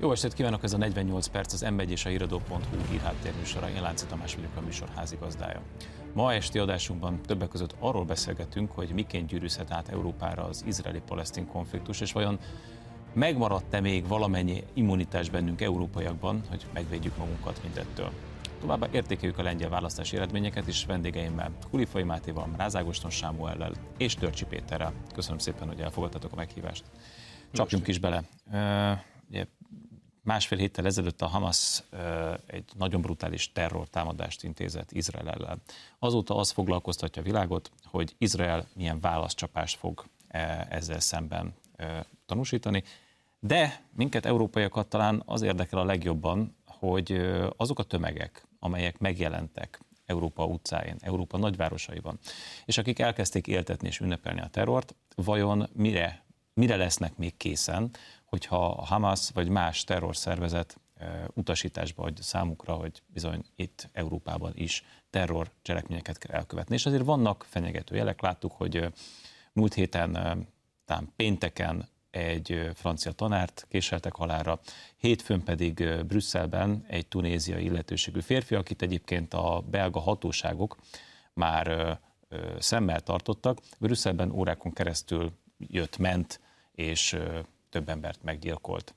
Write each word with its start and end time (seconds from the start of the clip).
Jó 0.00 0.12
estét 0.12 0.34
kívánok, 0.34 0.62
ez 0.62 0.72
a 0.72 0.76
48 0.76 1.26
perc 1.26 1.52
az 1.52 1.60
m 1.60 1.78
és 1.78 2.04
a 2.04 2.08
híradó.hu 2.08 2.90
hírháttérműsora. 2.90 3.68
Én 3.68 3.82
Lánci 3.82 4.06
Tamás 4.06 4.34
vagyok 4.34 4.56
a 4.56 4.60
műsor 4.60 4.88
házigazdája. 4.94 5.62
Ma 6.12 6.32
esti 6.32 6.58
adásunkban 6.58 7.22
többek 7.22 7.48
között 7.48 7.74
arról 7.78 8.04
beszélgetünk, 8.04 8.72
hogy 8.72 8.90
miként 8.90 9.28
gyűrűzhet 9.28 9.70
át 9.70 9.88
Európára 9.88 10.44
az 10.44 10.64
izraeli-palesztin 10.66 11.46
konfliktus, 11.46 12.00
és 12.00 12.12
vajon 12.12 12.38
megmaradt-e 13.12 13.80
még 13.80 14.06
valamennyi 14.06 14.64
immunitás 14.74 15.30
bennünk 15.30 15.60
európaiakban, 15.60 16.42
hogy 16.48 16.66
megvédjük 16.72 17.16
magunkat 17.16 17.60
mindettől. 17.62 18.10
Továbbá 18.60 18.86
értékeljük 18.90 19.38
a 19.38 19.42
lengyel 19.42 19.68
választási 19.68 20.16
eredményeket 20.16 20.66
is 20.66 20.84
vendégeimmel, 20.84 21.52
Kulifai 21.70 22.02
Mátéval, 22.02 22.48
Rázágoston 22.56 23.10
Sámuellel 23.10 23.72
és 23.96 24.14
Törcsi 24.14 24.44
Péterrel. 24.44 24.92
Köszönöm 25.14 25.38
szépen, 25.38 25.68
hogy 25.68 25.80
elfogadtatok 25.80 26.32
a 26.32 26.36
meghívást. 26.36 26.84
Csapjunk 27.52 27.88
is 27.88 27.98
bele. 27.98 28.22
Ugye 29.28 29.46
Másfél 30.28 30.58
héttel 30.58 30.86
ezelőtt 30.86 31.22
a 31.22 31.26
Hamas 31.26 31.82
egy 32.46 32.64
nagyon 32.78 33.00
brutális 33.00 33.52
terrortámadást 33.52 34.44
intézett 34.44 34.92
Izrael 34.92 35.28
ellen. 35.28 35.62
Azóta 35.98 36.36
az 36.36 36.50
foglalkoztatja 36.50 37.22
a 37.22 37.24
világot, 37.24 37.70
hogy 37.84 38.14
Izrael 38.18 38.66
milyen 38.74 39.00
válaszcsapást 39.00 39.78
fog 39.78 40.04
ezzel 40.68 41.00
szemben 41.00 41.54
tanúsítani, 42.26 42.82
de 43.40 43.84
minket, 43.90 44.26
európaiakat 44.26 44.88
talán 44.88 45.22
az 45.26 45.42
érdekel 45.42 45.78
a 45.78 45.84
legjobban, 45.84 46.56
hogy 46.64 47.20
azok 47.56 47.78
a 47.78 47.82
tömegek, 47.82 48.46
amelyek 48.58 48.98
megjelentek 48.98 49.80
Európa 50.06 50.44
utcáin, 50.44 50.96
Európa 51.00 51.38
nagyvárosaiban, 51.38 52.18
és 52.64 52.78
akik 52.78 52.98
elkezdték 52.98 53.46
éltetni 53.46 53.88
és 53.88 54.00
ünnepelni 54.00 54.40
a 54.40 54.48
terrort, 54.48 54.94
vajon 55.14 55.68
mire, 55.72 56.24
mire 56.54 56.76
lesznek 56.76 57.16
még 57.16 57.36
készen, 57.36 57.90
hogyha 58.28 58.66
a 58.66 58.84
Hamas 58.84 59.30
vagy 59.30 59.48
más 59.48 59.84
terrorszervezet 59.84 60.80
utasításba 61.34 62.04
adja 62.04 62.22
számukra, 62.22 62.74
hogy 62.74 63.02
bizony 63.06 63.44
itt 63.56 63.88
Európában 63.92 64.52
is 64.54 64.84
terror 65.10 65.50
cselekményeket 65.62 66.18
kell 66.18 66.36
elkövetni. 66.36 66.74
És 66.74 66.86
azért 66.86 67.04
vannak 67.04 67.46
fenyegető 67.48 67.96
jelek. 67.96 68.20
Láttuk, 68.20 68.52
hogy 68.52 68.92
múlt 69.52 69.74
héten, 69.74 70.12
talán 70.84 71.12
pénteken 71.16 71.88
egy 72.10 72.70
francia 72.74 73.12
tanárt 73.12 73.66
késeltek 73.68 74.14
halára, 74.14 74.60
hétfőn 74.96 75.42
pedig 75.42 76.04
Brüsszelben 76.06 76.84
egy 76.88 77.06
tunéziai 77.06 77.64
illetőségű 77.64 78.20
férfi, 78.20 78.54
akit 78.54 78.82
egyébként 78.82 79.34
a 79.34 79.64
belga 79.70 80.00
hatóságok 80.00 80.76
már 81.32 81.98
szemmel 82.58 83.00
tartottak. 83.00 83.60
Brüsszelben 83.78 84.30
órákon 84.30 84.72
keresztül 84.72 85.32
jött-ment, 85.58 86.40
és 86.72 87.16
több 87.70 87.88
embert 87.88 88.22
meggyilkolt. 88.22 88.94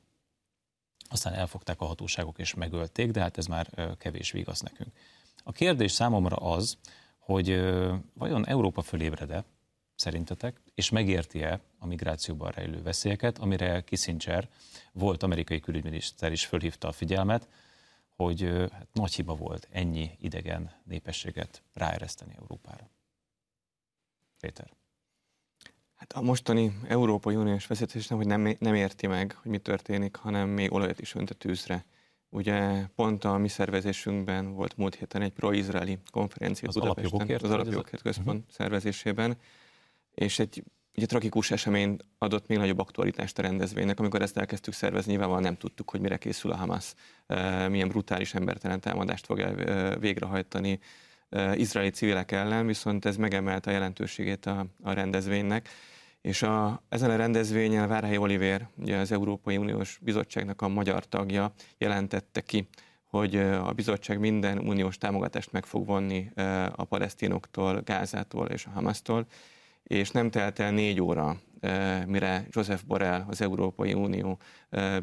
Aztán 1.09 1.33
elfogták 1.33 1.81
a 1.81 1.85
hatóságok 1.85 2.39
és 2.39 2.53
megölték, 2.53 3.11
de 3.11 3.21
hát 3.21 3.37
ez 3.37 3.45
már 3.45 3.95
kevés 3.97 4.31
vigasz 4.31 4.59
nekünk. 4.59 4.91
A 5.43 5.51
kérdés 5.51 5.91
számomra 5.91 6.35
az, 6.35 6.77
hogy 7.17 7.47
vajon 8.13 8.47
Európa 8.47 8.81
fölébred-e, 8.81 9.43
szerintetek, 9.95 10.61
és 10.75 10.89
megérti-e 10.89 11.59
a 11.79 11.85
migrációban 11.85 12.51
rejlő 12.51 12.81
veszélyeket, 12.81 13.37
amire 13.37 13.83
Kissinger, 13.83 14.49
volt 14.91 15.23
amerikai 15.23 15.59
külügyminiszter 15.59 16.31
is 16.31 16.45
fölhívta 16.45 16.87
a 16.87 16.91
figyelmet, 16.91 17.47
hogy 18.15 18.41
hát 18.71 18.87
nagy 18.93 19.13
hiba 19.13 19.35
volt 19.35 19.67
ennyi 19.71 20.17
idegen 20.19 20.71
népességet 20.83 21.61
ráereszteni 21.73 22.35
Európára. 22.39 22.89
Péter. 24.39 24.80
Hát 26.01 26.13
a 26.13 26.21
mostani 26.21 26.77
Európai 26.87 27.35
Uniós 27.35 27.67
vezetés 27.67 28.07
nem, 28.07 28.17
hogy 28.17 28.27
nem, 28.27 28.55
nem 28.59 28.73
érti 28.73 29.07
meg, 29.07 29.37
hogy 29.41 29.51
mi 29.51 29.57
történik, 29.57 30.15
hanem 30.15 30.49
még 30.49 30.73
olajat 30.73 30.99
is 30.99 31.15
önt 31.15 31.29
a 31.29 31.33
tűzre. 31.33 31.85
Ugye 32.29 32.85
pont 32.95 33.23
a 33.23 33.37
mi 33.37 33.47
szervezésünkben 33.47 34.53
volt 34.53 34.77
múlt 34.77 34.95
héten 34.95 35.21
egy 35.21 35.31
pro-izraeli 35.31 35.97
konferencia 36.11 36.67
az 36.67 36.77
Alapjogokért, 36.77 37.43
az 37.43 37.51
Alapjogokért 37.51 38.01
Központ 38.01 38.37
uh-huh. 38.37 38.53
szervezésében, 38.53 39.37
és 40.13 40.39
egy 40.39 40.63
ugye 40.95 41.05
tragikus 41.05 41.51
esemény 41.51 41.97
adott 42.17 42.47
még 42.47 42.57
nagyobb 42.57 42.79
aktualitást 42.79 43.39
a 43.39 43.41
rendezvénynek. 43.41 43.99
Amikor 43.99 44.21
ezt 44.21 44.37
elkezdtük 44.37 44.73
szervezni, 44.73 45.09
nyilvánvalóan 45.11 45.45
nem 45.45 45.57
tudtuk, 45.57 45.89
hogy 45.89 46.01
mire 46.01 46.17
készül 46.17 46.51
a 46.51 46.55
Hamas, 46.55 46.93
milyen 47.69 47.87
brutális 47.87 48.33
embertelen 48.33 48.79
támadást 48.79 49.25
fog 49.25 49.39
el 49.39 49.97
végrehajtani 49.99 50.79
izraeli 51.53 51.89
civilek 51.89 52.31
ellen, 52.31 52.65
viszont 52.65 53.05
ez 53.05 53.17
megemelte 53.17 53.69
a 53.69 53.73
jelentőségét 53.73 54.45
a, 54.45 54.65
a 54.81 54.91
rendezvénynek 54.91 55.69
és 56.21 56.41
a, 56.41 56.83
ezen 56.89 57.09
a 57.09 57.15
rendezvényen 57.15 57.87
Várhelyi 57.87 58.17
Oliver, 58.17 58.69
ugye 58.77 58.97
az 58.97 59.11
Európai 59.11 59.57
Uniós 59.57 59.99
Bizottságnak 60.01 60.61
a 60.61 60.67
magyar 60.67 61.05
tagja 61.05 61.53
jelentette 61.77 62.41
ki, 62.41 62.67
hogy 63.03 63.35
a 63.37 63.71
bizottság 63.71 64.19
minden 64.19 64.57
uniós 64.57 64.97
támogatást 64.97 65.51
meg 65.51 65.65
fog 65.65 65.85
vonni 65.85 66.31
a 66.75 66.83
palesztinoktól, 66.83 67.81
Gázától 67.81 68.47
és 68.47 68.65
a 68.65 68.69
Hamasztól, 68.69 69.25
és 69.83 70.11
nem 70.11 70.29
telt 70.29 70.59
el 70.59 70.71
négy 70.71 71.01
óra, 71.01 71.41
mire 72.05 72.45
Joseph 72.49 72.85
Borrell, 72.85 73.23
az 73.27 73.41
Európai 73.41 73.93
Unió 73.93 74.39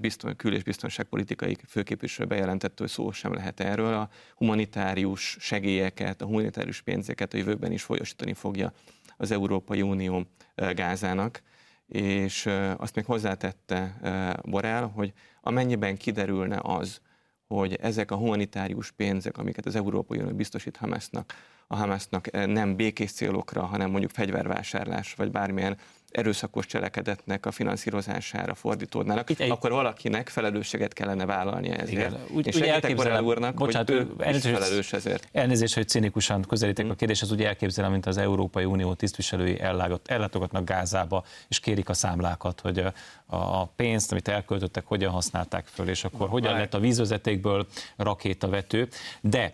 bizton, 0.00 0.36
kül- 0.36 0.54
és 0.54 0.62
biztonságpolitikai 0.62 1.56
főképviselő 1.68 2.28
bejelentette, 2.28 2.74
hogy 2.76 2.88
szó 2.88 3.10
sem 3.10 3.32
lehet 3.32 3.60
erről. 3.60 3.94
A 3.94 4.08
humanitárius 4.34 5.36
segélyeket, 5.40 6.22
a 6.22 6.26
humanitárius 6.26 6.82
pénzeket 6.82 7.34
a 7.34 7.36
jövőben 7.36 7.72
is 7.72 7.82
folyosítani 7.82 8.32
fogja 8.32 8.72
az 9.16 9.30
Európai 9.30 9.82
Unió 9.82 10.26
Gázának, 10.54 11.42
és 11.86 12.48
azt 12.76 12.94
még 12.94 13.04
hozzátette 13.04 13.98
Borel, 14.44 14.86
hogy 14.86 15.12
amennyiben 15.40 15.96
kiderülne 15.96 16.58
az, 16.62 17.00
hogy 17.46 17.74
ezek 17.74 18.10
a 18.10 18.16
humanitárius 18.16 18.90
pénzek, 18.90 19.38
amiket 19.38 19.66
az 19.66 19.76
Európai 19.76 20.18
Unió 20.18 20.34
biztosít 20.34 20.76
Hamasnak, 20.76 21.34
a 21.70 21.76
Hamasnak 21.76 22.30
nem 22.30 22.76
békés 22.76 23.12
célokra, 23.12 23.64
hanem 23.64 23.90
mondjuk 23.90 24.10
fegyvervásárlás, 24.10 25.14
vagy 25.14 25.30
bármilyen 25.30 25.76
erőszakos 26.10 26.66
cselekedetnek 26.66 27.46
a 27.46 27.50
finanszírozására 27.50 28.54
fordítódnának, 28.54 29.30
Itt 29.30 29.40
egy... 29.40 29.50
akkor 29.50 29.70
valakinek 29.70 30.28
felelősséget 30.28 30.92
kellene 30.92 31.26
vállalnia 31.26 31.74
ezért. 31.74 31.90
Igen. 31.90 32.16
Úgy, 32.32 32.46
és 32.46 32.56
elképzelem, 32.56 33.24
úrnak, 33.24 33.54
bocsánat, 33.54 33.88
hogy 33.88 33.96
ő 33.96 34.08
elnézést, 34.18 34.58
felelős 34.58 34.92
ezért. 34.92 35.28
Elnézést, 35.32 35.74
hogy 35.74 35.88
cinikusan 35.88 36.42
közelítek 36.42 36.84
hmm. 36.84 36.92
a 36.94 36.96
kérdéshez, 36.96 37.32
úgy 37.32 37.42
elképzelem, 37.42 37.90
mint 37.90 38.06
az 38.06 38.16
Európai 38.16 38.64
Unió 38.64 38.94
tisztviselői 38.94 39.60
ellátogatnak 40.04 40.64
Gázába, 40.64 41.24
és 41.48 41.60
kérik 41.60 41.88
a 41.88 41.94
számlákat, 41.94 42.60
hogy 42.60 42.84
a 43.26 43.66
pénzt, 43.66 44.12
amit 44.12 44.28
elköltöttek, 44.28 44.86
hogyan 44.86 45.10
használták 45.10 45.66
föl, 45.66 45.88
és 45.88 46.04
akkor 46.04 46.28
hogyan 46.28 46.52
lett 46.52 46.74
a 46.74 46.78
vízvezetékből 46.78 47.66
rakétavető. 47.96 48.88
De 49.20 49.52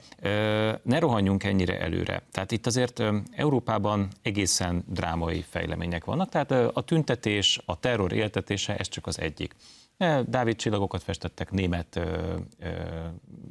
ne 0.83 0.99
rohanjunk 0.99 1.45
ennyire 1.45 1.81
előre. 1.81 2.23
Tehát 2.31 2.53
itt 2.53 2.67
azért 2.67 3.03
Európában 3.37 4.09
egészen 4.23 4.85
drámai 4.89 5.45
fejlemények 5.49 6.05
vannak, 6.05 6.29
tehát 6.29 6.44
a 6.51 6.81
tüntetés, 6.81 7.61
a 7.65 7.79
terror 7.81 8.13
éltetése, 8.13 8.77
ez 8.77 8.89
csak 8.89 9.07
az 9.07 9.21
egyik. 9.21 9.55
E, 9.97 10.23
Dávid 10.23 10.57
csillagokat 10.57 11.03
festettek 11.03 11.51
német 11.51 12.01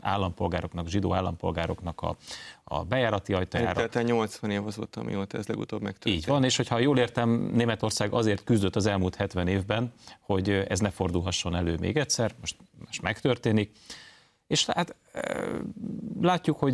állampolgároknak, 0.02 0.88
zsidó 0.88 1.14
állampolgároknak 1.14 2.02
a, 2.02 2.16
a 2.64 2.84
bejárati 2.84 3.34
ajtajára. 3.34 3.88
Tehát 3.88 4.08
80 4.08 4.52
év 4.52 4.68
azóta, 4.68 5.02
amióta 5.02 5.38
ez 5.38 5.48
legutóbb 5.48 5.82
megtörtént. 5.82 6.16
Így 6.16 6.26
van, 6.26 6.44
és 6.44 6.56
hogyha 6.56 6.80
jól 6.80 6.98
értem, 6.98 7.30
Németország 7.30 8.14
azért 8.14 8.44
küzdött 8.44 8.76
az 8.76 8.86
elmúlt 8.86 9.16
70 9.16 9.48
évben, 9.48 9.94
hogy 10.20 10.50
ez 10.50 10.80
ne 10.80 10.90
fordulhasson 10.90 11.56
elő 11.56 11.78
még 11.80 11.98
egyszer, 11.98 12.34
most, 12.40 12.56
most 12.86 13.02
megtörténik. 13.02 13.72
És 14.48 14.66
hát 14.66 14.96
látjuk, 16.22 16.59
hogy 16.59 16.74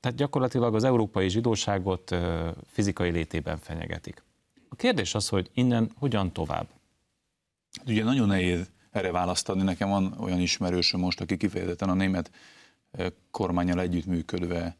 tehát 0.00 0.16
gyakorlatilag 0.16 0.74
az 0.74 0.84
európai 0.84 1.28
zsidóságot 1.28 2.16
fizikai 2.66 3.10
létében 3.10 3.58
fenyegetik. 3.58 4.22
Kérdés 4.76 5.14
az, 5.14 5.28
hogy 5.28 5.50
innen 5.54 5.90
hogyan 5.98 6.32
tovább? 6.32 6.68
Hát 7.78 7.88
ugye 7.88 8.04
nagyon 8.04 8.26
nehéz 8.26 8.70
erre 8.90 9.10
választ 9.10 9.48
adni. 9.48 9.62
Nekem 9.62 9.88
van 9.88 10.14
olyan 10.18 10.40
ismerősöm 10.40 11.00
most, 11.00 11.20
aki 11.20 11.36
kifejezetten 11.36 11.88
a 11.88 11.94
német 11.94 12.30
kormányjal 13.30 13.80
együttműködve 13.80 14.76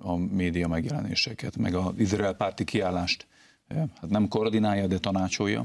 a 0.00 0.16
média 0.16 0.68
megjelenéseket, 0.68 1.56
meg 1.56 1.74
az 1.74 1.92
Izrael 1.96 2.34
párti 2.34 2.64
kiállást 2.64 3.26
hát 3.68 4.10
nem 4.10 4.28
koordinálja, 4.28 4.86
de 4.86 4.98
tanácsolja. 4.98 5.64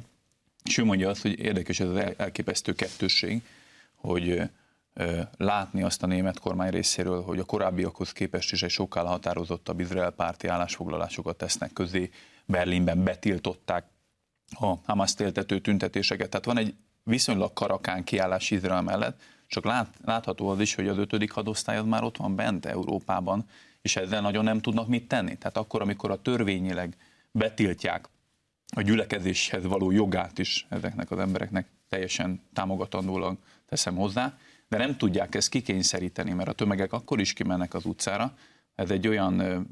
És 0.64 0.78
ő 0.78 0.84
mondja 0.84 1.10
azt, 1.10 1.22
hogy 1.22 1.40
érdekes 1.40 1.80
ez 1.80 1.88
az 1.88 1.98
elképesztő 2.18 2.74
kettősség, 2.74 3.42
hogy 3.96 4.42
látni 5.38 5.84
azt 5.84 6.04
a 6.04 6.08
német 6.08 6.40
kormány 6.40 6.70
részéről, 6.70 7.22
hogy 7.22 7.40
a 7.40 7.44
korábbiakhoz 7.44 8.12
képest 8.12 8.52
is 8.52 8.64
egy 8.64 8.70
sokkal 8.70 9.06
határozottabb 9.06 9.80
Izrael 9.80 10.12
párti 10.12 10.48
állásfoglalásokat 10.48 11.38
tesznek 11.38 11.74
közé. 11.74 12.10
Berlinben 12.50 13.04
betiltották 13.04 13.86
a 14.60 14.76
Hamas 14.86 15.14
éltető 15.18 15.60
tüntetéseket. 15.60 16.30
Tehát 16.30 16.46
van 16.46 16.58
egy 16.58 16.76
viszonylag 17.04 17.54
karakán 17.54 18.04
kiállás 18.04 18.52
Izrael 18.52 18.82
mellett, 18.82 19.22
csak 19.48 19.66
lát, 19.66 19.98
látható 20.06 20.48
az 20.48 20.60
is, 20.60 20.76
hogy 20.76 20.88
az 20.88 20.98
ötödik 20.98 21.32
hadosztály 21.32 21.78
az 21.78 21.86
már 21.86 22.04
ott 22.04 22.18
van 22.18 22.36
bent 22.36 22.66
Európában, 22.66 23.46
és 23.82 23.96
ezzel 23.96 24.22
nagyon 24.22 24.44
nem 24.44 24.60
tudnak 24.60 24.88
mit 24.88 25.08
tenni. 25.08 25.38
Tehát 25.38 25.58
akkor, 25.58 25.82
amikor 25.82 26.12
a 26.12 26.22
törvényileg 26.22 26.98
betiltják 27.32 28.10
a 28.76 28.82
gyülekezéshez 28.82 29.66
való 29.66 29.92
jogát 29.92 30.38
is 30.38 30.66
ezeknek 30.70 31.12
az 31.12 31.20
embereknek, 31.20 31.68
teljesen 31.90 32.42
támogatandólag 32.54 33.38
teszem 33.66 33.96
hozzá, 33.96 34.38
de 34.68 34.78
nem 34.78 34.98
tudják 34.98 35.36
ezt 35.36 35.50
kikényszeríteni, 35.50 36.34
mert 36.34 36.50
a 36.50 36.54
tömegek 36.54 36.94
akkor 36.94 37.20
is 37.20 37.34
kimennek 37.34 37.74
az 37.74 37.86
utcára. 37.86 38.34
Ez 38.76 38.90
egy 38.92 39.08
olyan, 39.08 39.68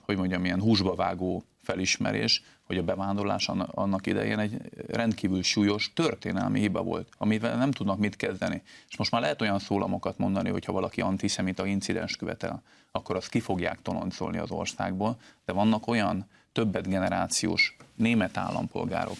hogy 0.00 0.16
mondjam, 0.16 0.44
ilyen 0.44 0.60
húsba 0.60 0.94
vágó 0.94 1.44
felismerés, 1.66 2.42
hogy 2.62 2.78
a 2.78 2.82
bevándorlás 2.82 3.48
annak 3.48 4.06
idején 4.06 4.38
egy 4.38 4.60
rendkívül 4.86 5.42
súlyos 5.42 5.92
történelmi 5.92 6.60
hiba 6.60 6.82
volt, 6.82 7.08
amivel 7.18 7.56
nem 7.56 7.70
tudnak 7.70 7.98
mit 7.98 8.16
kezdeni. 8.16 8.62
És 8.88 8.96
most 8.96 9.10
már 9.10 9.20
lehet 9.20 9.40
olyan 9.40 9.58
szólamokat 9.58 10.18
mondani, 10.18 10.50
hogy 10.50 10.64
ha 10.64 10.72
valaki 10.72 11.00
antiszemita 11.00 11.66
incidens 11.66 12.16
követel, 12.16 12.62
akkor 12.92 13.16
azt 13.16 13.28
ki 13.28 13.40
fogják 13.40 13.82
toloncolni 13.82 14.38
az 14.38 14.50
országból, 14.50 15.16
de 15.44 15.52
vannak 15.52 15.86
olyan 15.86 16.26
többet 16.52 16.88
generációs 16.88 17.76
német 17.94 18.36
állampolgárok 18.36 19.16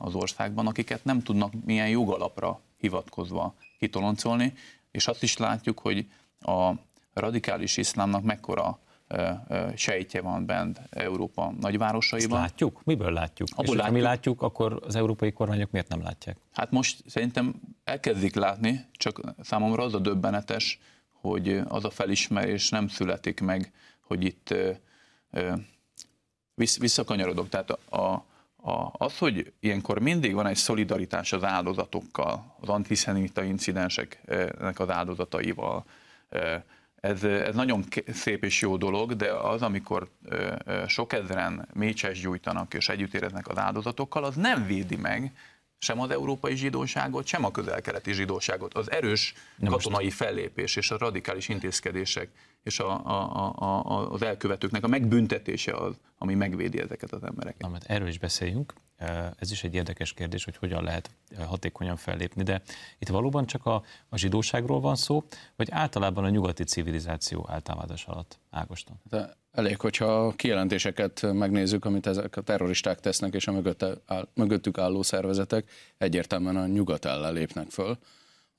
az 0.00 0.14
országban, 0.14 0.66
akiket 0.66 1.04
nem 1.04 1.22
tudnak 1.22 1.52
milyen 1.64 1.88
jogalapra 1.88 2.60
hivatkozva 2.76 3.54
kitoloncolni, 3.78 4.52
és 4.90 5.06
azt 5.06 5.22
is 5.22 5.36
látjuk, 5.36 5.78
hogy 5.78 6.06
a 6.40 6.72
radikális 7.14 7.76
iszlámnak 7.76 8.22
mekkora 8.22 8.78
sejtje 9.74 10.20
van 10.20 10.46
bent 10.46 10.80
Európa 10.90 11.52
nagyvárosaiban. 11.60 12.38
Ezt 12.38 12.50
látjuk? 12.50 12.80
Miből 12.84 13.12
látjuk? 13.12 13.48
Abból 13.50 13.64
És 13.64 13.70
látjuk. 13.70 13.86
ha 13.86 13.92
mi 13.92 14.00
látjuk, 14.00 14.42
akkor 14.42 14.80
az 14.86 14.94
európai 14.94 15.32
kormányok 15.32 15.70
miért 15.70 15.88
nem 15.88 16.02
látják? 16.02 16.36
Hát 16.52 16.70
most 16.70 17.02
szerintem 17.06 17.54
elkezdik 17.84 18.34
látni, 18.34 18.86
csak 18.92 19.20
számomra 19.40 19.82
az 19.82 19.94
a 19.94 19.98
döbbenetes, 19.98 20.80
hogy 21.12 21.60
az 21.68 21.84
a 21.84 21.90
felismerés 21.90 22.68
nem 22.68 22.88
születik 22.88 23.40
meg, 23.40 23.72
hogy 24.00 24.24
itt 24.24 24.54
visszakanyarodok. 26.78 27.48
Tehát 27.48 27.70
a, 27.70 28.24
a, 28.56 28.92
az, 28.92 29.18
hogy 29.18 29.52
ilyenkor 29.60 29.98
mindig 29.98 30.34
van 30.34 30.46
egy 30.46 30.56
szolidaritás 30.56 31.32
az 31.32 31.44
áldozatokkal, 31.44 32.56
az 32.60 32.68
antiszemita 32.68 33.42
incidenseknek 33.42 34.78
az 34.78 34.90
áldozataival, 34.90 35.84
ez, 37.00 37.24
ez 37.24 37.54
nagyon 37.54 37.84
szép 38.12 38.44
és 38.44 38.60
jó 38.60 38.76
dolog, 38.76 39.16
de 39.16 39.32
az, 39.32 39.62
amikor 39.62 40.08
sok 40.86 41.12
ezeren 41.12 41.68
mécses 41.72 42.20
gyújtanak 42.20 42.74
és 42.74 42.88
együtt 42.88 43.14
éreznek 43.14 43.48
az 43.48 43.58
áldozatokkal, 43.58 44.24
az 44.24 44.34
nem 44.34 44.66
védi 44.66 44.96
meg 44.96 45.32
sem 45.78 46.00
az 46.00 46.10
európai 46.10 46.56
zsidóságot, 46.56 47.26
sem 47.26 47.44
a 47.44 47.50
közel-keleti 47.50 48.12
zsidóságot. 48.12 48.74
Az 48.74 48.90
erős 48.90 49.34
katonai 49.64 50.10
fellépés 50.10 50.76
és 50.76 50.90
a 50.90 50.98
radikális 50.98 51.48
intézkedések 51.48 52.28
és 52.68 52.78
a, 52.78 53.06
a, 53.06 53.52
a, 53.56 54.12
az 54.12 54.22
elkövetőknek 54.22 54.84
a 54.84 54.88
megbüntetése 54.88 55.72
az, 55.72 55.94
ami 56.18 56.34
megvédi 56.34 56.80
ezeket 56.80 57.12
az 57.12 57.22
embereket. 57.22 57.60
Na, 57.60 57.68
mert 57.68 57.84
erről 57.84 58.08
is 58.08 58.18
beszéljünk. 58.18 58.74
Ez 59.38 59.50
is 59.50 59.64
egy 59.64 59.74
érdekes 59.74 60.12
kérdés, 60.12 60.44
hogy 60.44 60.56
hogyan 60.56 60.82
lehet 60.82 61.10
hatékonyan 61.46 61.96
fellépni, 61.96 62.42
de 62.42 62.62
itt 62.98 63.08
valóban 63.08 63.46
csak 63.46 63.66
a, 63.66 63.82
a 64.08 64.16
zsidóságról 64.16 64.80
van 64.80 64.96
szó, 64.96 65.24
vagy 65.56 65.68
általában 65.70 66.24
a 66.24 66.28
nyugati 66.28 66.64
civilizáció 66.64 67.46
általában 67.48 67.96
alatt 68.06 68.38
Ágoston? 68.50 68.96
De 69.10 69.36
elég, 69.52 69.80
hogyha 69.80 70.26
a 70.26 70.32
kijelentéseket 70.32 71.32
megnézzük, 71.32 71.84
amit 71.84 72.06
ezek 72.06 72.36
a 72.36 72.40
terroristák 72.40 73.00
tesznek, 73.00 73.34
és 73.34 73.46
a 73.46 73.62
áll, 74.06 74.28
mögöttük 74.34 74.78
álló 74.78 75.02
szervezetek 75.02 75.70
egyértelműen 75.98 76.56
a 76.56 76.66
nyugat 76.66 77.04
ellen 77.04 77.32
lépnek 77.32 77.70
föl 77.70 77.98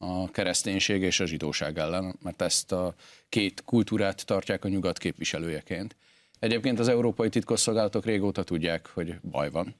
a 0.02 0.32
kereszténység 0.32 1.02
és 1.02 1.20
a 1.20 1.26
zsidóság 1.26 1.78
ellen, 1.78 2.16
mert 2.22 2.42
ezt 2.42 2.72
a 2.72 2.94
két 3.30 3.64
kultúrát 3.64 4.26
tartják 4.26 4.66
a 4.66 4.68
nyugat 4.68 4.98
képviselőjeként. 4.98 5.96
Egyébként 6.40 6.80
az 6.80 6.88
európai 6.88 7.30
titkosszolgálatok 7.30 8.06
régóta 8.06 8.44
tudják, 8.44 8.88
hogy 8.94 9.20
baj 9.22 9.50
van. 9.50 9.76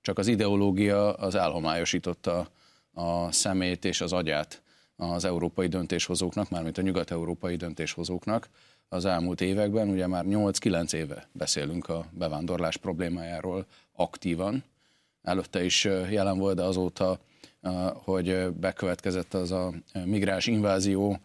Csak 0.00 0.18
az 0.18 0.26
ideológia 0.26 1.12
az 1.12 1.34
elhomályosította 1.34 2.50
a 2.92 3.32
szemét 3.32 3.84
és 3.84 4.00
az 4.00 4.12
agyát 4.12 4.62
az 4.96 5.24
európai 5.24 5.66
döntéshozóknak, 5.66 6.50
mármint 6.50 6.78
a 6.78 6.82
nyugat-európai 6.82 7.56
döntéshozóknak 7.56 8.48
az 8.88 9.04
elmúlt 9.04 9.40
években. 9.40 9.88
Ugye 9.88 10.06
már 10.06 10.24
8-9 10.28 10.92
éve 10.92 11.28
beszélünk 11.32 11.88
a 11.88 12.06
bevándorlás 12.10 12.76
problémájáról 12.76 13.66
aktívan. 13.92 14.64
Előtte 15.22 15.64
is 15.64 15.84
jelen 16.10 16.38
volt, 16.38 16.56
de 16.56 16.62
azóta, 16.62 17.18
hogy 17.92 18.48
bekövetkezett 18.52 19.34
az 19.34 19.50
a 19.52 19.72
migráns 20.04 20.46
invázió 20.46 21.20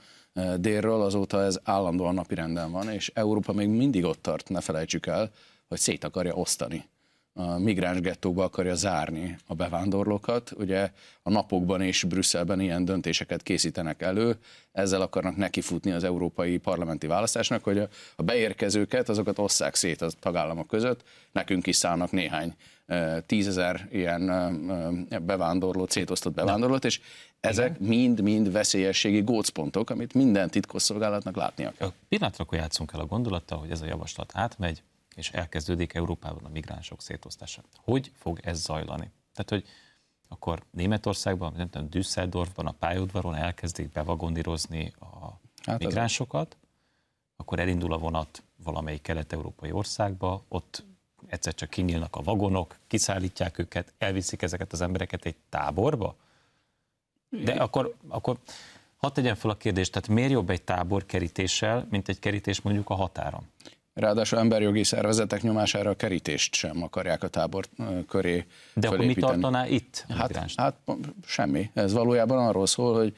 délről, 0.58 1.02
azóta 1.02 1.44
ez 1.44 1.60
állandóan 1.64 2.14
napirenden 2.14 2.72
van, 2.72 2.90
és 2.90 3.12
Európa 3.14 3.54
még 3.54 3.68
mindig 3.68 4.04
ott 4.04 4.22
tart, 4.22 4.50
ne 4.50 4.62
felejtsük 4.62 5.06
el, 5.06 5.32
hogy 5.68 5.80
szét 5.80 6.04
akarja 6.04 6.34
osztani. 6.34 6.86
A 7.34 7.58
migráns 7.58 8.00
gettóba 8.00 8.44
akarja 8.44 8.76
zárni 8.76 9.38
a 9.46 9.54
bevándorlókat. 9.54 10.52
Ugye 10.58 10.92
a 11.24 11.30
napokban 11.30 11.82
és 11.82 12.04
Brüsszelben 12.04 12.60
ilyen 12.60 12.86
döntéseket 12.86 13.44
készítenek 13.44 14.02
elő, 14.02 14.38
ezzel 14.72 15.02
akarnak 15.02 15.36
nekifutni 15.36 15.92
az 15.92 16.04
európai 16.04 16.58
parlamenti 16.58 17.08
választásnak, 17.08 17.64
hogy 17.64 17.78
a 18.16 18.24
beérkezőket, 18.24 19.10
azokat 19.10 19.40
osszák 19.40 19.76
szét 19.76 20.02
a 20.02 20.10
tagállamok 20.20 20.68
között, 20.68 21.04
nekünk 21.32 21.68
is 21.68 21.76
szállnak 21.76 22.12
néhány 22.12 22.56
tízezer 23.26 23.88
ilyen 23.92 24.26
bevándorlót, 25.22 25.92
szétosztott 25.92 26.34
bevándorlót, 26.34 26.86
és 26.86 27.02
ezek 27.40 27.80
mind-mind 27.80 28.52
veszélyességi 28.52 29.22
gócpontok, 29.22 29.90
amit 29.90 30.14
minden 30.14 30.50
titkosszolgálatnak 30.50 31.36
látnia 31.36 31.72
kell. 31.72 31.92
Pillanatra 32.10 32.44
akkor 32.44 32.58
játszunk 32.58 32.92
el 32.94 33.00
a 33.00 33.06
gondolattal, 33.06 33.60
hogy 33.60 33.72
ez 33.72 33.82
a 33.82 33.86
javaslat 33.86 34.32
átmegy, 34.36 34.84
és 35.16 35.32
elkezdődik 35.32 35.94
Európában 35.94 36.46
a 36.46 36.50
migránsok 36.50 37.02
szétosztása. 37.02 37.62
Hogy 37.76 38.12
fog 38.16 38.40
ez 38.44 38.60
zajlani? 38.60 39.12
Tehát, 39.34 39.50
hogy 39.50 39.64
akkor 40.28 40.64
Németországban, 40.72 41.54
nem 41.58 41.70
tudom, 41.70 41.90
Düsseldorfban, 41.90 42.66
a 42.66 42.72
pályaudvaron 42.72 43.36
elkezdik 43.36 43.92
bevagonírozni 43.92 44.94
a 45.00 45.40
hát 45.64 45.80
migránsokat, 45.80 46.58
az... 46.60 46.68
akkor 47.36 47.60
elindul 47.60 47.94
a 47.94 47.98
vonat 47.98 48.44
valamelyik 48.64 49.02
kelet-európai 49.02 49.72
országba, 49.72 50.44
ott 50.48 50.86
egyszer 51.28 51.54
csak 51.54 51.70
kinyílnak 51.70 52.16
a 52.16 52.22
vagonok, 52.22 52.76
kiszállítják 52.88 53.60
őket, 53.60 53.94
elviszik 53.98 54.42
ezeket 54.42 54.74
az 54.74 54.82
embereket 54.82 55.26
egy 55.26 55.36
táborba? 55.50 56.16
De 57.30 57.52
akkor, 57.52 57.96
akkor 58.08 58.38
hadd 58.98 59.14
tegyen 59.14 59.36
fel 59.36 59.50
a 59.50 59.58
kérdést, 59.58 59.92
tehát 59.92 60.08
miért 60.08 60.32
jobb 60.32 60.50
egy 60.50 60.62
tábor 60.62 61.06
kerítéssel, 61.06 61.88
mint 61.90 62.10
egy 62.10 62.20
kerítés 62.20 62.62
mondjuk 62.62 62.90
a 62.90 62.94
határon? 62.94 63.48
Ráadásul 63.94 64.40
emberjogi 64.40 64.84
szervezetek 64.84 65.42
nyomására 65.42 65.90
a 65.90 65.96
kerítést 65.96 66.54
sem 66.54 66.84
akarják 66.84 67.24
a 67.24 67.28
tábor 67.28 67.66
köré 68.08 68.46
De 68.74 68.88
akkor 68.88 69.06
mi 69.06 69.14
tartaná 69.14 69.68
itt? 69.68 70.06
Hát, 70.10 70.54
hát 70.56 70.76
semmi. 71.26 71.72
Ez 71.74 71.94
valójában 71.94 72.48
arról 72.48 72.66
szól, 72.66 72.96
hogy 72.96 73.16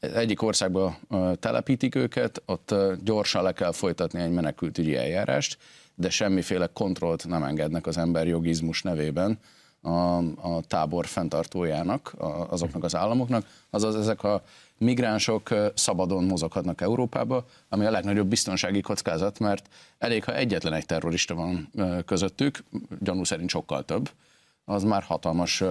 egyik 0.00 0.42
országba 0.42 0.98
telepítik 1.40 1.94
őket, 1.94 2.42
ott 2.46 2.74
gyorsan 3.04 3.42
le 3.42 3.52
kell 3.52 3.72
folytatni 3.72 4.20
egy 4.20 4.30
menekültügyi 4.30 4.96
eljárást, 4.96 5.58
de 5.94 6.10
semmiféle 6.10 6.66
kontrollt 6.72 7.26
nem 7.26 7.42
engednek 7.42 7.86
az 7.86 7.96
emberjogizmus 7.96 8.82
nevében 8.82 9.38
a, 9.82 10.16
a 10.18 10.60
tábor 10.66 11.06
fenntartójának, 11.06 12.14
azoknak 12.48 12.84
az 12.84 12.94
államoknak, 12.94 13.46
azaz 13.70 13.96
ezek 13.96 14.22
a 14.22 14.42
migránsok 14.78 15.48
szabadon 15.74 16.24
mozoghatnak 16.24 16.80
Európába, 16.80 17.46
ami 17.68 17.84
a 17.84 17.90
legnagyobb 17.90 18.26
biztonsági 18.26 18.80
kockázat, 18.80 19.38
mert 19.38 19.68
elég, 19.98 20.24
ha 20.24 20.34
egyetlen 20.34 20.72
egy 20.72 20.86
terrorista 20.86 21.34
van 21.34 21.70
közöttük, 22.06 22.64
gyanú 23.00 23.24
szerint 23.24 23.50
sokkal 23.50 23.84
több, 23.84 24.10
az 24.64 24.82
már 24.82 25.02
hatalmas 25.02 25.62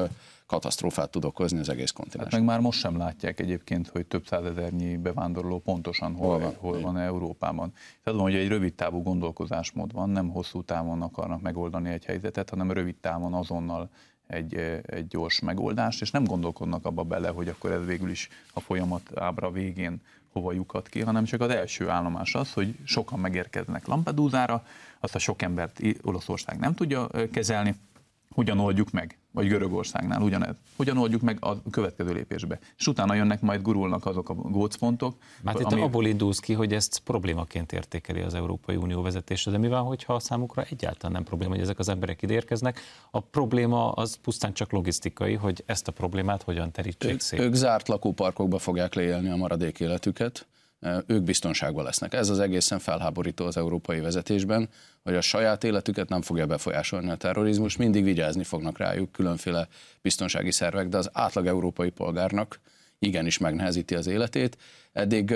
katasztrófát 0.45 1.09
tud 1.09 1.25
okozni 1.25 1.59
az 1.59 1.69
egész 1.69 1.91
kontinens. 1.91 2.31
Hát 2.31 2.39
meg 2.39 2.49
már 2.49 2.59
most 2.59 2.79
sem 2.79 2.97
látják 2.97 3.39
egyébként, 3.39 3.87
hogy 3.87 4.05
több 4.05 4.25
százezernyi 4.25 4.97
bevándorló 4.97 5.59
pontosan 5.59 6.13
hol, 6.13 6.29
hol 6.29 6.39
van, 6.39 6.55
hol 6.59 6.81
van 6.81 6.97
Európában. 6.97 7.73
Tehát 8.03 8.19
hogy 8.19 8.35
egy 8.35 8.47
rövid 8.47 8.73
távú 8.73 9.01
gondolkozásmód 9.03 9.93
van, 9.93 10.09
nem 10.09 10.29
hosszú 10.29 10.63
távon 10.63 11.01
akarnak 11.01 11.41
megoldani 11.41 11.89
egy 11.89 12.05
helyzetet, 12.05 12.49
hanem 12.49 12.71
rövid 12.71 12.95
távon 12.95 13.33
azonnal 13.33 13.89
egy, 14.27 14.55
egy 14.85 15.07
gyors 15.07 15.39
megoldást, 15.39 16.01
és 16.01 16.11
nem 16.11 16.23
gondolkodnak 16.23 16.85
abba 16.85 17.03
bele, 17.03 17.29
hogy 17.29 17.47
akkor 17.47 17.71
ez 17.71 17.85
végül 17.85 18.09
is 18.09 18.29
a 18.53 18.59
folyamat 18.59 19.19
ábra 19.19 19.51
végén 19.51 20.01
hova 20.31 20.51
lyukat 20.51 20.87
ki, 20.87 21.01
hanem 21.01 21.23
csak 21.23 21.41
az 21.41 21.49
első 21.49 21.89
állomás 21.89 22.35
az, 22.35 22.53
hogy 22.53 22.75
sokan 22.83 23.19
megérkeznek 23.19 23.87
Lampedusa-ra, 23.87 24.65
azt 24.99 25.15
a 25.15 25.19
sok 25.19 25.41
embert 25.41 25.81
Olaszország 26.01 26.59
nem 26.59 26.73
tudja 26.73 27.07
kezelni, 27.31 27.75
hogyan 28.33 28.59
oldjuk 28.59 28.91
meg? 28.91 29.19
Vagy 29.31 29.47
Görögországnál 29.47 30.21
ugyanez. 30.21 30.55
Hogyan 30.75 30.97
oldjuk 30.97 31.21
meg 31.21 31.37
a 31.41 31.61
következő 31.69 32.13
lépésbe? 32.13 32.59
És 32.77 32.87
utána 32.87 33.13
jönnek, 33.13 33.41
majd 33.41 33.61
gurulnak 33.61 34.05
azok 34.05 34.29
a 34.29 34.33
gócpontok. 34.33 35.15
Hát 35.45 35.59
itt 35.59 35.65
ami... 35.65 35.81
abból 35.81 36.05
indulsz 36.05 36.39
ki, 36.39 36.53
hogy 36.53 36.73
ezt 36.73 36.99
problémaként 36.99 37.71
értékeli 37.71 38.21
az 38.21 38.33
Európai 38.33 38.75
Unió 38.75 39.01
vezetése, 39.01 39.51
de 39.51 39.57
mi 39.57 39.67
van, 39.67 39.83
hogyha 39.83 40.19
számukra 40.19 40.63
egyáltalán 40.69 41.11
nem 41.11 41.23
probléma, 41.23 41.53
hogy 41.53 41.61
ezek 41.61 41.79
az 41.79 41.89
emberek 41.89 42.21
ide 42.21 42.33
érkeznek? 42.33 42.79
A 43.11 43.19
probléma 43.19 43.91
az 43.91 44.15
pusztán 44.15 44.53
csak 44.53 44.71
logisztikai, 44.71 45.33
hogy 45.33 45.63
ezt 45.65 45.87
a 45.87 45.91
problémát 45.91 46.43
hogyan 46.43 46.71
terítsék 46.71 47.19
szét. 47.19 47.39
Ők 47.39 47.53
zárt 47.53 47.87
lakóparkokba 47.87 48.57
fogják 48.57 48.93
leélni 48.93 49.29
a 49.29 49.35
maradék 49.35 49.79
életüket 49.79 50.47
ők 51.05 51.21
biztonságban 51.21 51.83
lesznek. 51.83 52.13
Ez 52.13 52.29
az 52.29 52.39
egészen 52.39 52.79
felháborító 52.79 53.45
az 53.45 53.57
európai 53.57 53.99
vezetésben, 53.99 54.69
hogy 55.03 55.15
a 55.15 55.21
saját 55.21 55.63
életüket 55.63 56.09
nem 56.09 56.21
fogja 56.21 56.45
befolyásolni 56.45 57.09
a 57.09 57.15
terrorizmus, 57.15 57.77
mindig 57.77 58.03
vigyázni 58.03 58.43
fognak 58.43 58.77
rájuk 58.77 59.11
különféle 59.11 59.67
biztonsági 60.01 60.51
szervek, 60.51 60.87
de 60.87 60.97
az 60.97 61.09
átlag 61.13 61.47
európai 61.47 61.89
polgárnak 61.89 62.59
igenis 62.99 63.37
megnehezíti 63.37 63.95
az 63.95 64.07
életét. 64.07 64.57
Eddig 64.93 65.35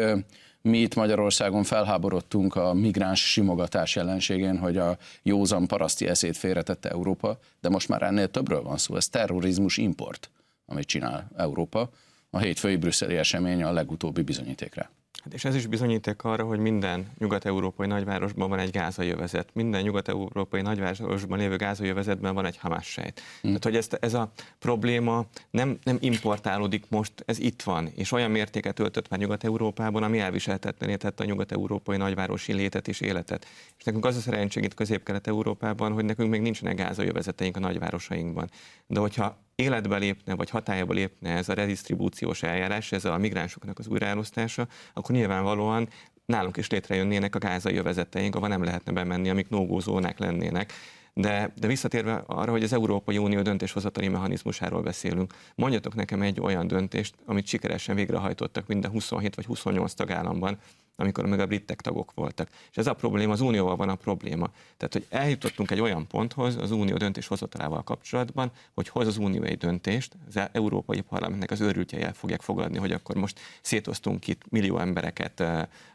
mi 0.62 0.78
itt 0.78 0.96
Magyarországon 0.96 1.64
felháborodtunk 1.64 2.56
a 2.56 2.74
migráns 2.74 3.32
simogatás 3.32 3.96
jelenségén, 3.96 4.58
hogy 4.58 4.78
a 4.78 4.98
józan 5.24 5.68
paraszti 5.68 6.08
eszét 6.08 6.38
félretette 6.38 6.90
Európa, 6.90 7.40
de 7.62 7.70
most 7.70 7.88
már 7.88 8.02
ennél 8.02 8.28
többről 8.28 8.62
van 8.62 8.78
szó, 8.78 8.96
ez 8.96 9.08
terrorizmus 9.08 9.78
import, 9.78 10.30
amit 10.66 10.88
csinál 10.88 11.28
Európa. 11.38 11.90
A 12.30 12.40
hétfői 12.40 12.76
brüsszeli 12.76 13.16
esemény 13.16 13.64
a 13.64 13.72
legutóbbi 13.72 14.22
bizonyítékre. 14.22 14.90
Hát 15.26 15.34
és 15.34 15.46
ez 15.46 15.56
is 15.56 15.68
bizonyíték 15.68 16.24
arra, 16.24 16.44
hogy 16.44 16.60
minden 16.60 17.12
nyugat-európai 17.18 17.88
nagyvárosban 17.88 18.50
van 18.50 18.60
egy 18.60 18.72
gázai 18.72 19.10
övezet. 19.10 19.50
Minden 19.54 19.82
nyugat-európai 19.82 20.62
nagyvárosban 20.62 21.38
lévő 21.38 21.56
gázai 21.56 21.90
övezetben 21.90 22.34
van 22.34 22.46
egy 22.46 22.58
Hamas 22.58 22.86
sejt. 22.86 23.22
Hmm. 23.42 23.42
Tehát, 23.42 23.64
hogy 23.64 23.76
ezt, 23.76 23.94
ez 23.94 24.14
a 24.14 24.32
probléma 24.60 25.26
nem, 25.52 25.78
nem 25.84 25.98
importálódik 26.00 26.86
most, 26.90 27.12
ez 27.26 27.40
itt 27.40 27.62
van, 27.62 27.92
és 27.96 28.12
olyan 28.12 28.32
mértéket 28.32 28.80
öltött 28.80 29.10
már 29.10 29.20
Nyugat-Európában, 29.20 30.04
ami 30.04 30.20
elviselhetetlené 30.20 30.96
tette 30.96 31.24
a 31.24 31.28
nyugat-európai 31.28 31.98
nagyvárosi 31.98 32.54
létet 32.54 32.88
és 32.88 33.02
életet. 33.02 33.46
És 33.78 33.84
nekünk 33.84 34.06
az 34.06 34.16
a 34.16 34.20
szerencsénk 34.20 34.66
itt 34.66 34.74
Közép-Kelet-Európában, 34.74 35.92
hogy 35.92 36.06
nekünk 36.06 36.30
még 36.30 36.42
nincsenek 36.42 36.76
gázai 36.76 37.08
övezeteink 37.08 37.58
a 37.58 37.60
nagyvárosainkban. 37.60 38.50
De 38.88 39.00
hogyha 39.00 39.45
életbe 39.56 39.98
lépne, 39.98 40.36
vagy 40.36 40.50
hatályba 40.50 40.94
lépne 40.94 41.30
ez 41.30 41.50
a 41.50 41.54
redistribúciós 41.54 42.44
eljárás, 42.44 42.92
ez 42.92 43.06
a 43.06 43.18
migránsoknak 43.18 43.80
az 43.80 43.88
újraelosztása, 43.88 44.68
akkor 44.94 45.16
nyilvánvalóan 45.16 45.90
nálunk 46.26 46.58
is 46.58 46.70
létrejönnének 46.70 47.36
a 47.36 47.40
gázai 47.40 47.74
jövezeteink, 47.74 48.36
ahol 48.36 48.48
nem 48.48 48.64
lehetne 48.64 48.92
bemenni, 48.92 49.30
amik 49.30 49.50
nógózónák 49.50 50.20
lennének. 50.20 50.74
De, 51.14 51.54
de 51.60 51.68
visszatérve 51.68 52.24
arra, 52.26 52.52
hogy 52.52 52.64
az 52.64 52.74
Európai 52.74 53.18
Unió 53.18 53.42
döntéshozatali 53.42 54.08
mechanizmusáról 54.08 54.82
beszélünk, 54.82 55.34
mondjatok 55.56 55.96
nekem 55.96 56.22
egy 56.22 56.40
olyan 56.40 56.68
döntést, 56.68 57.16
amit 57.26 57.48
sikeresen 57.48 57.96
végrehajtottak 57.96 58.68
minden 58.68 58.92
27 58.92 59.36
vagy 59.36 59.46
28 59.46 59.94
tagállamban, 59.94 60.58
amikor 60.96 61.26
még 61.26 61.40
a 61.40 61.46
britek 61.46 61.82
tagok 61.82 62.12
voltak. 62.16 62.50
És 62.72 62.78
ez 62.78 62.88
a 62.88 62.94
probléma, 62.94 63.32
az 63.32 63.42
unióval 63.42 63.76
van 63.76 63.90
a 63.90 63.96
probléma. 63.96 64.52
Tehát, 64.78 64.94
hogy 64.94 65.06
eljutottunk 65.10 65.72
egy 65.72 65.80
olyan 65.80 66.08
ponthoz 66.08 66.56
az 66.56 66.72
unió 66.72 66.96
döntéshozatalával 66.98 67.84
kapcsolatban, 67.84 68.52
hogy 68.74 68.88
hoz 68.88 69.08
az 69.08 69.18
unió 69.18 69.44
egy 69.44 69.58
döntést, 69.58 70.14
az 70.28 70.40
Európai 70.52 71.02
Parlamentnek 71.02 71.52
az 71.52 71.62
őrültjei 71.62 72.02
el 72.02 72.14
fogják 72.14 72.42
fogadni, 72.42 72.78
hogy 72.78 72.92
akkor 72.92 73.16
most 73.16 73.40
szétoztunk 73.62 74.28
itt 74.28 74.42
millió 74.50 74.78
embereket 74.78 75.40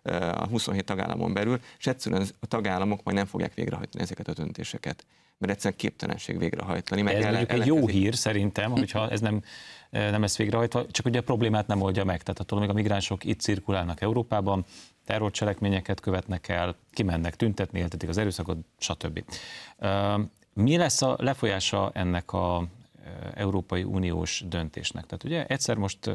a 0.04 0.46
27 0.50 0.84
tagállamon 0.84 1.32
belül, 1.32 1.60
és 1.78 1.86
egyszerűen 1.86 2.26
a 2.40 2.46
tagállamok 2.46 3.02
majd 3.02 3.16
nem 3.16 3.26
fogják 3.26 3.54
végrehajtani 3.54 4.02
ezeket 4.02 4.28
a 4.28 4.32
döntéseket 4.32 5.04
mert 5.40 5.52
egyszerűen 5.52 5.78
képtelenség 5.78 6.38
végrehajtani. 6.38 7.02
Meg 7.02 7.14
ez 7.14 7.24
mondjuk 7.24 7.52
egy 7.52 7.66
jó 7.66 7.86
hír 7.86 8.14
szerintem, 8.14 8.70
hogyha 8.70 9.08
ez 9.08 9.20
nem, 9.20 9.42
nem 9.90 10.22
ezt 10.22 10.36
végrehajtva, 10.36 10.86
csak 10.90 11.06
ugye 11.06 11.18
a 11.18 11.22
problémát 11.22 11.66
nem 11.66 11.80
oldja 11.80 12.04
meg. 12.04 12.22
Tehát 12.22 12.40
attól 12.40 12.60
még 12.60 12.68
a 12.68 12.72
migránsok 12.72 13.24
itt 13.24 13.40
cirkulálnak 13.40 14.00
Európában, 14.00 14.64
terrorcselekményeket 15.04 16.00
követnek 16.00 16.48
el, 16.48 16.76
kimennek 16.90 17.36
tüntetni, 17.36 17.78
éltetik 17.78 18.08
az 18.08 18.18
erőszakot, 18.18 18.58
stb. 18.78 19.24
Mi 20.52 20.76
lesz 20.76 21.02
a 21.02 21.16
lefolyása 21.18 21.90
ennek 21.94 22.32
a 22.32 22.66
Európai 23.34 23.82
Uniós 23.82 24.44
döntésnek? 24.48 25.04
Tehát 25.04 25.24
ugye 25.24 25.46
egyszer 25.46 25.76
most 25.76 26.10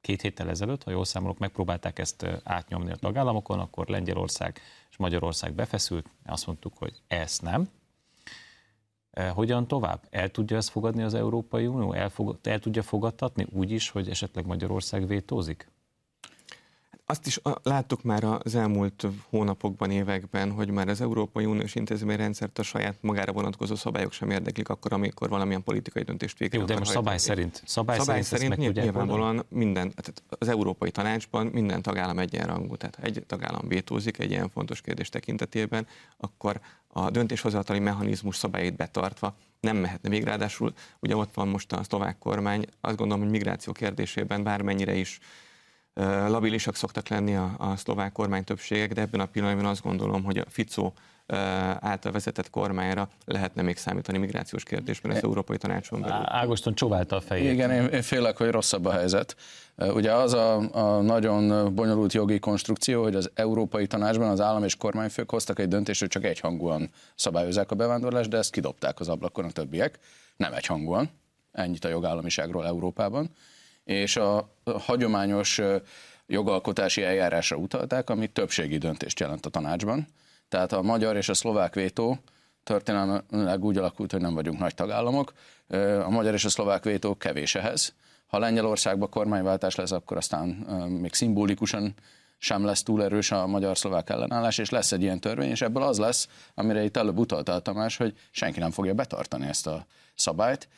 két 0.00 0.22
héttel 0.22 0.48
ezelőtt, 0.50 0.82
ha 0.82 0.90
jól 0.90 1.04
számolok, 1.04 1.38
megpróbálták 1.38 1.98
ezt 1.98 2.26
átnyomni 2.42 2.90
a 2.90 2.96
tagállamokon, 2.96 3.58
akkor 3.60 3.86
Lengyelország 3.86 4.60
és 4.90 4.96
Magyarország 4.96 5.52
befeszült, 5.52 6.06
azt 6.26 6.46
mondtuk, 6.46 6.72
hogy 6.78 6.92
ezt 7.06 7.42
nem. 7.42 7.68
Hogyan 9.34 9.68
tovább? 9.68 10.06
El 10.10 10.30
tudja 10.30 10.56
ezt 10.56 10.68
fogadni 10.70 11.02
az 11.02 11.14
Európai 11.14 11.66
Unió? 11.66 11.92
El, 11.92 12.08
fog, 12.08 12.38
el 12.42 12.58
tudja 12.58 12.82
fogadtatni 12.82 13.46
úgy 13.52 13.70
is, 13.70 13.90
hogy 13.90 14.08
esetleg 14.08 14.46
Magyarország 14.46 15.06
vétózik? 15.06 15.72
Azt 17.06 17.26
is 17.26 17.40
láttuk 17.62 18.02
már 18.02 18.24
az 18.24 18.54
elmúlt 18.54 19.06
hónapokban, 19.28 19.90
években, 19.90 20.50
hogy 20.50 20.70
már 20.70 20.88
az 20.88 21.00
Európai 21.00 21.44
Uniós 21.44 21.74
intézményrendszert 21.74 22.58
a 22.58 22.62
saját 22.62 22.96
magára 23.00 23.32
vonatkozó 23.32 23.74
szabályok 23.74 24.12
sem 24.12 24.30
érdeklik 24.30 24.68
akkor, 24.68 24.92
amikor 24.92 25.28
valamilyen 25.28 25.62
politikai 25.62 26.02
döntést 26.02 26.38
végre 26.38 26.58
Jó, 26.58 26.64
de 26.64 26.78
most 26.78 26.90
szabály 26.90 27.18
szerint, 27.18 27.62
szabály, 27.64 27.98
szabály 27.98 28.22
szerint, 28.22 28.54
szerint 28.54 28.74
nyilvánvalóan 28.74 29.44
minden, 29.48 29.92
tehát 29.94 30.22
az 30.28 30.48
Európai 30.48 30.90
Tanácsban 30.90 31.46
minden 31.46 31.82
tagállam 31.82 32.18
egyenrangú, 32.18 32.76
tehát 32.76 32.96
ha 32.96 33.02
egy 33.02 33.24
tagállam 33.26 33.68
vétózik 33.68 34.18
egy 34.18 34.30
ilyen 34.30 34.48
fontos 34.48 34.80
kérdés 34.80 35.08
tekintetében, 35.08 35.86
akkor 36.16 36.60
a 36.86 37.10
döntéshozatali 37.10 37.78
mechanizmus 37.78 38.36
szabályait 38.36 38.76
betartva 38.76 39.36
nem 39.60 39.76
mehetne 39.76 40.08
végre. 40.08 40.28
Ráadásul 40.28 40.72
ugye 41.00 41.16
ott 41.16 41.34
van 41.34 41.48
most 41.48 41.72
a 41.72 41.82
szlovák 41.82 42.18
kormány, 42.18 42.66
azt 42.80 42.96
gondolom, 42.96 43.22
hogy 43.22 43.32
migráció 43.32 43.72
kérdésében 43.72 44.42
bármennyire 44.42 44.94
is 44.94 45.18
labilisak 46.28 46.76
szoktak 46.76 47.08
lenni 47.08 47.34
a, 47.34 47.54
a 47.58 47.76
szlovák 47.76 48.12
kormány 48.12 48.44
többségek, 48.44 48.92
de 48.92 49.00
ebben 49.00 49.20
a 49.20 49.26
pillanatban 49.26 49.66
azt 49.66 49.82
gondolom, 49.82 50.24
hogy 50.24 50.38
a 50.38 50.44
Ficó 50.48 50.94
által 51.80 52.12
vezetett 52.12 52.50
kormányra 52.50 53.08
lehetne 53.24 53.62
még 53.62 53.76
számítani 53.76 54.18
migrációs 54.18 54.62
kérdésben 54.62 55.10
az 55.10 55.22
Európai 55.22 55.56
Tanácson 55.56 56.00
belül. 56.00 56.24
Ágoston 56.24 56.74
csóválta 56.74 57.16
a 57.16 57.20
fejét. 57.20 57.52
Igen, 57.52 57.70
én, 57.70 57.84
én 57.84 58.02
félek, 58.02 58.36
hogy 58.36 58.50
rosszabb 58.50 58.84
a 58.84 58.92
helyzet. 58.92 59.36
Ugye 59.76 60.12
az 60.12 60.32
a, 60.32 60.56
a 60.72 61.00
nagyon 61.00 61.74
bonyolult 61.74 62.12
jogi 62.12 62.38
konstrukció, 62.38 63.02
hogy 63.02 63.14
az 63.14 63.30
Európai 63.34 63.86
Tanácsban 63.86 64.28
az 64.28 64.40
állam 64.40 64.64
és 64.64 64.76
kormányfők 64.76 65.30
hoztak 65.30 65.58
egy 65.58 65.68
döntést, 65.68 66.00
hogy 66.00 66.08
csak 66.08 66.24
egyhangúan 66.24 66.90
szabályozzák 67.14 67.70
a 67.70 67.74
bevándorlást, 67.74 68.30
de 68.30 68.36
ezt 68.36 68.50
kidobták 68.50 69.00
az 69.00 69.08
ablakon 69.08 69.44
a 69.44 69.50
többiek, 69.50 69.98
nem 70.36 70.52
egyhangúan. 70.52 71.10
Ennyit 71.52 71.84
a 71.84 71.88
jogállamiságról 71.88 72.66
Európában 72.66 73.30
és 73.84 74.16
a 74.16 74.56
hagyományos 74.78 75.60
jogalkotási 76.26 77.02
eljárásra 77.02 77.56
utalták, 77.56 78.10
ami 78.10 78.26
többségi 78.26 78.78
döntést 78.78 79.20
jelent 79.20 79.46
a 79.46 79.50
tanácsban. 79.50 80.06
Tehát 80.48 80.72
a 80.72 80.82
magyar 80.82 81.16
és 81.16 81.28
a 81.28 81.34
szlovák 81.34 81.74
vétó 81.74 82.18
történelmileg 82.62 83.64
úgy 83.64 83.78
alakult, 83.78 84.12
hogy 84.12 84.20
nem 84.20 84.34
vagyunk 84.34 84.58
nagy 84.58 84.74
tagállamok. 84.74 85.32
A 86.04 86.10
magyar 86.10 86.34
és 86.34 86.44
a 86.44 86.48
szlovák 86.48 86.84
vétó 86.84 87.16
kevés 87.16 87.54
ehhez. 87.54 87.94
Ha 88.26 88.38
Lengyelországban 88.38 89.08
kormányváltás 89.08 89.74
lesz, 89.74 89.90
akkor 89.90 90.16
aztán 90.16 90.48
még 91.00 91.14
szimbolikusan 91.14 91.94
sem 92.38 92.64
lesz 92.64 92.82
túl 92.82 93.02
erős 93.02 93.30
a 93.30 93.46
magyar-szlovák 93.46 94.10
ellenállás, 94.10 94.58
és 94.58 94.70
lesz 94.70 94.92
egy 94.92 95.02
ilyen 95.02 95.20
törvény, 95.20 95.50
és 95.50 95.62
ebből 95.62 95.82
az 95.82 95.98
lesz, 95.98 96.28
amire 96.54 96.84
itt 96.84 96.96
előbb 96.96 97.18
utaltál 97.18 97.60
Tamás, 97.60 97.96
hogy 97.96 98.14
senki 98.30 98.58
nem 98.58 98.70
fogja 98.70 98.94
betartani 98.94 99.46
ezt 99.46 99.66
a 99.66 99.86
szabályt, 100.14 100.68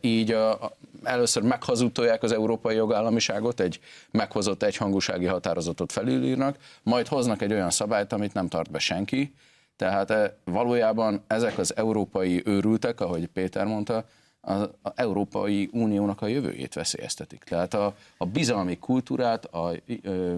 így 0.00 0.30
a, 0.32 0.72
először 1.02 1.42
meghazudtolják 1.42 2.22
az 2.22 2.32
európai 2.32 2.76
jogállamiságot, 2.76 3.60
egy 3.60 3.80
meghozott 4.10 4.62
egyhangúsági 4.62 5.26
határozatot 5.26 5.92
felülírnak, 5.92 6.56
majd 6.82 7.06
hoznak 7.06 7.42
egy 7.42 7.52
olyan 7.52 7.70
szabályt, 7.70 8.12
amit 8.12 8.34
nem 8.34 8.48
tart 8.48 8.70
be 8.70 8.78
senki. 8.78 9.34
Tehát 9.76 10.34
valójában 10.44 11.22
ezek 11.26 11.58
az 11.58 11.76
európai 11.76 12.42
őrültek, 12.44 13.00
ahogy 13.00 13.26
Péter 13.26 13.66
mondta, 13.66 14.04
az 14.40 14.68
a 14.82 14.92
Európai 14.94 15.68
Uniónak 15.72 16.22
a 16.22 16.26
jövőjét 16.26 16.74
veszélyeztetik. 16.74 17.44
Tehát 17.44 17.74
a, 17.74 17.94
a 18.16 18.26
bizalmi 18.26 18.78
kultúrát, 18.78 19.44
a 19.44 19.72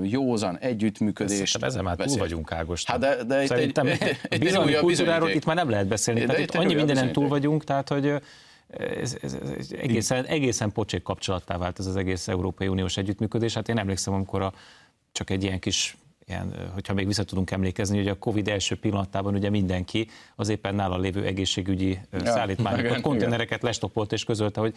józan 0.02 0.58
együttműködést. 0.58 1.62
Ezen 1.62 1.84
már 1.84 1.96
túl 1.96 2.16
vagyunk, 2.16 2.52
Ágos. 2.52 2.84
Hát 2.84 2.98
de, 2.98 3.24
de 3.24 3.46
Szerintem 3.46 3.86
egy, 3.90 4.18
a 4.30 4.38
bizalmi 4.38 4.72
kultúráról 4.72 5.30
itt 5.30 5.44
már 5.44 5.56
nem 5.56 5.70
lehet 5.70 5.86
beszélni. 5.86 6.24
De 6.24 6.40
itt 6.40 6.54
annyi 6.54 6.74
mindenen 6.74 7.12
túl 7.12 7.28
vagyunk, 7.28 7.64
tehát 7.64 7.88
hogy 7.88 8.14
ez, 8.78 9.16
ez, 9.22 9.36
ez 9.58 9.72
egészen, 9.72 10.24
egészen 10.24 10.72
pocsék 10.72 11.02
kapcsolattá 11.02 11.56
vált 11.56 11.78
ez 11.78 11.86
az 11.86 11.96
egész 11.96 12.28
Európai 12.28 12.68
Uniós 12.68 12.96
együttműködés. 12.96 13.54
Hát 13.54 13.68
én 13.68 13.78
emlékszem, 13.78 14.14
amikor 14.14 14.42
a, 14.42 14.52
csak 15.12 15.30
egy 15.30 15.42
ilyen 15.42 15.58
kis 15.58 15.96
ilyen, 16.26 16.70
hogyha 16.72 16.94
még 16.94 17.06
vissza 17.06 17.24
tudunk 17.24 17.50
emlékezni, 17.50 17.96
hogy 17.96 18.08
a 18.08 18.18
Covid 18.18 18.48
első 18.48 18.78
pillanatában 18.78 19.34
ugye 19.34 19.50
mindenki 19.50 20.08
az 20.36 20.48
éppen 20.48 20.74
nála 20.74 20.98
lévő 20.98 21.24
egészségügyi 21.24 21.98
ja, 22.12 22.24
szállítmányokat, 22.24 23.00
konténereket 23.00 23.62
lestopolt 23.62 24.12
és 24.12 24.24
közölte, 24.24 24.60
hogy 24.60 24.74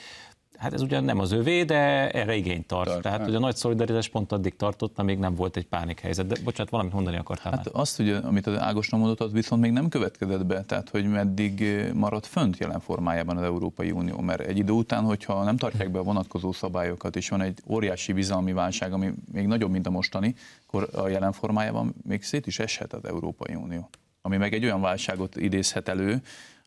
Hát 0.58 0.74
ez 0.74 0.82
ugyan 0.82 1.04
nem 1.04 1.20
az 1.20 1.32
övé, 1.32 1.64
de 1.64 2.12
erre 2.12 2.36
igényt 2.36 2.68
tart. 2.68 2.90
tart 2.90 3.02
Tehát 3.02 3.24
hogy 3.24 3.36
a 3.36 3.40
nagy 3.40 3.56
szolidaritás 3.56 4.10
pont 4.10 4.32
addig 4.32 4.56
tartott, 4.56 5.00
amíg 5.00 5.20
nem 5.20 5.36
volt 5.36 5.58
egy 5.58 5.66
pánikhelyzet. 5.66 6.28
De 6.28 6.36
bocsánat, 6.44 6.72
valamit 6.72 6.94
mondani 6.94 7.18
akartál 7.18 7.52
Hát 7.52 7.66
már. 7.66 7.82
azt, 7.82 8.00
ugye, 8.00 8.18
amit 8.18 8.48
az 8.48 8.58
Ágoston 8.60 9.00
mondott, 9.00 9.20
az 9.20 9.32
viszont 9.32 9.62
még 9.62 9.72
nem 9.72 9.90
következett 9.90 10.46
be, 10.46 10.64
tehát 10.64 10.90
hogy 10.90 11.06
meddig 11.10 11.66
maradt 11.94 12.26
fönt 12.26 12.58
jelen 12.58 12.80
formájában 12.80 13.38
az 13.38 13.44
Európai 13.44 13.92
Unió. 13.92 14.20
Mert 14.20 14.42
egy 14.42 14.58
idő 14.58 14.72
után, 14.72 15.04
hogyha 15.04 15.44
nem 15.44 15.58
tartják 15.58 15.92
be 15.92 16.00
a 16.00 16.04
vonatkozó 16.04 16.52
szabályokat, 16.52 17.16
és 17.16 17.30
van 17.30 17.42
egy 17.42 17.60
óriási 17.68 18.14
bizalmi 18.14 18.54
válság, 18.54 18.94
ami 18.94 19.14
még 19.32 19.48
nagyobb, 19.48 19.72
mint 19.72 19.88
a 19.88 19.90
mostani, 19.90 20.36
akkor 20.68 20.90
a 20.94 21.08
jelen 21.08 21.32
formájában 21.32 21.96
még 22.08 22.24
szét 22.24 22.48
is 22.48 22.60
eshet 22.60 22.94
az 22.94 23.06
Európai 23.06 23.56
Unió. 23.56 23.90
Ami 24.22 24.38
meg 24.38 24.54
egy 24.54 24.64
olyan 24.64 24.82
válságot 24.82 25.36
idézhet 25.36 25.88
elő, 25.88 26.22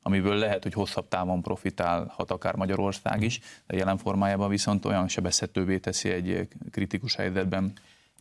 amiből 0.08 0.34
lehet, 0.34 0.62
hogy 0.62 0.72
hosszabb 0.72 1.08
távon 1.08 1.42
profitálhat 1.42 2.30
akár 2.30 2.54
Magyarország 2.54 3.22
is, 3.22 3.40
de 3.66 3.76
jelen 3.76 3.96
formájában 3.96 4.48
viszont 4.48 4.84
olyan 4.84 5.08
sebezhetővé 5.08 5.78
teszi 5.78 6.08
egy 6.10 6.48
kritikus 6.70 7.14
helyzetben 7.14 7.72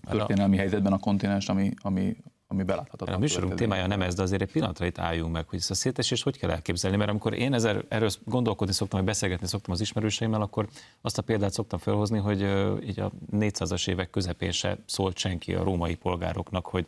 történelmi 0.09 0.57
helyzetben 0.57 0.93
a 0.93 0.97
kontinens, 0.97 1.49
ami, 1.49 1.71
ami, 1.81 2.17
ami 2.47 2.63
beláthatatlan. 2.63 3.15
A 3.15 3.19
műsorunk 3.19 3.53
témája 3.53 3.87
nem 3.87 4.01
ez, 4.01 4.15
de 4.15 4.21
azért 4.21 4.41
egy 4.41 4.51
pillanatra 4.51 4.85
itt 4.85 4.97
álljunk 4.97 5.31
meg, 5.31 5.47
hogy 5.47 5.59
ezt 5.59 5.71
a 5.71 5.73
szétesést 5.73 6.23
hogy 6.23 6.37
kell 6.37 6.49
elképzelni, 6.49 6.97
mert 6.97 7.09
amikor 7.09 7.33
én 7.33 7.53
ezzel, 7.53 7.83
erről 7.87 8.09
gondolkodni 8.23 8.73
szoktam, 8.73 8.99
vagy 8.99 9.07
beszélgetni 9.07 9.47
szoktam 9.47 9.73
az 9.73 9.81
ismerőseimmel, 9.81 10.41
akkor 10.41 10.67
azt 11.01 11.17
a 11.17 11.21
példát 11.21 11.53
szoktam 11.53 11.79
felhozni, 11.79 12.17
hogy 12.17 12.41
így 12.87 12.99
a 12.99 13.11
400-as 13.31 13.89
évek 13.89 14.09
közepén 14.09 14.51
se 14.51 14.77
szólt 14.85 15.17
senki 15.17 15.53
a 15.53 15.63
római 15.63 15.95
polgároknak, 15.95 16.65
hogy, 16.65 16.85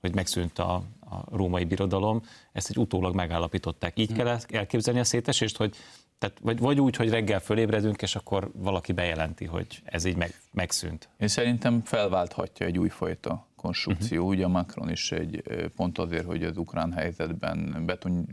hogy 0.00 0.14
megszűnt 0.14 0.58
a, 0.58 0.74
a 1.00 1.36
római 1.36 1.64
birodalom, 1.64 2.22
ezt 2.52 2.70
egy 2.70 2.78
utólag 2.78 3.14
megállapították. 3.14 3.98
Így 3.98 4.12
kell 4.12 4.38
elképzelni 4.48 5.00
a 5.00 5.04
szétesést, 5.04 5.56
hogy 5.56 5.76
tehát 6.18 6.38
vagy, 6.42 6.58
vagy 6.58 6.80
úgy, 6.80 6.96
hogy 6.96 7.10
reggel 7.10 7.40
fölébredünk, 7.40 8.02
és 8.02 8.16
akkor 8.16 8.50
valaki 8.54 8.92
bejelenti, 8.92 9.44
hogy 9.44 9.80
ez 9.84 10.04
így 10.04 10.16
meg, 10.16 10.34
megszűnt. 10.52 11.08
Én 11.18 11.28
szerintem 11.28 11.82
felválthatja 11.84 12.66
egy 12.66 12.78
újfajta 12.78 13.46
konstrukció. 13.60 14.18
Uh-huh. 14.18 14.36
Ugye 14.36 14.46
Macron 14.46 14.90
is 14.90 15.12
egy 15.12 15.42
pont 15.76 15.98
azért, 15.98 16.24
hogy 16.24 16.44
az 16.44 16.56
ukrán 16.56 16.92
helyzetben 16.92 17.84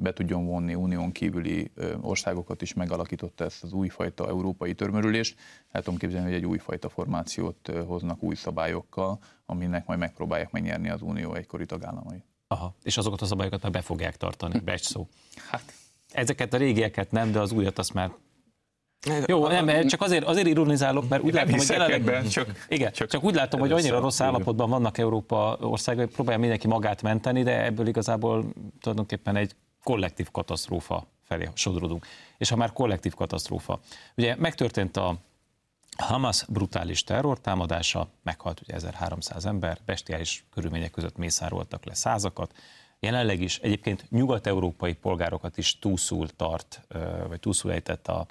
be 0.01 0.13
tudjon 0.13 0.45
vonni 0.45 0.75
unión 0.75 1.11
kívüli 1.11 1.71
országokat 2.01 2.61
is 2.61 2.73
megalakította 2.73 3.43
ezt 3.43 3.63
az 3.63 3.73
újfajta 3.73 4.27
európai 4.27 4.73
törmörülést. 4.73 5.39
El 5.71 5.81
tudom 5.81 5.99
képzelni, 5.99 6.25
hogy 6.25 6.35
egy 6.35 6.45
újfajta 6.45 6.89
formációt 6.89 7.71
hoznak 7.87 8.23
új 8.23 8.35
szabályokkal, 8.35 9.19
aminek 9.45 9.85
majd 9.85 9.99
megpróbálják 9.99 10.51
megnyerni 10.51 10.89
az 10.89 11.01
unió 11.01 11.33
egykori 11.33 11.65
tagállamai. 11.65 12.23
Aha, 12.47 12.75
és 12.83 12.97
azokat 12.97 13.21
a 13.21 13.25
szabályokat 13.25 13.61
már 13.61 13.71
be 13.71 13.81
fogják 13.81 14.17
tartani, 14.17 14.59
becs 14.59 14.81
szó. 14.81 15.07
Hát. 15.49 15.73
Ezeket 16.11 16.53
a 16.53 16.57
régieket 16.57 17.11
nem, 17.11 17.31
de 17.31 17.39
az 17.39 17.51
újat 17.51 17.77
azt 17.77 17.93
már 17.93 18.11
jó, 19.25 19.47
nem, 19.47 19.87
csak 19.87 20.01
azért, 20.01 20.23
azért 20.23 20.47
ironizálok, 20.47 21.09
mert 21.09 21.23
úgy 21.23 21.33
látom, 21.33 21.57
hogy 21.57 21.69
jelenleg... 21.69 22.27
Csak, 22.27 22.65
igen, 22.69 22.91
csak, 22.91 23.07
csak 23.07 23.23
úgy 23.23 23.35
látom, 23.35 23.59
hogy 23.59 23.71
annyira 23.71 23.99
rossz 23.99 24.19
állapotban 24.19 24.69
vannak 24.69 24.97
Európa 24.97 25.57
országai, 25.61 26.03
hogy 26.03 26.13
próbálja 26.13 26.39
mindenki 26.39 26.67
magát 26.67 27.01
menteni, 27.01 27.43
de 27.43 27.63
ebből 27.63 27.87
igazából 27.87 28.45
tulajdonképpen 28.81 29.35
egy 29.35 29.55
kollektív 29.83 30.31
katasztrófa 30.31 31.07
felé 31.23 31.49
sodródunk. 31.53 32.05
És 32.37 32.49
ha 32.49 32.55
már 32.55 32.73
kollektív 32.73 33.13
katasztrófa. 33.13 33.79
Ugye 34.15 34.35
megtörtént 34.35 34.97
a 34.97 35.15
Hamas 35.97 36.45
brutális 36.49 37.03
terrortámadása, 37.03 38.07
meghalt 38.23 38.61
ugye 38.61 38.73
1300 38.73 39.45
ember, 39.45 39.77
bestiális 39.85 40.45
körülmények 40.53 40.91
között 40.91 41.17
mészároltak 41.17 41.85
le 41.85 41.93
százakat, 41.93 42.53
jelenleg 42.99 43.41
is 43.41 43.57
egyébként 43.57 44.05
nyugat-európai 44.09 44.93
polgárokat 44.93 45.57
is 45.57 45.79
túlszul 45.79 46.27
tart, 46.27 46.81
vagy 47.27 47.39
túlszul 47.39 47.71
ejtett 47.71 48.07
a, 48.07 48.25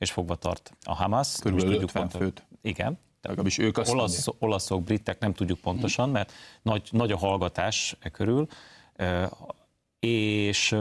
és 0.00 0.10
fogva 0.10 0.34
tart 0.34 0.72
a 0.84 0.94
Hamas. 0.94 1.36
Körülbelül 1.40 1.82
50 1.82 2.08
pont, 2.08 2.22
főt. 2.22 2.46
Igen. 2.62 2.98
Legalábbis 3.22 3.58
ők 3.58 3.78
azt 3.78 3.92
Olasz, 3.92 4.26
olaszok, 4.38 4.82
britek 4.82 5.18
nem 5.20 5.32
tudjuk 5.32 5.58
pontosan, 5.58 6.10
mert 6.10 6.32
nagy, 6.62 6.88
nagy 6.90 7.12
a 7.12 7.16
hallgatás 7.16 7.96
e 8.00 8.08
körül. 8.08 8.46
És 9.98 10.72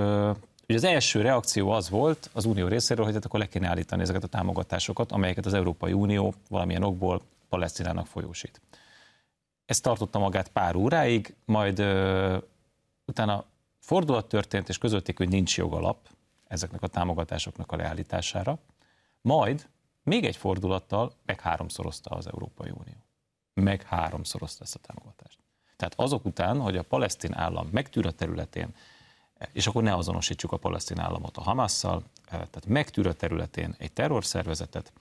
ugye 0.68 0.76
az 0.76 0.84
első 0.84 1.22
reakció 1.22 1.70
az 1.70 1.90
volt 1.90 2.30
az 2.34 2.46
Unió 2.46 2.68
részéről, 2.68 3.06
hogy 3.06 3.14
hát 3.14 3.26
akkor 3.26 3.40
le 3.40 3.48
kéne 3.48 3.68
állítani 3.68 4.02
ezeket 4.02 4.24
a 4.24 4.28
támogatásokat, 4.28 5.12
amelyeket 5.12 5.46
az 5.46 5.54
Európai 5.54 5.94
Unió 5.94 6.34
valamilyen 6.50 6.84
okból 6.84 7.22
Palesztinának 7.50 8.08
folyósít. 8.08 8.62
Ez 9.66 9.80
tartotta 9.80 10.20
magát 10.20 10.50
pár 10.50 10.76
óráig, 10.76 11.36
majd 11.46 11.80
ö, 11.80 12.38
utána 13.06 13.46
fordulat 13.80 14.28
történt, 14.28 14.70
és 14.70 14.78
közölték, 14.78 15.18
hogy 15.18 15.30
nincs 15.30 15.58
jogalap 15.58 16.10
ezeknek 16.48 16.82
a 16.82 16.88
támogatásoknak 16.88 17.72
a 17.72 17.76
leállítására. 17.76 18.60
Majd 19.22 19.70
még 20.04 20.26
egy 20.26 20.36
fordulattal 20.36 21.14
meg 21.26 21.40
háromszorozta 21.40 22.10
az 22.10 22.28
Európai 22.28 22.70
Unió. 22.70 23.06
Meg 23.54 23.84
háromszorozta 23.84 24.64
ezt 24.64 24.76
a 24.76 24.80
támogatást. 24.80 25.40
Tehát 25.76 25.94
azok 26.00 26.26
után, 26.26 26.62
hogy 26.62 26.78
a 26.78 26.84
palesztin 26.84 27.34
állam 27.34 27.68
megtűr 27.72 28.06
a 28.06 28.12
területén, 28.12 28.76
és 29.52 29.68
akkor 29.68 29.84
ne 29.84 29.96
azonosítsuk 29.96 30.52
a 30.52 30.58
palesztin 30.58 31.00
államot 31.00 31.38
a 31.38 31.42
Hamasszal, 31.42 32.04
tehát 32.26 32.66
megtűr 32.66 33.08
a 33.08 33.14
területén 33.14 33.76
egy 33.78 33.92
terrorszervezetet, 33.94 34.94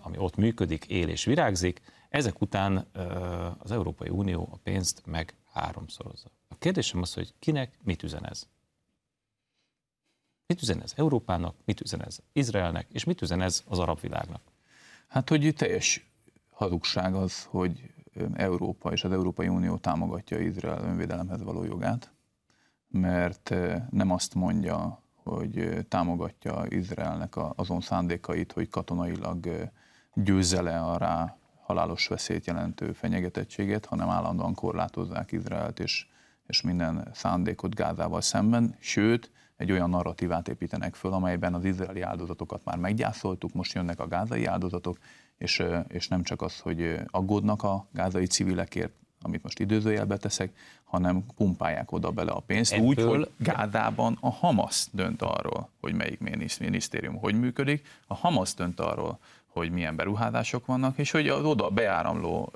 ami 0.00 0.18
ott 0.18 0.36
működik, 0.36 0.84
él 0.84 1.08
és 1.08 1.24
virágzik, 1.24 1.80
ezek 2.08 2.40
után 2.40 2.86
az 3.58 3.70
Európai 3.70 4.08
Unió 4.08 4.48
a 4.52 4.56
pénzt 4.56 5.02
meg 5.06 5.34
háromszorozza. 5.52 6.28
A 6.48 6.54
kérdésem 6.58 7.02
az, 7.02 7.14
hogy 7.14 7.34
kinek 7.38 7.78
mit 7.82 8.02
üzen 8.02 8.26
ez? 8.26 8.46
Mit 10.50 10.62
üzen 10.62 10.82
ez 10.82 10.92
Európának, 10.96 11.54
mit 11.64 11.80
üzen 11.80 12.04
ez 12.04 12.18
Izraelnek, 12.32 12.86
és 12.92 13.04
mit 13.04 13.22
üzen 13.22 13.40
ez 13.40 13.62
az 13.68 13.78
arab 13.78 14.00
világnak? 14.00 14.42
Hát, 15.08 15.28
hogy 15.28 15.54
teljes 15.56 16.10
hazugság 16.50 17.14
az, 17.14 17.44
hogy 17.44 17.92
Európa 18.34 18.92
és 18.92 19.04
az 19.04 19.12
Európai 19.12 19.48
Unió 19.48 19.76
támogatja 19.76 20.38
Izrael 20.38 20.82
önvédelemhez 20.82 21.42
való 21.42 21.64
jogát, 21.64 22.10
mert 22.88 23.54
nem 23.90 24.10
azt 24.10 24.34
mondja, 24.34 25.02
hogy 25.14 25.86
támogatja 25.88 26.64
Izraelnek 26.68 27.34
azon 27.36 27.80
szándékait, 27.80 28.52
hogy 28.52 28.68
katonailag 28.68 29.70
győzze 30.14 30.62
le 30.62 30.80
a 30.80 31.38
halálos 31.62 32.06
veszélyt 32.06 32.46
jelentő 32.46 32.92
fenyegetettséget, 32.92 33.86
hanem 33.86 34.08
állandóan 34.08 34.54
korlátozzák 34.54 35.32
Izraelt 35.32 35.80
és, 35.80 36.06
és 36.46 36.60
minden 36.60 37.08
szándékot 37.14 37.74
Gázával 37.74 38.20
szemben, 38.20 38.76
sőt, 38.78 39.30
egy 39.60 39.72
olyan 39.72 39.90
narratívát 39.90 40.48
építenek 40.48 40.94
föl, 40.94 41.12
amelyben 41.12 41.54
az 41.54 41.64
izraeli 41.64 42.00
áldozatokat 42.00 42.64
már 42.64 42.76
meggyászoltuk, 42.76 43.52
most 43.52 43.72
jönnek 43.72 44.00
a 44.00 44.08
gázai 44.08 44.44
áldozatok, 44.44 44.98
és, 45.38 45.62
és 45.88 46.08
nem 46.08 46.22
csak 46.22 46.42
az, 46.42 46.58
hogy 46.58 47.00
aggódnak 47.06 47.62
a 47.62 47.86
gázai 47.92 48.26
civilekért, 48.26 48.92
amit 49.22 49.42
most 49.42 49.58
időzőjelbe 49.58 50.16
teszek, 50.16 50.52
hanem 50.84 51.24
pumpálják 51.36 51.92
oda 51.92 52.10
bele 52.10 52.30
a 52.30 52.40
pénzt. 52.40 52.72
Ebből... 52.72 52.86
Úgy, 52.86 53.02
hogy 53.02 53.30
Gázában 53.38 54.18
a 54.20 54.30
Hamas 54.30 54.86
dönt 54.90 55.22
arról, 55.22 55.68
hogy 55.80 55.94
melyik 55.94 56.20
minisztérium 56.58 57.16
hogy 57.16 57.38
működik, 57.38 57.86
a 58.06 58.14
Hamas 58.14 58.54
dönt 58.54 58.80
arról, 58.80 59.18
hogy 59.50 59.70
milyen 59.70 59.96
beruházások 59.96 60.66
vannak, 60.66 60.98
és 60.98 61.10
hogy 61.10 61.28
az 61.28 61.44
oda 61.44 61.68
beáramló 61.68 62.52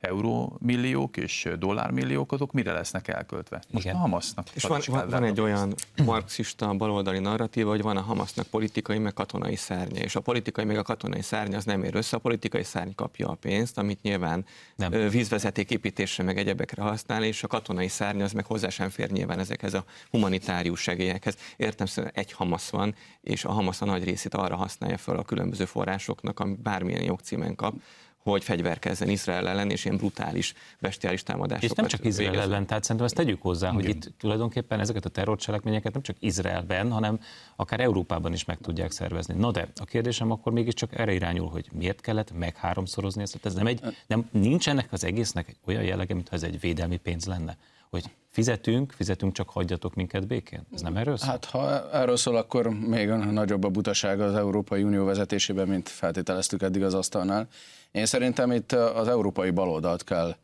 eurómilliók 0.00 1.16
és 1.16 1.48
dollármilliók 1.58 2.32
azok 2.32 2.52
mire 2.52 2.72
lesznek 2.72 3.08
elköltve. 3.08 3.62
Most 3.70 3.84
Igen. 3.84 3.96
a 3.96 4.00
Hamasnak. 4.00 4.46
És 4.54 4.62
van, 4.62 4.80
van, 4.86 5.08
van 5.08 5.24
egy 5.24 5.40
olyan 5.40 5.74
marxista 6.04 6.74
baloldali 6.74 7.18
narratíva, 7.18 7.70
hogy 7.70 7.82
van 7.82 7.96
a 7.96 8.00
Hamasnak 8.00 8.46
politikai 8.46 8.98
meg 8.98 9.12
katonai 9.12 9.56
szárnya, 9.56 10.00
és 10.00 10.16
a 10.16 10.20
politikai 10.20 10.64
meg 10.64 10.78
a 10.78 10.82
katonai 10.82 11.22
szárnya 11.22 11.56
az 11.56 11.64
nem 11.64 11.84
ér 11.84 11.94
össze, 11.94 12.16
a 12.16 12.20
politikai 12.20 12.62
szárny 12.62 12.94
kapja 12.94 13.28
a 13.28 13.34
pénzt, 13.34 13.78
amit 13.78 14.02
nyilván 14.02 14.44
nem. 14.76 14.90
vízvezeték 14.90 15.70
építésre 15.70 16.24
meg 16.24 16.38
egyebekre 16.38 16.82
használ, 16.82 17.24
és 17.24 17.42
a 17.42 17.46
katonai 17.46 17.88
szárny 17.88 18.22
az 18.22 18.32
meg 18.32 18.44
hozzá 18.44 18.68
sem 18.68 18.88
fér 18.88 19.10
nyilván 19.10 19.38
ezekhez 19.38 19.74
a 19.74 19.84
humanitárius 20.10 20.80
segélyekhez. 20.80 21.36
Értem, 21.56 21.86
szóval 21.86 22.10
egy 22.14 22.32
Hamas 22.32 22.70
van, 22.70 22.94
és 23.20 23.44
a 23.44 23.52
Hamas 23.52 23.80
a 23.80 23.84
nagy 23.84 24.04
részét 24.04 24.34
arra 24.34 24.56
használja 24.56 24.98
fel 24.98 25.16
a 25.16 25.22
különböző 25.22 25.64
forrásoknak, 25.64 26.35
államnak, 26.40 26.40
ami 26.40 26.56
bármilyen 26.62 27.02
jogcímen 27.02 27.54
kap, 27.54 27.74
hogy 28.18 28.44
fegyverkezzen 28.44 29.08
Izrael 29.08 29.48
ellen, 29.48 29.70
és 29.70 29.84
ilyen 29.84 29.96
brutális, 29.96 30.54
bestiális 30.80 31.22
támadásokat 31.22 31.70
És 31.70 31.76
nem 31.76 31.86
csak 31.86 32.04
Izrael 32.04 32.30
végez. 32.30 32.46
ellen, 32.46 32.66
tehát 32.66 32.82
szerintem 32.82 33.06
ezt 33.06 33.14
tegyük 33.14 33.42
hozzá, 33.42 33.70
Igen. 33.70 33.80
hogy 33.80 33.88
itt 33.88 34.12
tulajdonképpen 34.18 34.80
ezeket 34.80 35.04
a 35.04 35.08
terrorcselekményeket 35.08 35.92
nem 35.92 36.02
csak 36.02 36.16
Izraelben, 36.18 36.92
hanem 36.92 37.20
akár 37.56 37.80
Európában 37.80 38.32
is 38.32 38.44
meg 38.44 38.58
tudják 38.58 38.90
szervezni. 38.90 39.34
Na 39.34 39.50
de 39.50 39.68
a 39.74 39.84
kérdésem 39.84 40.30
akkor 40.30 40.52
mégiscsak 40.52 40.98
erre 40.98 41.12
irányul, 41.12 41.48
hogy 41.48 41.68
miért 41.72 42.00
kellett 42.00 42.32
meg 42.38 42.56
háromszorozni 42.56 43.22
ezt? 43.22 43.46
Ez 43.46 43.54
nem 43.54 43.66
egy, 43.66 43.80
nem, 44.06 44.28
nincs 44.32 44.68
ennek 44.68 44.92
az 44.92 45.04
egésznek 45.04 45.56
olyan 45.66 45.82
jellege, 45.82 46.14
mintha 46.14 46.34
ez 46.34 46.42
egy 46.42 46.60
védelmi 46.60 46.96
pénz 46.96 47.26
lenne 47.26 47.56
hogy 47.90 48.10
fizetünk, 48.36 48.92
fizetünk, 48.92 49.32
csak 49.32 49.50
hagyjatok 49.50 49.94
minket 49.94 50.26
békén? 50.26 50.66
Ez 50.74 50.80
nem 50.80 50.96
erről 50.96 51.16
szól? 51.16 51.28
Hát 51.28 51.44
ha 51.44 51.90
erről 51.92 52.16
szól, 52.16 52.36
akkor 52.36 52.68
még 52.68 53.08
nagyobb 53.08 53.64
a 53.64 53.68
butaság 53.68 54.20
az 54.20 54.34
Európai 54.34 54.82
Unió 54.82 55.04
vezetésében, 55.04 55.68
mint 55.68 55.88
feltételeztük 55.88 56.62
eddig 56.62 56.82
az 56.82 56.94
asztalnál. 56.94 57.48
Én 57.90 58.06
szerintem 58.06 58.52
itt 58.52 58.72
az 58.72 59.08
európai 59.08 59.50
baloldalt 59.50 60.04
kell 60.04 60.36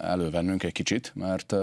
elővennünk 0.00 0.62
egy 0.62 0.72
kicsit, 0.72 1.12
mert 1.14 1.54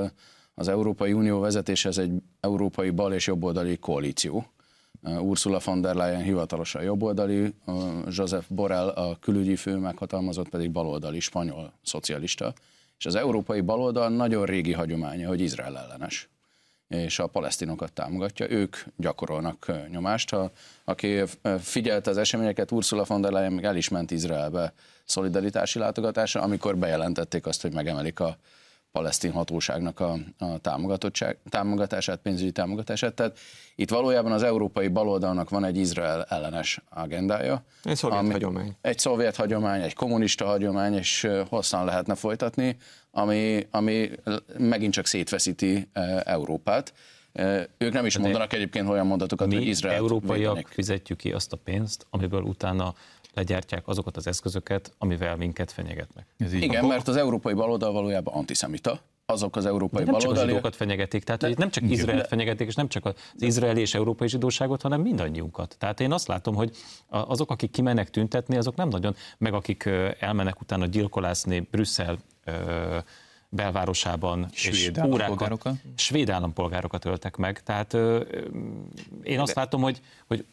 az 0.56 0.68
Európai 0.68 1.14
Unió 1.14 1.40
vezetése 1.40 1.90
ez 1.90 1.98
egy 1.98 2.12
európai 2.40 2.90
bal 2.90 3.14
és 3.14 3.28
jobboldali 3.28 3.78
koalíció. 3.78 4.46
Ursula 5.04 5.60
von 5.66 5.82
der 5.82 5.96
Leyen 5.96 6.22
hivatalosan 6.22 6.84
jobboldali, 6.84 7.54
Joseph 8.08 8.46
Borrell 8.50 8.88
a 8.88 9.18
külügyi 9.20 9.56
fő 9.56 9.76
meghatalmazott 9.76 10.50
pedig 10.50 10.72
baloldali 10.72 11.20
spanyol 11.20 11.74
szocialista. 11.84 12.54
És 13.02 13.08
az 13.08 13.16
európai 13.16 13.62
baloldal 13.62 14.10
nagyon 14.10 14.46
régi 14.46 14.74
hagyománya, 14.74 15.28
hogy 15.28 15.42
Izrael 15.42 15.78
ellenes 15.78 16.30
és 16.88 17.20
a 17.20 17.28
palesztinokat 17.28 17.94
támogatja, 17.94 18.50
ők 18.50 18.76
gyakorolnak 18.98 19.72
nyomást. 19.90 20.30
Ha, 20.30 20.52
aki 20.84 21.22
figyelte 21.60 22.10
az 22.10 22.18
eseményeket, 22.18 22.72
Ursula 22.72 23.04
von 23.08 23.22
der 23.22 23.32
Leyen 23.32 23.66
el 23.66 23.76
is 23.76 23.90
ment 23.90 24.12
Izraelbe 24.12 24.74
szolidaritási 25.06 25.80
látogatásra, 25.80 26.42
amikor 26.42 26.78
bejelentették 26.78 27.46
azt, 27.46 27.62
hogy 27.62 27.74
megemelik 27.74 28.20
a 28.20 28.38
palesztin 28.92 29.32
hatóságnak 29.32 30.00
a, 30.00 30.18
a 30.38 30.58
támogatását, 31.50 32.20
pénzügyi 32.24 32.52
támogatását. 32.52 33.14
Tehát 33.14 33.40
itt 33.76 33.90
valójában 33.90 34.32
az 34.32 34.44
európai 34.44 34.88
baloldalnak 34.88 35.50
van 35.50 35.64
egy 35.64 35.78
Izrael 35.78 36.24
ellenes 36.24 36.82
agendája. 36.90 37.64
Egy 37.84 37.96
szovjet 37.96 38.20
ami, 38.20 38.32
hagyomány. 38.32 38.76
Egy 38.82 39.00
szovjet 39.00 39.36
hagyomány, 39.36 39.82
egy 39.82 39.94
kommunista 39.94 40.46
hagyomány, 40.46 40.94
és 40.94 41.28
hosszan 41.50 41.86
lehetne 41.86 42.16
folytatni, 42.16 42.78
ami, 43.12 43.68
ami 43.72 44.10
megint 44.58 44.94
csak 44.94 45.06
szétveszíti 45.06 45.90
Európát. 46.24 46.94
Ők 47.78 47.94
nem 47.94 48.06
is 48.06 48.16
De 48.16 48.22
mondanak 48.22 48.54
egyébként 48.54 48.90
olyan 48.90 49.08
mondatokat, 49.08 49.48
mi 49.48 49.56
hogy 49.56 49.68
Izrael. 49.68 49.96
európaiak 49.96 50.38
védenek. 50.38 50.68
fizetjük 50.68 51.18
ki 51.18 51.32
azt 51.32 51.54
a 51.54 51.58
pénzt, 51.58 52.06
amiből 52.10 52.42
utána 52.42 52.94
legyártják 53.34 53.88
azokat 53.88 54.18
az 54.18 54.28
eszközöket, 54.28 54.94
amivel 54.98 55.36
minket 55.36 55.72
fenyegetnek. 55.72 56.26
Ez 56.38 56.54
így 56.54 56.64
Igen, 56.64 56.86
mert 56.86 57.08
az 57.08 57.16
európai 57.16 57.54
baloldal 57.54 57.92
valójában 57.92 58.34
antiszemita, 58.34 59.02
azok 59.26 59.56
az 59.56 59.66
európai 59.66 60.04
nem 60.04 60.14
baloldali... 60.14 60.36
csak 60.38 60.46
a 60.46 60.50
zsidókat 60.50 60.76
fenyegetik, 60.76 61.24
tehát 61.24 61.42
de, 61.42 61.54
nem 61.58 61.70
csak 61.70 61.84
Izraelt 61.90 62.28
fenyegetik, 62.28 62.68
és 62.68 62.76
nem 62.76 62.88
csak 62.88 63.06
az 63.06 63.14
izraeli 63.38 63.82
és 63.82 63.94
európai 63.94 64.28
zsidóságot, 64.28 64.82
hanem 64.82 65.02
mindannyiunkat. 65.02 65.76
Tehát 65.80 66.00
én 66.00 66.12
azt 66.12 66.28
látom, 66.28 66.56
hogy 66.56 66.76
azok, 67.08 67.52
akik 67.52 67.72
kimennek 67.72 68.10
tüntetni, 68.10 68.58
azok 68.58 68.76
nem 68.76 68.88
nagyon, 68.88 69.16
meg 69.38 69.54
akik 69.54 69.90
elmennek 70.20 70.62
utána 70.62 70.86
gyilkolászni 70.86 71.60
Brüsszel 71.60 72.18
belvárosában, 73.50 74.48
svéd 74.52 74.98
és 74.98 75.04
órákat, 75.06 75.70
svéd 75.96 76.30
állampolgárokat 76.30 77.06
öltek 77.06 77.36
meg. 77.36 77.64
Tehát 77.64 77.94
én 79.24 79.40
azt 79.40 79.54
De... 79.54 79.60
látom, 79.60 79.82
hogy, 79.82 80.02
hogy 80.28 80.46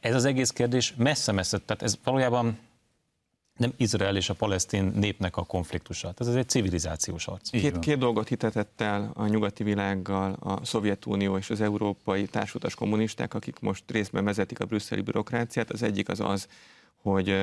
ez 0.00 0.14
az 0.14 0.24
egész 0.24 0.50
kérdés 0.50 0.94
messze-messze, 0.96 1.58
tehát 1.58 1.82
ez 1.82 1.98
valójában 2.04 2.58
nem 3.56 3.72
Izrael 3.76 4.16
és 4.16 4.28
a 4.28 4.34
palesztin 4.34 4.84
népnek 4.84 5.36
a 5.36 5.44
konfliktusa. 5.44 6.14
Ez 6.16 6.26
egy 6.26 6.48
civilizációs 6.48 7.24
harc. 7.24 7.50
Két, 7.50 7.78
két 7.78 7.98
dolgot 7.98 8.28
hitetett 8.28 8.80
el 8.80 9.10
a 9.14 9.26
nyugati 9.26 9.62
világgal 9.62 10.32
a 10.32 10.64
Szovjetunió 10.64 11.36
és 11.36 11.50
az 11.50 11.60
európai 11.60 12.26
társutas 12.26 12.74
kommunisták, 12.74 13.34
akik 13.34 13.60
most 13.60 13.90
részben 13.90 14.24
vezetik 14.24 14.60
a 14.60 14.64
brüsszeli 14.64 15.00
bürokráciát. 15.00 15.70
Az 15.70 15.82
egyik 15.82 16.08
az 16.08 16.20
az, 16.20 16.48
hogy 17.02 17.34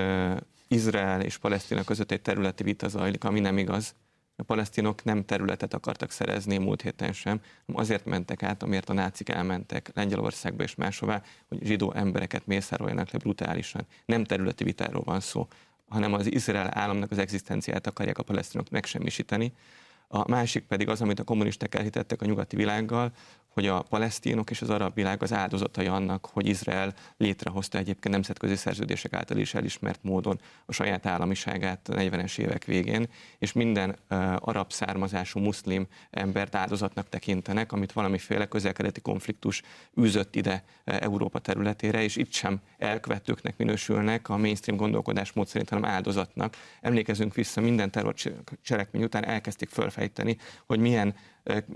Izrael 0.67 1.21
és 1.21 1.37
Palesztina 1.37 1.83
között 1.83 2.11
egy 2.11 2.21
területi 2.21 2.63
vita 2.63 2.87
zajlik, 2.87 3.23
ami 3.23 3.39
nem 3.39 3.57
igaz. 3.57 3.95
A 4.43 4.45
palesztinok 4.45 5.03
nem 5.03 5.25
területet 5.25 5.73
akartak 5.73 6.11
szerezni 6.11 6.57
múlt 6.57 6.81
héten 6.81 7.13
sem, 7.13 7.41
azért 7.73 8.05
mentek 8.05 8.43
át, 8.43 8.63
amiért 8.63 8.89
a 8.89 8.93
nácik 8.93 9.29
elmentek 9.29 9.91
Lengyelországba 9.93 10.63
és 10.63 10.75
máshová, 10.75 11.21
hogy 11.47 11.59
zsidó 11.61 11.93
embereket 11.93 12.45
mészároljanak 12.45 13.11
le 13.11 13.19
brutálisan. 13.19 13.85
Nem 14.05 14.23
területi 14.23 14.63
vitáról 14.63 15.03
van 15.03 15.19
szó, 15.19 15.47
hanem 15.89 16.13
az 16.13 16.31
Izrael 16.31 16.69
államnak 16.73 17.11
az 17.11 17.17
egzisztenciát 17.17 17.87
akarják 17.87 18.17
a 18.17 18.23
palesztinok 18.23 18.69
megsemmisíteni. 18.69 19.53
A 20.15 20.29
másik 20.29 20.63
pedig 20.63 20.89
az, 20.89 21.01
amit 21.01 21.19
a 21.19 21.23
kommunisták 21.23 21.75
elhitettek 21.75 22.21
a 22.21 22.25
nyugati 22.25 22.55
világgal, 22.55 23.11
hogy 23.53 23.67
a 23.67 23.81
palesztinok 23.81 24.49
és 24.49 24.61
az 24.61 24.69
arab 24.69 24.93
világ 24.93 25.23
az 25.23 25.33
áldozatai 25.33 25.85
annak, 25.85 26.25
hogy 26.25 26.47
Izrael 26.47 26.93
létrehozta 27.17 27.77
egyébként 27.77 28.13
nemzetközi 28.13 28.55
szerződések 28.55 29.13
által 29.13 29.37
is 29.37 29.53
elismert 29.53 29.99
módon 30.03 30.39
a 30.65 30.71
saját 30.71 31.05
államiságát 31.05 31.89
a 31.89 31.93
40-es 31.93 32.37
évek 32.37 32.65
végén, 32.65 33.07
és 33.37 33.51
minden 33.51 33.89
uh, 33.89 34.35
arab 34.39 34.71
származású 34.71 35.39
muszlim 35.39 35.87
embert 36.09 36.55
áldozatnak 36.55 37.09
tekintenek, 37.09 37.71
amit 37.71 37.91
valamiféle 37.91 38.45
közelkeleti 38.45 39.01
konfliktus 39.01 39.61
űzött 40.01 40.35
ide 40.35 40.63
uh, 40.85 40.95
Európa 41.01 41.39
területére, 41.39 42.03
és 42.03 42.15
itt 42.15 42.31
sem 42.31 42.59
elkövetőknek 42.77 43.57
minősülnek 43.57 44.29
a 44.29 44.37
mainstream 44.37 44.77
gondolkodásmód 44.77 45.47
szerint, 45.47 45.69
hanem 45.69 45.85
áldozatnak. 45.85 46.55
Emlékezünk 46.81 47.33
vissza, 47.33 47.61
minden 47.61 47.91
terrorcselekmény 47.91 49.03
után 49.03 49.25
elkezdték 49.25 49.69
felfejteni, 50.03 50.37
hogy 50.65 50.79
milyen 50.79 51.15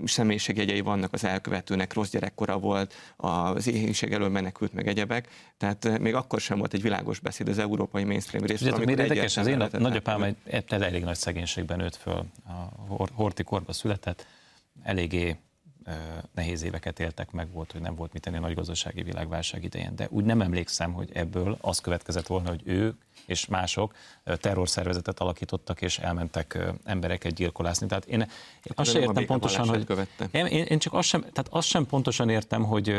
személyiségjegyei 0.04 0.80
vannak 0.80 1.12
az 1.12 1.24
elkövetőnek, 1.24 1.92
rossz 1.92 2.10
gyerekkora 2.10 2.58
volt, 2.58 2.94
az 3.16 3.66
éhénység 3.66 4.12
elől 4.12 4.28
menekült 4.28 4.72
meg 4.72 4.88
egyebek, 4.88 5.28
tehát 5.56 5.98
még 5.98 6.14
akkor 6.14 6.40
sem 6.40 6.58
volt 6.58 6.74
egy 6.74 6.82
világos 6.82 7.18
beszéd 7.20 7.48
az 7.48 7.58
európai 7.58 8.04
mainstream 8.04 8.44
részről. 8.44 8.72
Ugye, 8.72 8.90
érdekes, 8.90 9.36
az 9.36 9.46
én 9.46 9.68
nagyapám 9.70 10.22
egy 10.22 10.64
elég 10.68 11.04
nagy 11.04 11.16
szegénységben 11.16 11.78
nőtt 11.78 11.96
föl, 11.96 12.24
a 12.88 13.06
Horti 13.12 13.42
korba 13.42 13.72
született, 13.72 14.26
eléggé 14.82 15.36
nehéz 16.34 16.62
éveket 16.62 17.00
éltek 17.00 17.30
meg, 17.30 17.52
volt, 17.52 17.72
hogy 17.72 17.80
nem 17.80 17.94
volt 17.94 18.12
mit 18.12 18.22
tenni 18.22 18.36
a 18.36 18.40
nagy 18.40 18.54
gazdasági 18.54 19.02
világválság 19.02 19.64
idején. 19.64 19.96
De 19.96 20.06
úgy 20.10 20.24
nem 20.24 20.40
emlékszem, 20.40 20.92
hogy 20.92 21.10
ebből 21.12 21.58
az 21.60 21.78
következett 21.78 22.26
volna, 22.26 22.48
hogy 22.48 22.62
ők 22.64 22.96
és 23.26 23.46
mások 23.46 23.94
terrorszervezetet 24.24 25.20
alakítottak, 25.20 25.82
és 25.82 25.98
elmentek 25.98 26.58
embereket 26.84 27.34
gyilkolászni. 27.34 27.86
Tehát 27.86 28.04
én, 28.04 28.20
én 28.20 28.72
azt 28.74 28.90
sem 28.90 29.02
értem 29.02 29.24
pontosan, 29.24 29.68
hogy... 29.68 30.08
Én, 30.30 30.46
én, 30.46 30.78
csak 30.78 30.92
azt 30.92 31.08
sem, 31.08 31.20
tehát 31.20 31.46
azt 31.50 31.68
sem 31.68 31.86
pontosan 31.86 32.28
értem, 32.28 32.64
hogy, 32.64 32.94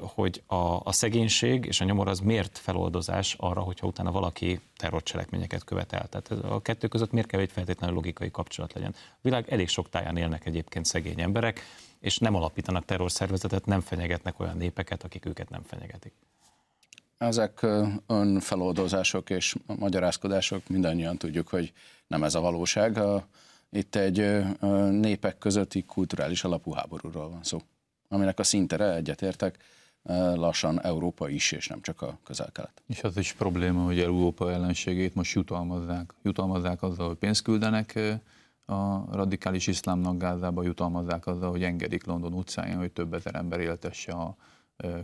hogy 0.00 0.42
a, 0.46 0.80
a 0.84 0.92
szegénység 0.92 1.64
és 1.64 1.80
a 1.80 1.84
nyomor 1.84 2.08
az 2.08 2.20
miért 2.20 2.58
feloldozás 2.58 3.34
arra, 3.38 3.60
hogyha 3.60 3.86
utána 3.86 4.10
valaki 4.10 4.60
terrorcselekményeket 4.76 5.64
követel. 5.64 6.06
Tehát 6.08 6.30
a 6.44 6.62
kettő 6.62 6.88
között 6.88 7.12
miért 7.12 7.26
kell 7.26 7.40
egy 7.40 7.52
feltétlenül 7.52 7.94
logikai 7.94 8.30
kapcsolat 8.30 8.72
legyen. 8.72 8.94
A 8.96 9.18
világ 9.20 9.50
elég 9.50 9.68
sok 9.68 9.88
táján 9.88 10.16
élnek 10.16 10.46
egyébként 10.46 10.84
szegény 10.84 11.20
emberek, 11.20 11.62
és 12.04 12.18
nem 12.18 12.34
alapítanak 12.34 12.84
terrorszervezetet, 12.84 13.66
nem 13.66 13.80
fenyegetnek 13.80 14.40
olyan 14.40 14.56
népeket, 14.56 15.04
akik 15.04 15.26
őket 15.26 15.50
nem 15.50 15.62
fenyegetik. 15.62 16.12
Ezek 17.18 17.66
önfeloldozások 18.06 19.30
és 19.30 19.56
magyarázkodások, 19.66 20.68
mindannyian 20.68 21.16
tudjuk, 21.16 21.48
hogy 21.48 21.72
nem 22.06 22.24
ez 22.24 22.34
a 22.34 22.40
valóság. 22.40 22.98
Itt 23.70 23.94
egy 23.94 24.44
népek 24.90 25.38
közötti 25.38 25.82
kulturális 25.82 26.44
alapú 26.44 26.72
háborúról 26.72 27.30
van 27.30 27.42
szó, 27.42 27.62
aminek 28.08 28.38
a 28.38 28.44
szintere 28.44 28.94
egyetértek, 28.94 29.56
lassan 30.34 30.82
Európa 30.82 31.28
is, 31.28 31.52
és 31.52 31.66
nem 31.66 31.80
csak 31.80 32.02
a 32.02 32.18
közel-kelet. 32.24 32.82
És 32.86 33.02
az 33.02 33.16
is 33.16 33.32
probléma, 33.32 33.84
hogy 33.84 34.00
Európa 34.00 34.52
ellenségét 34.52 35.14
most 35.14 35.34
jutalmazzák. 35.34 36.14
Jutalmazzák 36.22 36.82
azzal, 36.82 37.06
hogy 37.06 37.16
pénzt 37.16 37.42
küldenek 37.42 37.98
a 38.66 39.14
radikális 39.16 39.66
iszlámnak 39.66 40.18
Gázába 40.18 40.62
jutalmazzák 40.62 41.26
azzal, 41.26 41.50
hogy 41.50 41.62
engedik 41.62 42.04
London 42.04 42.32
utcáin, 42.32 42.76
hogy 42.76 42.92
több 42.92 43.14
ezer 43.14 43.34
ember 43.34 43.60
éltesse 43.60 44.12
a 44.12 44.36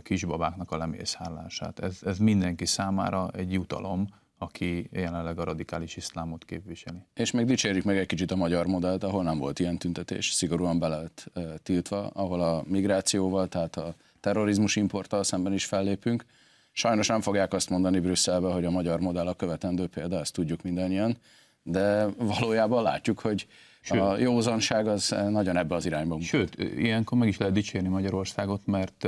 kisbabáknak 0.03 0.71
a 0.71 0.77
lemészárlását. 0.77 1.79
Ez, 1.79 1.99
ez 2.05 2.17
mindenki 2.17 2.65
számára 2.65 3.29
egy 3.33 3.53
jutalom, 3.53 4.07
aki 4.37 4.89
jelenleg 4.91 5.39
a 5.39 5.43
radikális 5.43 5.95
iszlámot 5.95 6.45
képviseli. 6.45 6.97
És 7.13 7.31
még 7.31 7.45
dicsérjük 7.45 7.83
meg 7.83 7.97
egy 7.97 8.05
kicsit 8.05 8.31
a 8.31 8.35
magyar 8.35 8.65
modellt, 8.65 9.03
ahol 9.03 9.23
nem 9.23 9.37
volt 9.37 9.59
ilyen 9.59 9.77
tüntetés, 9.77 10.31
szigorúan 10.31 10.79
be 10.79 10.87
lett 10.87 11.31
tiltva, 11.63 12.07
ahol 12.07 12.41
a 12.41 12.63
migrációval, 12.67 13.47
tehát 13.47 13.75
a 13.75 13.95
terrorizmus 14.19 14.75
importtal 14.75 15.23
szemben 15.23 15.53
is 15.53 15.65
fellépünk. 15.65 16.25
Sajnos 16.71 17.07
nem 17.07 17.21
fogják 17.21 17.53
azt 17.53 17.69
mondani 17.69 17.99
Brüsszelbe, 17.99 18.51
hogy 18.53 18.65
a 18.65 18.69
magyar 18.71 18.99
modell 18.99 19.27
a 19.27 19.33
követendő 19.33 19.87
példa, 19.87 20.19
ezt 20.19 20.33
tudjuk 20.33 20.61
mindannyian, 20.61 21.17
de 21.63 22.05
valójában 22.17 22.83
látjuk, 22.83 23.19
hogy 23.19 23.47
Sőt, 23.81 24.01
a 24.01 24.17
józanság 24.17 24.87
az 24.87 25.15
nagyon 25.29 25.57
ebbe 25.57 25.75
az 25.75 25.85
irányba. 25.85 26.21
Sőt, 26.21 26.55
ilyenkor 26.59 27.17
meg 27.17 27.27
is 27.27 27.37
lehet 27.37 27.53
dicsérni 27.53 27.87
Magyarországot, 27.87 28.65
mert 28.65 29.07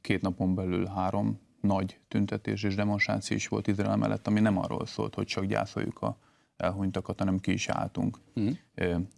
két 0.00 0.20
napon 0.20 0.54
belül 0.54 0.86
három 0.86 1.40
nagy 1.60 1.98
tüntetés 2.08 2.62
és 2.62 2.74
demonstráció 2.74 3.36
is 3.36 3.48
volt 3.48 3.66
Izrael 3.66 3.96
mellett, 3.96 4.26
ami 4.26 4.40
nem 4.40 4.58
arról 4.58 4.86
szólt, 4.86 5.14
hogy 5.14 5.26
csak 5.26 5.44
gyászoljuk 5.44 6.02
a 6.02 6.16
elhunytakat, 6.56 7.18
hanem 7.18 7.38
ki 7.38 7.52
is 7.52 7.68
álltunk 7.68 8.18
uh-huh. 8.34 8.56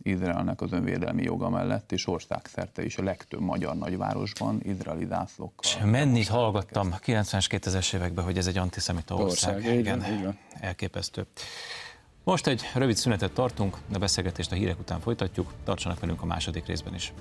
Izraelnek 0.02 0.60
az 0.60 0.72
önvédelmi 0.72 1.22
joga 1.22 1.48
mellett, 1.48 1.92
és 1.92 2.06
országszerte 2.06 2.84
is 2.84 2.98
a 2.98 3.02
legtöbb 3.02 3.40
magyar 3.40 3.76
nagyvárosban 3.76 4.60
izraeli 4.62 5.06
zászlókkal. 5.06 5.70
És 5.70 5.78
mennyit 5.84 6.28
hallgattam 6.28 6.94
90-es, 7.06 7.46
2000-es 7.48 7.94
években, 7.94 8.24
hogy 8.24 8.36
ez 8.36 8.46
egy 8.46 8.58
antiszemita 8.58 9.14
ország. 9.14 9.54
ország. 9.54 9.78
Igen, 9.78 9.98
igen, 9.98 10.18
igen. 10.18 10.38
elképesztő. 10.60 11.26
Most 12.24 12.46
egy 12.46 12.62
rövid 12.74 12.96
szünetet 12.96 13.32
tartunk, 13.32 13.76
de 13.86 13.98
beszélgetést 13.98 14.52
a 14.52 14.54
hírek 14.54 14.78
után 14.78 15.00
folytatjuk. 15.00 15.52
Tartsanak 15.64 16.00
velünk 16.00 16.22
a 16.22 16.26
második 16.26 16.66
részben 16.66 16.94
is. 16.94 17.12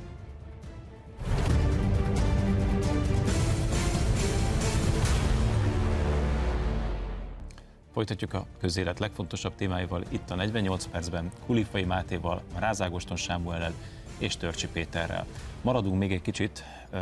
Folytatjuk 7.93 8.33
a 8.33 8.45
közélet 8.59 8.99
legfontosabb 8.99 9.55
témáival 9.55 10.03
itt 10.09 10.29
a 10.29 10.35
48 10.35 10.85
percben 10.85 11.31
Kulifai 11.45 11.83
Mátéval, 11.83 12.41
Rázágoston 12.55 13.17
Sámuellel 13.17 13.73
és 14.17 14.37
Törcsi 14.37 14.67
Péterrel. 14.67 15.25
Maradunk 15.61 15.99
még 15.99 16.11
egy 16.11 16.21
kicsit 16.21 16.63
uh, 16.91 16.99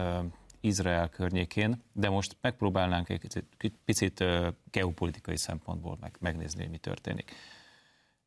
Izrael 0.60 1.10
környékén, 1.10 1.84
de 1.94 2.10
most 2.10 2.38
megpróbálnánk 2.42 3.10
egy 3.10 3.20
picit, 3.20 3.46
picit 3.86 4.20
uh, 4.20 4.48
geopolitikai 4.72 5.38
szempontból 5.38 5.98
meg, 6.02 6.16
megnézni, 6.20 6.62
hogy 6.62 6.72
mi 6.72 6.78
történik. 6.78 7.32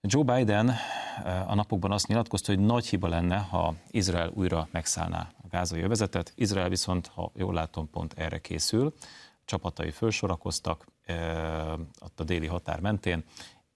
Joe 0.06 0.22
Biden 0.22 0.70
eh, 0.70 1.50
a 1.50 1.54
napokban 1.54 1.92
azt 1.92 2.06
nyilatkozta, 2.06 2.54
hogy 2.54 2.64
nagy 2.64 2.86
hiba 2.86 3.08
lenne, 3.08 3.36
ha 3.36 3.74
Izrael 3.90 4.30
újra 4.34 4.68
megszállná 4.70 5.32
a 5.42 5.46
gázai 5.50 5.82
övezetet. 5.82 6.32
Izrael 6.36 6.68
viszont, 6.68 7.06
ha 7.06 7.30
jól 7.34 7.54
látom, 7.54 7.90
pont 7.90 8.12
erre 8.16 8.38
készül. 8.38 8.94
Csapatai 9.44 9.90
felsorakoztak 9.90 10.86
eh, 11.04 11.72
ott 12.00 12.20
a 12.20 12.24
déli 12.24 12.46
határ 12.46 12.80
mentén, 12.80 13.24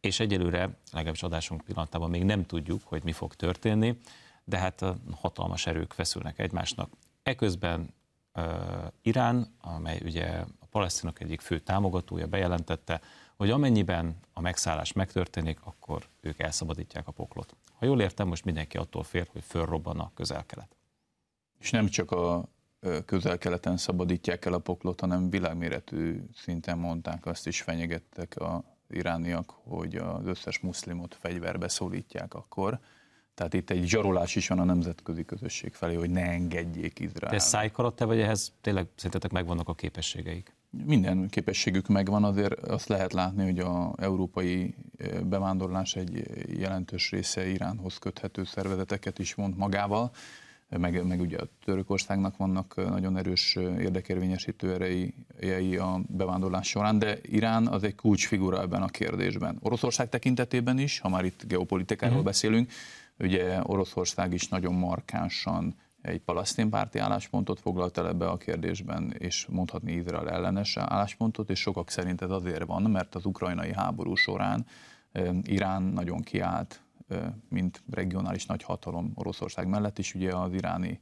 és 0.01 0.21
egyelőre, 0.21 0.79
legalábbis 0.93 1.23
adásunk 1.23 1.65
pillanatában 1.65 2.11
még 2.11 2.25
nem 2.25 2.47
tudjuk, 2.47 2.83
hogy 2.85 3.05
mi 3.05 3.13
fog 3.13 3.35
történni, 3.35 4.01
de 4.45 4.59
hát 4.59 4.85
hatalmas 5.21 5.67
erők 5.67 5.93
feszülnek 5.93 6.39
egymásnak. 6.39 6.91
Eközben 7.23 7.95
Irán, 9.03 9.55
amely 9.61 10.01
ugye 10.05 10.27
a 10.61 10.67
palesztinok 10.71 11.21
egyik 11.21 11.41
fő 11.41 11.59
támogatója 11.59 12.27
bejelentette, 12.27 13.01
hogy 13.39 13.51
amennyiben 13.51 14.17
a 14.33 14.41
megszállás 14.41 14.93
megtörténik, 14.93 15.59
akkor 15.63 16.09
ők 16.21 16.39
elszabadítják 16.39 17.07
a 17.07 17.13
poklot. 17.13 17.57
Ha 17.73 17.87
jól 17.87 18.01
értem, 18.01 18.29
most 18.29 18.45
mindenki 18.45 18.77
attól 18.77 19.03
fél, 19.03 19.27
hogy 19.33 19.43
fölrobban 19.45 19.99
a 19.99 20.11
közel-kelet. 20.15 20.77
És 21.59 21.71
nem 21.71 21.89
csak 21.89 22.11
a 22.11 22.49
közel-keleten 23.05 23.77
szabadítják 23.77 24.45
el 24.45 24.53
a 24.53 24.59
poklot, 24.59 25.01
hanem 25.01 25.31
világméretű 25.31 26.23
szinten 26.35 26.79
mondták, 26.79 27.27
azt 27.27 27.47
is 27.47 27.63
fenyegettek 27.63 28.37
a 28.37 28.65
irániak, 28.89 29.51
hogy 29.51 29.97
az 29.97 30.27
összes 30.27 30.59
muszlimot 30.59 31.15
fegyverbe 31.15 31.69
szólítják 31.69 32.35
akkor. 32.35 32.79
Tehát 33.35 33.55
itt 33.55 33.71
egy 33.71 33.87
zsarolás 33.87 34.37
is 34.37 34.49
van 34.49 34.59
a 34.59 34.65
nemzetközi 34.65 35.25
közösség 35.25 35.75
felé, 35.75 35.95
hogy 35.95 36.11
ne 36.11 36.23
engedjék 36.23 36.99
Izrael. 36.99 37.33
De 37.33 37.39
szájkarat 37.39 37.97
te 37.97 38.05
vagy 38.05 38.21
ehhez 38.21 38.53
tényleg 38.61 38.89
szerintetek 38.95 39.31
megvannak 39.31 39.69
a 39.69 39.75
képességeik? 39.75 40.57
Minden 40.71 41.29
képességük 41.29 41.87
megvan, 41.87 42.25
azért 42.25 42.53
azt 42.53 42.89
lehet 42.89 43.13
látni, 43.13 43.45
hogy 43.45 43.59
a 43.59 43.95
európai 43.97 44.75
bevándorlás 45.25 45.97
egy 45.97 46.23
jelentős 46.59 47.11
része 47.11 47.49
Iránhoz 47.49 47.99
köthető 47.99 48.45
szervezeteket 48.45 49.19
is 49.19 49.35
vont 49.35 49.57
magával 49.57 50.11
meg, 50.69 51.07
meg 51.07 51.21
ugye 51.21 51.39
a 51.39 51.49
Törökországnak 51.65 52.37
vannak 52.37 52.75
nagyon 52.77 53.17
erős 53.17 53.57
érdekérvényesítő 53.57 54.73
erejei 54.73 55.77
a 55.77 56.01
bevándorlás 56.09 56.69
során, 56.69 56.99
de 56.99 57.19
Irán 57.23 57.67
az 57.67 57.83
egy 57.83 57.95
kulcsfigura 57.95 58.61
ebben 58.61 58.83
a 58.83 58.87
kérdésben. 58.87 59.59
Oroszország 59.63 60.09
tekintetében 60.09 60.79
is, 60.79 60.99
ha 60.99 61.09
már 61.09 61.25
itt 61.25 61.47
geopolitikáról 61.47 62.15
uh-huh. 62.15 62.31
beszélünk, 62.31 62.71
ugye 63.19 63.61
Oroszország 63.63 64.33
is 64.33 64.49
nagyon 64.49 64.75
markánsan 64.75 65.75
egy 66.03 66.21
palasztin 66.21 66.71
párti 66.71 66.99
álláspontot 66.99 67.61
foglalt 67.61 67.99
el 67.99 68.09
ebbe 68.09 68.29
a 68.29 68.37
kérdésben, 68.37 69.15
és 69.19 69.47
mondhatni 69.47 69.93
Izrael 69.93 70.31
ellenes 70.31 70.77
álláspontot, 70.77 71.51
és 71.51 71.61
sokak 71.61 71.91
szerint 71.91 72.23
ez 72.23 72.31
azért 72.31 72.65
van, 72.65 72.83
mert 72.83 73.15
az 73.15 73.25
ukrajnai 73.25 73.73
háború 73.73 74.15
során 74.15 74.67
Irán 75.43 75.83
nagyon 75.83 76.21
kiállt 76.21 76.83
mint 77.49 77.83
regionális 77.91 78.47
nagyhatalom 78.47 79.13
Oroszország 79.15 79.69
mellett 79.69 79.99
is, 79.99 80.15
ugye 80.15 80.37
az 80.37 80.53
iráni 80.53 81.01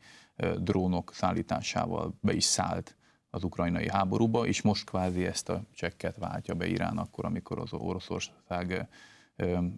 drónok 0.57 1.15
szállításával 1.15 2.19
be 2.21 2.33
is 2.33 2.45
szállt 2.45 2.97
az 3.31 3.45
ukrajnai 3.45 3.89
háborúba, 3.89 4.47
és 4.47 4.63
most 4.63 4.85
kvázi 4.85 5.27
ezt 5.27 5.49
a 5.49 5.63
csekket 5.75 6.17
váltja 6.17 6.55
be 6.55 6.67
Irán 6.67 6.99
akkor, 6.99 7.25
amikor 7.25 7.59
az 7.59 7.73
Oroszország 7.73 8.89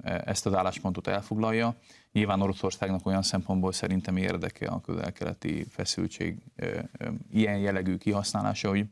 ezt 0.02 0.46
az 0.46 0.54
álláspontot 0.54 1.06
elfoglalja. 1.06 1.76
Nyilván 2.12 2.40
Oroszországnak 2.40 3.06
olyan 3.06 3.22
szempontból 3.22 3.72
szerintem 3.72 4.16
érdeke 4.16 4.66
a 4.66 4.80
közel-keleti 4.80 5.64
feszültség 5.64 6.38
ilyen 7.30 7.58
jellegű 7.58 7.96
kihasználása, 7.96 8.68
hogy 8.68 8.86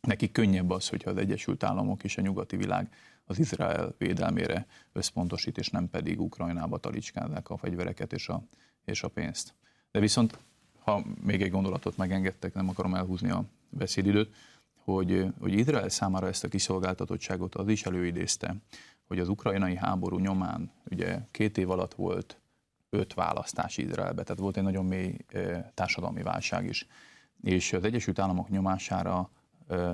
neki 0.00 0.32
könnyebb 0.32 0.70
az, 0.70 0.88
hogyha 0.88 1.10
az 1.10 1.16
Egyesült 1.16 1.62
Államok 1.62 2.04
és 2.04 2.16
a 2.16 2.20
nyugati 2.22 2.56
világ 2.56 2.88
az 3.24 3.38
Izrael 3.38 3.94
védelmére 3.98 4.66
összpontosít, 4.92 5.58
és 5.58 5.68
nem 5.68 5.90
pedig 5.90 6.20
Ukrajnába 6.20 6.78
talicskázzák 6.78 7.50
a 7.50 7.56
fegyvereket 7.56 8.12
és 8.12 8.28
a, 8.28 8.42
és 8.84 9.02
a 9.02 9.08
pénzt. 9.08 9.54
De 9.90 10.00
viszont, 10.00 10.38
ha 10.78 11.02
még 11.22 11.42
egy 11.42 11.50
gondolatot 11.50 11.96
megengedtek, 11.96 12.54
nem 12.54 12.68
akarom 12.68 12.94
elhúzni 12.94 13.30
a 13.30 13.44
beszédidőt, 13.68 14.34
hogy, 14.84 15.26
hogy 15.40 15.52
Izrael 15.52 15.88
számára 15.88 16.26
ezt 16.26 16.44
a 16.44 16.48
kiszolgáltatottságot 16.48 17.54
az 17.54 17.68
is 17.68 17.82
előidézte, 17.84 18.54
hogy 19.06 19.18
az 19.18 19.28
ukrajnai 19.28 19.76
háború 19.76 20.18
nyomán 20.18 20.70
ugye 20.90 21.18
két 21.30 21.58
év 21.58 21.70
alatt 21.70 21.94
volt 21.94 22.40
öt 22.96 23.14
választás 23.14 23.76
Izraelbe, 23.76 24.22
tehát 24.22 24.40
volt 24.40 24.56
egy 24.56 24.62
nagyon 24.62 24.84
mély 24.84 25.16
társadalmi 25.74 26.22
válság 26.22 26.66
is. 26.66 26.86
És 27.42 27.72
az 27.72 27.84
Egyesült 27.84 28.18
Államok 28.18 28.48
nyomására 28.48 29.30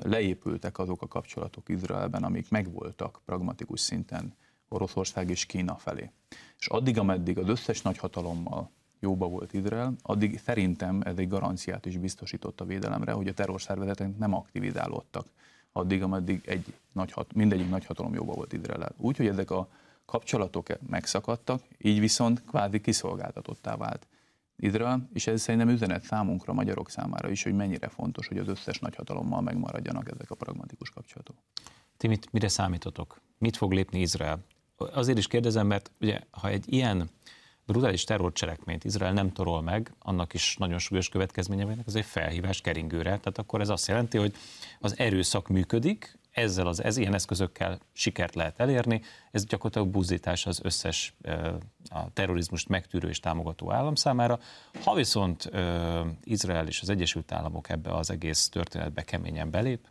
leépültek 0.03 0.79
azok 0.79 1.03
a 1.03 1.09
kapcsolatok 1.09 1.69
Izraelben, 1.69 2.23
amik 2.23 2.51
megvoltak 2.51 3.21
pragmatikus 3.25 3.81
szinten 3.81 4.35
Oroszország 4.69 5.31
és 5.31 5.47
Kína 5.47 5.77
felé. 5.77 6.11
És 6.59 6.67
addig, 6.67 6.99
ameddig 6.99 7.39
az 7.39 7.49
összes 7.49 7.83
nagyhatalommal 7.83 8.71
jóba 9.01 9.29
volt 9.29 9.53
Izrael, 9.53 9.95
addig 10.03 10.39
szerintem 10.39 11.01
ez 11.05 11.17
egy 11.17 11.29
garanciát 11.29 11.87
is 11.87 11.97
biztosított 11.97 12.61
a 12.61 12.65
védelemre, 12.65 13.13
hogy 13.13 13.29
a 13.29 13.35
terrorszervezetek 13.35 14.19
nem 14.19 14.35
aktivizálódtak 14.35 15.27
addig, 15.73 16.03
ameddig 16.03 16.41
egy 16.45 16.75
nagyhat, 16.93 17.33
mindegyik 17.33 17.69
nagyhatalom 17.69 18.15
jóba 18.15 18.33
volt 18.33 18.53
Izrael. 18.53 18.95
Úgyhogy 18.97 19.27
ezek 19.27 19.51
a 19.51 19.69
kapcsolatok 20.13 20.67
megszakadtak, 20.89 21.63
így 21.79 22.01
viszont 22.01 22.45
kvázi 22.45 22.81
kiszolgáltatottá 22.81 23.77
vált 23.77 24.07
Izrael, 24.57 25.09
és 25.13 25.27
ez 25.27 25.41
szerintem 25.41 25.69
üzenet 25.69 26.03
számunkra, 26.03 26.53
magyarok 26.53 26.91
számára 26.91 27.31
is, 27.31 27.43
hogy 27.43 27.55
mennyire 27.55 27.89
fontos, 27.89 28.29
hogy 28.29 28.39
az 28.39 28.49
összes 28.49 28.79
nagyhatalommal 28.79 29.41
megmaradjanak 29.41 30.11
ezek 30.11 30.31
a 30.31 30.35
pragmatikus 30.35 30.91
kapcsolatok. 30.91 31.37
Ti 31.97 32.07
mit, 32.07 32.33
mire 32.33 32.49
számítotok? 32.49 33.21
Mit 33.39 33.57
fog 33.57 33.73
lépni 33.73 34.01
Izrael? 34.01 34.45
Azért 34.77 35.19
is 35.19 35.27
kérdezem, 35.27 35.67
mert 35.67 35.91
ugye, 36.01 36.21
ha 36.31 36.49
egy 36.49 36.73
ilyen 36.73 37.11
brutális 37.67 38.05
terrorcselekményt 38.05 38.85
Izrael 38.85 39.13
nem 39.13 39.33
torol 39.33 39.63
meg, 39.63 39.95
annak 39.99 40.35
is 40.35 40.57
nagyon 40.57 40.79
súlyos 40.79 41.09
következménye 41.09 41.65
vannak, 41.65 41.87
ez 41.87 41.95
egy 41.95 42.05
felhívás 42.05 42.61
keringőre. 42.61 43.03
Tehát 43.03 43.39
akkor 43.39 43.61
ez 43.61 43.69
azt 43.69 43.89
jelenti, 43.89 44.19
hogy 44.19 44.35
az 44.81 44.99
erőszak 44.99 45.49
működik, 45.49 46.19
ezzel 46.33 46.67
az 46.67 46.83
ez 46.83 46.97
ilyen 46.97 47.15
eszközökkel 47.15 47.79
sikert 47.93 48.35
lehet 48.35 48.61
elérni. 48.61 49.03
Ez 49.31 49.45
gyakorlatilag 49.45 49.89
buzdítás 49.89 50.47
az 50.47 50.61
összes 50.63 51.15
a 51.89 52.13
terrorizmust 52.13 52.69
megtűrő 52.69 53.09
és 53.09 53.21
támogató 53.21 53.73
állam 53.73 53.95
számára. 53.95 54.39
Ha 54.85 54.95
viszont 54.95 55.51
Izrael 56.25 56.67
és 56.67 56.81
az 56.81 56.89
Egyesült 56.89 57.33
Államok 57.33 57.69
ebbe 57.69 57.95
az 57.95 58.11
egész 58.11 58.49
történetbe 58.49 59.03
keményen 59.03 59.51
belép, 59.51 59.89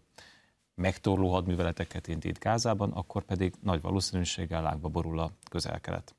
megtorló 0.76 1.32
hadműveleteket 1.32 2.08
indít 2.08 2.40
Gázában, 2.40 2.92
akkor 2.92 3.24
pedig 3.24 3.54
nagy 3.62 3.82
valószínűséggel 3.82 4.62
lágba 4.62 4.90
borul 4.90 5.20
a 5.20 5.32
közel-kelet 5.50 6.16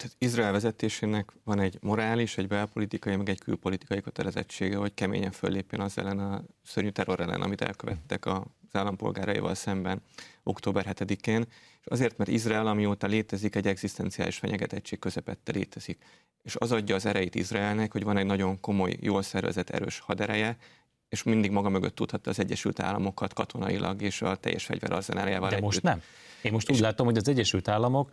tehát 0.00 0.16
Izrael 0.18 0.52
vezetésének 0.52 1.32
van 1.44 1.60
egy 1.60 1.78
morális, 1.80 2.38
egy 2.38 2.48
belpolitikai, 2.48 3.16
meg 3.16 3.28
egy 3.28 3.38
külpolitikai 3.38 4.00
kötelezettsége, 4.00 4.76
hogy 4.76 4.94
keményen 4.94 5.30
föllépjen 5.30 5.80
az 5.80 5.98
ellen 5.98 6.18
a 6.18 6.42
szörnyű 6.62 6.90
terror 6.90 7.20
ellen, 7.20 7.40
amit 7.40 7.60
elkövettek 7.60 8.26
az 8.26 8.42
állampolgáraival 8.76 9.54
szemben 9.54 10.02
október 10.42 10.86
7-én. 10.88 11.44
És 11.80 11.86
azért, 11.86 12.16
mert 12.16 12.30
Izrael, 12.30 12.66
amióta 12.66 13.06
létezik, 13.06 13.54
egy 13.54 13.66
egzisztenciális 13.66 14.38
fenyegetettség 14.38 14.98
közepette 14.98 15.52
létezik. 15.52 16.04
És 16.42 16.56
az 16.56 16.72
adja 16.72 16.94
az 16.94 17.06
erejét 17.06 17.34
Izraelnek, 17.34 17.92
hogy 17.92 18.04
van 18.04 18.16
egy 18.16 18.26
nagyon 18.26 18.60
komoly, 18.60 18.96
jól 19.00 19.22
szervezett, 19.22 19.70
erős 19.70 19.98
hadereje, 19.98 20.56
és 21.08 21.22
mindig 21.22 21.50
maga 21.50 21.68
mögött 21.68 21.94
tudhatta 21.94 22.30
az 22.30 22.38
Egyesült 22.38 22.80
Államokat 22.80 23.32
katonailag 23.32 24.02
és 24.02 24.22
a 24.22 24.36
teljes 24.36 24.64
fegyverarzenáljával 24.64 25.48
De 25.48 25.54
együtt. 25.54 25.66
most 25.66 25.82
nem. 25.82 26.02
Én 26.42 26.52
most 26.52 26.70
úgy 26.70 26.80
látom, 26.80 27.06
hogy 27.06 27.16
az 27.16 27.28
Egyesült 27.28 27.68
Államok 27.68 28.10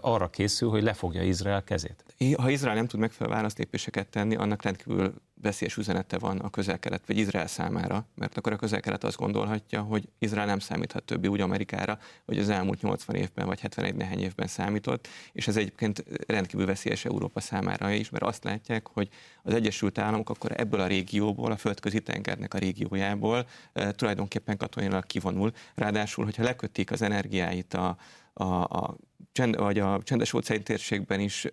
arra 0.00 0.30
készül, 0.30 0.70
hogy 0.70 0.82
lefogja 0.82 1.22
Izrael 1.22 1.64
kezét. 1.64 2.04
Ha 2.36 2.50
Izrael 2.50 2.74
nem 2.74 2.86
tud 2.86 3.00
megfelelő 3.00 3.34
válaszlépéseket 3.34 4.08
tenni, 4.08 4.34
annak 4.34 4.62
rendkívül 4.62 5.14
veszélyes 5.46 5.76
üzenete 5.76 6.18
van 6.18 6.38
a 6.38 6.50
közel-kelet, 6.50 7.06
vagy 7.06 7.16
Izrael 7.16 7.46
számára, 7.46 8.06
mert 8.14 8.36
akkor 8.36 8.52
a 8.52 8.56
közel-kelet 8.56 9.04
azt 9.04 9.16
gondolhatja, 9.16 9.80
hogy 9.82 10.08
Izrael 10.18 10.46
nem 10.46 10.58
számíthat 10.58 11.04
többi 11.04 11.28
úgy 11.28 11.40
Amerikára, 11.40 11.98
hogy 12.24 12.38
az 12.38 12.48
elmúlt 12.48 12.80
80 12.80 13.16
évben 13.16 13.46
vagy 13.46 13.60
71 13.60 13.94
nehány 13.94 14.20
évben 14.20 14.46
számított, 14.46 15.08
és 15.32 15.48
ez 15.48 15.56
egyébként 15.56 16.04
rendkívül 16.26 16.66
veszélyes 16.66 17.04
Európa 17.04 17.40
számára 17.40 17.90
is, 17.90 18.10
mert 18.10 18.24
azt 18.24 18.44
látják, 18.44 18.86
hogy 18.86 19.08
az 19.42 19.54
Egyesült 19.54 19.98
Államok 19.98 20.30
akkor 20.30 20.52
ebből 20.56 20.80
a 20.80 20.86
régióból, 20.86 21.52
a 21.52 21.56
földközi 21.56 22.00
tengernek 22.00 22.54
a 22.54 22.58
régiójából 22.58 23.46
tulajdonképpen 23.90 24.56
katonailag 24.56 25.06
kivonul. 25.06 25.52
Ráadásul, 25.74 26.24
hogyha 26.24 26.42
lekötik 26.42 26.90
az 26.90 27.02
energiáit 27.02 27.74
a, 27.74 27.96
a, 28.32 28.44
a 28.62 28.96
csend, 29.32 29.56
vagy 29.56 29.78
a 29.78 30.00
csendes 30.02 30.32
óceáni 30.32 30.62
térségben 30.62 31.20
is 31.20 31.46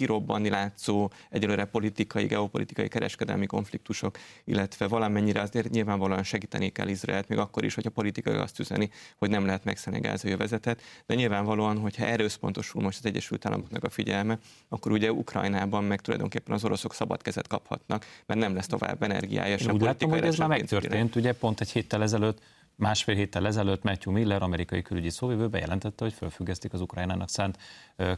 kirobbanni 0.00 0.48
látszó 0.48 1.10
egyelőre 1.30 1.64
politikai, 1.64 2.26
geopolitikai, 2.26 2.88
kereskedelmi 2.88 3.46
konfliktusok, 3.46 4.18
illetve 4.44 4.88
valamennyire 4.88 5.40
azért 5.40 5.70
nyilvánvalóan 5.70 6.22
segíteni 6.22 6.68
kell 6.68 6.88
Izraelt, 6.88 7.28
még 7.28 7.38
akkor 7.38 7.64
is, 7.64 7.74
hogyha 7.74 7.90
politikai 7.90 8.34
azt 8.34 8.58
üzeni, 8.58 8.90
hogy 9.16 9.30
nem 9.30 9.46
lehet 9.46 9.64
megszállni 9.64 10.32
a 10.32 10.36
vezetet, 10.36 10.82
de 11.06 11.14
nyilvánvalóan, 11.14 11.78
hogyha 11.78 12.04
erre 12.04 12.22
összpontosul 12.22 12.82
most 12.82 12.98
az 12.98 13.06
Egyesült 13.06 13.46
Államoknak 13.46 13.84
a 13.84 13.90
figyelme, 13.90 14.38
akkor 14.68 14.92
ugye 14.92 15.12
Ukrajnában 15.12 15.84
meg 15.84 16.00
tulajdonképpen 16.00 16.54
az 16.54 16.64
oroszok 16.64 16.94
szabad 16.94 17.22
kezet 17.22 17.46
kaphatnak, 17.46 18.06
mert 18.26 18.40
nem 18.40 18.54
lesz 18.54 18.66
tovább 18.66 19.02
energiája. 19.02 19.56
Én 19.56 19.70
úgy 19.70 19.80
látom, 19.80 20.10
hogy 20.10 20.22
ez 20.22 20.36
már 20.36 20.48
megtörtént, 20.48 21.16
ugye 21.16 21.32
pont 21.32 21.60
egy 21.60 21.70
héttel 21.70 22.02
ezelőtt 22.02 22.38
Másfél 22.80 23.14
héttel 23.14 23.46
ezelőtt 23.46 23.82
Matthew 23.82 24.12
Miller, 24.12 24.42
amerikai 24.42 24.82
külügyi 24.82 25.10
szóvivő 25.10 25.48
bejelentette, 25.48 26.04
hogy 26.04 26.12
felfüggesztik 26.12 26.72
az 26.72 26.80
Ukrajnának 26.80 27.28
szánt 27.28 27.58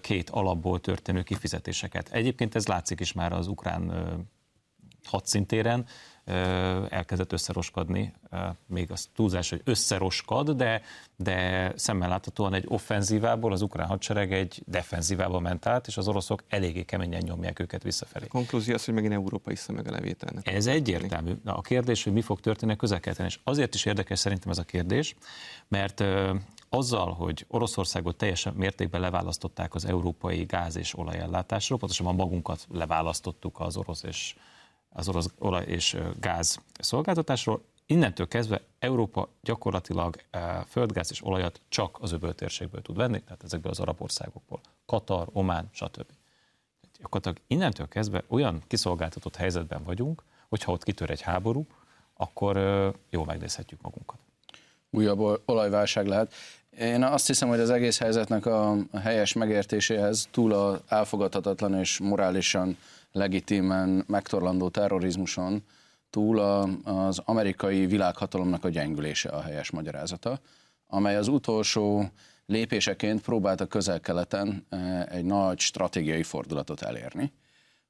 két 0.01 0.31
alapból 0.31 0.81
történő 0.81 1.23
kifizetéseket. 1.23 2.09
Egyébként 2.09 2.55
ez 2.55 2.67
látszik 2.67 3.01
is 3.01 3.13
már 3.13 3.33
az 3.33 3.47
ukrán 3.47 3.93
hadszintéren, 5.05 5.87
elkezdett 6.89 7.33
összeroskadni, 7.33 8.13
még 8.67 8.91
az 8.91 9.09
túlzás, 9.15 9.51
hogy 9.51 9.61
összeroskad, 9.65 10.51
de, 10.51 10.83
de 11.17 11.73
szemmel 11.77 12.09
láthatóan 12.09 12.55
egy 12.55 12.65
offenzívából 12.69 13.53
az 13.53 13.63
ukrán 13.63 13.87
hadsereg 13.87 14.33
egy 14.33 14.63
defenzívába 14.67 15.41
ment 15.41 15.67
át, 15.67 15.87
és 15.87 15.97
az 15.97 16.09
oroszok 16.09 16.45
eléggé 16.49 16.83
keményen 16.83 17.23
nyomják 17.25 17.59
őket 17.59 17.83
visszafelé. 17.83 18.25
A 18.25 18.29
konklúzió 18.29 18.75
az, 18.75 18.85
hogy 18.85 18.95
megint 18.95 19.13
Európa 19.13 19.51
iszta 19.51 19.73
meg 19.73 19.89
a 19.89 19.91
levételnek. 19.91 20.49
Ez 20.49 20.67
egyértelmű. 20.67 21.33
Na, 21.45 21.57
a 21.57 21.61
kérdés, 21.61 22.05
hogy 22.05 22.13
mi 22.13 22.21
fog 22.21 22.41
történni 22.41 22.73
a 22.73 22.77
közel 22.77 23.01
és 23.19 23.39
azért 23.45 23.75
is 23.75 23.85
érdekes 23.85 24.19
szerintem 24.19 24.51
ez 24.51 24.59
a 24.59 24.63
kérdés, 24.63 25.15
mert 25.69 26.05
azzal, 26.69 27.13
hogy 27.13 27.45
Oroszországot 27.49 28.17
teljesen 28.17 28.55
mértékben 28.55 29.01
leválasztották 29.01 29.75
az 29.75 29.85
európai 29.85 30.45
gáz 30.45 30.77
és 30.77 30.99
olajellátásról, 30.99 31.79
pontosabban 31.79 32.15
magunkat 32.15 32.67
leválasztottuk 32.71 33.61
az 33.61 33.77
orosz 33.77 34.03
és, 34.03 34.35
az 34.93 35.09
orosz 35.09 35.31
olaj 35.39 35.65
és 35.65 35.97
gáz 36.21 36.59
szolgáltatásról, 36.79 37.63
innentől 37.87 38.29
kezdve 38.29 38.61
Európa 38.79 39.29
gyakorlatilag 39.43 40.17
földgáz 40.69 41.11
és 41.11 41.25
olajat 41.25 41.61
csak 41.69 41.99
az 42.01 42.13
öböltérségből 42.13 42.83
tud 42.83 42.97
venni, 42.97 43.23
tehát 43.23 43.45
ezekből 43.45 43.73
az 43.73 43.81
arab 43.81 44.03
országokból. 44.03 44.61
Katar, 44.87 45.29
Omán, 45.33 45.69
stb. 45.73 46.07
Gyakorlatilag 46.99 47.39
innentől 47.47 47.89
kezdve 47.89 48.25
olyan 48.29 48.63
kiszolgáltatott 48.67 49.37
helyzetben 49.37 49.85
vagyunk, 49.85 50.23
hogyha 50.49 50.73
ott 50.73 50.85
kitör 50.85 51.11
egy 51.11 51.21
háború, 51.21 51.67
akkor 52.15 52.57
jól 53.11 53.25
megnézhetjük 53.25 53.81
magunkat. 53.81 54.19
Újabb 54.91 55.41
olajválság 55.45 56.07
lehet. 56.07 56.35
Én 56.79 57.03
azt 57.03 57.27
hiszem, 57.27 57.49
hogy 57.49 57.61
az 57.61 57.71
egész 57.71 57.99
helyzetnek 57.99 58.47
a 58.47 58.77
helyes 59.01 59.33
megértéséhez 59.33 60.29
túl 60.31 60.53
a 60.53 60.81
elfogadhatatlan 60.89 61.75
és 61.79 61.99
morálisan 61.99 62.77
legitimen 63.13 64.05
megtorlandó 64.07 64.69
terrorizmuson 64.69 65.63
túl 66.11 66.39
a, 66.39 66.69
az 66.85 67.19
amerikai 67.25 67.87
világhatalomnak 67.87 68.65
a 68.65 68.69
gyengülése 68.69 69.29
a 69.29 69.41
helyes 69.41 69.71
magyarázata, 69.71 70.41
amely 70.87 71.17
az 71.17 71.29
utolsó 71.29 72.11
lépéseként 72.47 73.21
próbált 73.21 73.61
a 73.61 73.67
közel-keleten 73.67 74.67
e, 74.69 75.07
egy 75.11 75.25
nagy 75.25 75.59
stratégiai 75.59 76.23
fordulatot 76.23 76.83
elérni. 76.83 77.33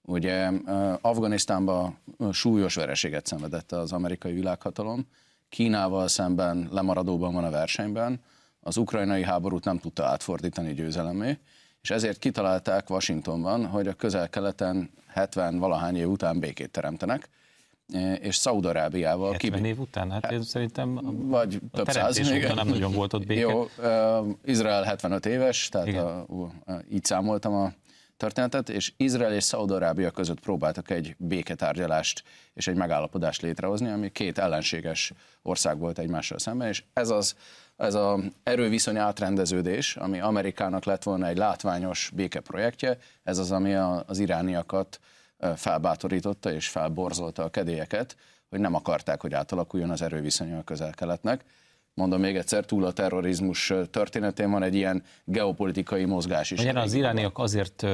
Ugye 0.02 0.32
e, 0.32 0.98
Afganisztánban 1.00 1.98
súlyos 2.32 2.74
vereséget 2.74 3.26
szenvedett 3.26 3.72
az 3.72 3.92
amerikai 3.92 4.32
világhatalom, 4.32 5.06
Kínával 5.48 6.08
szemben 6.08 6.68
lemaradóban 6.70 7.32
van 7.32 7.44
a 7.44 7.50
versenyben, 7.50 8.20
az 8.60 8.76
ukrajnai 8.76 9.22
háborút 9.22 9.64
nem 9.64 9.78
tudta 9.78 10.04
átfordítani 10.04 10.74
győzelemé, 10.74 11.38
és 11.82 11.90
ezért 11.90 12.18
kitalálták 12.18 12.90
Washingtonban, 12.90 13.66
hogy 13.66 13.86
a 13.86 13.92
közel-keleten 13.92 14.90
70 15.12 15.58
valahány 15.58 15.96
év 15.96 16.08
után 16.08 16.38
békét 16.38 16.70
teremtenek, 16.70 17.28
és 18.20 18.36
Szaudarábiával... 18.36 19.32
70 19.32 19.64
év 19.64 19.78
után? 19.78 20.10
Hát 20.10 20.32
én 20.32 20.42
szerintem 20.42 21.00
vagy 21.28 21.60
több 21.72 21.90
száz, 21.90 22.18
igen. 22.18 22.54
nem 22.54 22.68
nagyon 22.68 22.92
volt 22.92 23.12
ott 23.12 23.26
béke. 23.26 23.40
Jó, 23.40 23.68
uh, 23.78 24.28
Izrael 24.44 24.82
75 24.82 25.26
éves, 25.26 25.68
tehát 25.68 25.94
a, 25.94 26.24
uh, 26.28 26.50
így 26.90 27.04
számoltam 27.04 27.54
a 27.54 27.72
történetet, 28.16 28.68
és 28.68 28.92
Izrael 28.96 29.32
és 29.32 29.44
Szaudarábia 29.44 30.10
között 30.10 30.40
próbáltak 30.40 30.90
egy 30.90 31.14
béketárgyalást 31.18 32.22
és 32.54 32.66
egy 32.66 32.76
megállapodást 32.76 33.42
létrehozni, 33.42 33.88
ami 33.90 34.10
két 34.10 34.38
ellenséges 34.38 35.12
ország 35.42 35.78
volt 35.78 35.98
egymással 35.98 36.38
szemben, 36.38 36.68
és 36.68 36.84
ez 36.92 37.10
az 37.10 37.36
ez 37.76 37.94
az 37.94 38.20
erőviszony 38.42 38.98
átrendeződés, 38.98 39.96
ami 39.96 40.20
Amerikának 40.20 40.84
lett 40.84 41.02
volna 41.02 41.26
egy 41.26 41.36
látványos 41.36 42.10
békeprojektje, 42.14 42.98
ez 43.22 43.38
az, 43.38 43.52
ami 43.52 43.74
az 44.06 44.18
irániakat 44.18 45.00
felbátorította 45.56 46.52
és 46.52 46.68
felborzolta 46.68 47.42
a 47.42 47.48
kedélyeket, 47.48 48.16
hogy 48.48 48.60
nem 48.60 48.74
akarták, 48.74 49.20
hogy 49.20 49.34
átalakuljon 49.34 49.90
az 49.90 50.02
erőviszony 50.02 50.52
a 50.52 50.62
közel-keletnek. 50.62 51.44
Mondom 51.94 52.20
még 52.20 52.36
egyszer, 52.36 52.64
túl 52.64 52.84
a 52.84 52.92
terrorizmus 52.92 53.72
történetén 53.90 54.50
van 54.50 54.62
egy 54.62 54.74
ilyen 54.74 55.02
geopolitikai 55.24 56.04
mozgás 56.04 56.50
is. 56.50 56.60
Ugyan 56.60 56.76
az 56.76 56.92
irániak 56.92 57.38
azért 57.38 57.86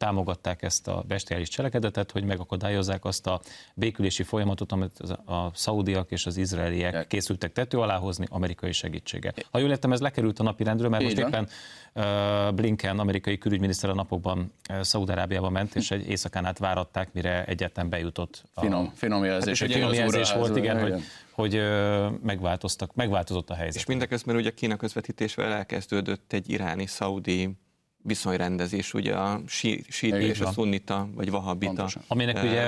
támogatták 0.00 0.62
ezt 0.62 0.88
a 0.88 1.04
bestiális 1.08 1.48
cselekedetet, 1.48 2.10
hogy 2.10 2.24
megakadályozzák 2.24 3.04
azt 3.04 3.26
a 3.26 3.40
békülési 3.74 4.22
folyamatot, 4.22 4.72
amit 4.72 4.98
a 5.26 5.50
szaudiak 5.54 6.10
és 6.10 6.26
az 6.26 6.36
izraeliek 6.36 7.06
készültek 7.06 7.52
tető 7.52 7.78
alá 7.78 7.96
hozni 7.96 8.26
amerikai 8.28 8.72
segítsége. 8.72 9.32
Ha 9.50 9.58
jól 9.58 9.70
értem, 9.70 9.92
ez 9.92 10.00
lekerült 10.00 10.38
a 10.38 10.42
napi 10.42 10.64
rendről, 10.64 10.88
mert 10.88 11.02
Így 11.02 11.08
most 11.08 11.26
éppen 11.26 11.48
uh, 11.94 12.54
Blinken, 12.54 12.98
amerikai 12.98 13.38
külügyminiszter 13.38 13.90
a 13.90 13.94
napokban 13.94 14.52
uh, 14.70 14.80
Szaudarábiába 14.80 15.50
ment, 15.50 15.74
és 15.74 15.90
egy 15.90 16.08
éjszakán 16.08 16.44
át 16.44 16.58
váratták, 16.58 17.12
mire 17.12 17.44
egyetlen 17.44 17.88
bejutott. 17.88 18.44
A... 18.54 18.60
Finom, 18.60 18.92
finom 18.94 19.24
jelzés. 19.24 19.60
Hát, 19.60 19.72
finom 19.72 19.92
jelzés 19.92 20.32
volt, 20.32 20.56
igen, 20.56 20.80
hogy, 20.80 21.02
hogy 21.30 21.56
uh, 21.56 22.10
megváltoztak, 22.22 22.94
megváltozott 22.94 23.50
a 23.50 23.54
helyzet. 23.54 23.76
És 23.76 23.86
mindeközben 23.86 24.36
ugye 24.36 24.50
Kína 24.50 24.76
közvetítésvel 24.76 25.52
elkezdődött 25.52 26.32
egy 26.32 26.50
iráni-szaudi 26.50 27.56
viszonyrendezés, 28.02 28.94
ugye 28.94 29.14
a 29.14 29.40
síti 29.46 30.24
és 30.24 30.40
a 30.40 30.52
szunnita, 30.52 31.08
vagy 31.14 31.30
vahabita 31.30 31.72
Pontosan. 31.72 32.02
Aminek 32.06 32.42
ugye 32.42 32.62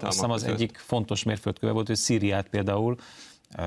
azt 0.00 0.22
az 0.22 0.42
között. 0.42 0.48
egyik 0.48 0.76
fontos 0.76 1.22
mérföldköve 1.22 1.72
volt, 1.72 1.86
hogy 1.86 1.96
Szíriát 1.96 2.48
például 2.48 2.96
uh, 3.58 3.64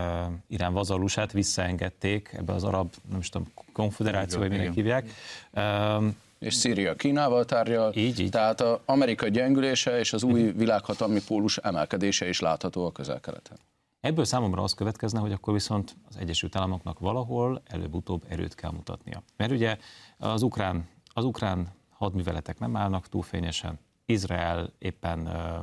Irán 0.48 0.74
vazalusát 0.74 1.32
visszaengedték 1.32 2.34
ebbe 2.38 2.54
az 2.54 2.64
arab, 2.64 2.94
nem 3.10 3.20
is 3.20 3.30
tudom, 3.30 3.48
konfederáció, 3.72 4.40
vagy 4.40 4.50
minek 4.50 4.74
hívják. 4.74 5.10
Uh, 5.52 6.06
és 6.40 6.54
Szíria 6.54 6.96
Kínával 6.96 7.46
tárgyal. 7.46 7.94
Így, 7.96 8.20
így. 8.20 8.30
Tehát 8.30 8.62
az 8.62 8.80
Amerika 8.86 9.28
gyengülése 9.28 10.00
és 10.00 10.14
az 10.14 10.24
új 10.24 10.52
világhatalmi 10.52 11.22
pólus 11.28 11.58
emelkedése 11.58 12.28
is 12.28 12.40
látható 12.40 12.86
a 12.86 12.92
közel-keleten. 12.92 13.58
Ebből 14.02 14.26
számomra 14.26 14.64
az 14.64 14.74
következne, 14.74 15.20
hogy 15.20 15.32
akkor 15.32 15.54
viszont 15.54 15.96
az 16.10 16.18
Egyesült 16.18 16.56
Államoknak 16.56 17.00
valahol 17.00 17.62
előbb-utóbb 17.66 18.24
erőt 18.28 18.56
kell 18.56 18.72
mutatnia. 18.72 19.24
Mert 19.38 19.52
ugye 19.52 19.78
az 20.18 20.42
ukrán 20.42 20.88
az 21.18 21.24
ukrán 21.24 21.74
hadműveletek 21.90 22.60
nem 22.60 22.76
állnak 22.76 23.08
túl 23.08 23.24
fényesen, 23.24 23.80
Izrael 24.06 24.74
éppen 24.78 25.26
ö, 25.26 25.60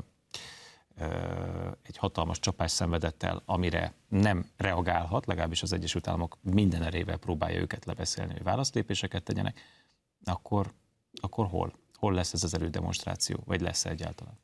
ö, 0.96 1.06
egy 1.82 1.96
hatalmas 1.96 2.38
csapás 2.38 2.70
szenvedett 2.70 3.22
el, 3.22 3.42
amire 3.44 3.94
nem 4.08 4.50
reagálhat, 4.56 5.26
legalábbis 5.26 5.62
az 5.62 5.72
Egyesült 5.72 6.08
Államok 6.08 6.38
minden 6.42 6.82
erével 6.82 7.16
próbálja 7.16 7.60
őket 7.60 7.84
lebeszélni, 7.84 8.32
hogy 8.32 8.42
választépéseket 8.42 9.22
tegyenek, 9.22 9.60
akkor, 10.24 10.72
akkor 11.20 11.46
hol? 11.46 11.72
Hol 11.94 12.14
lesz 12.14 12.32
ez 12.32 12.44
az 12.44 12.54
erődemonstráció, 12.54 13.42
vagy 13.44 13.60
lesz 13.60 13.84
-e 13.84 13.90
egyáltalán? 13.90 14.38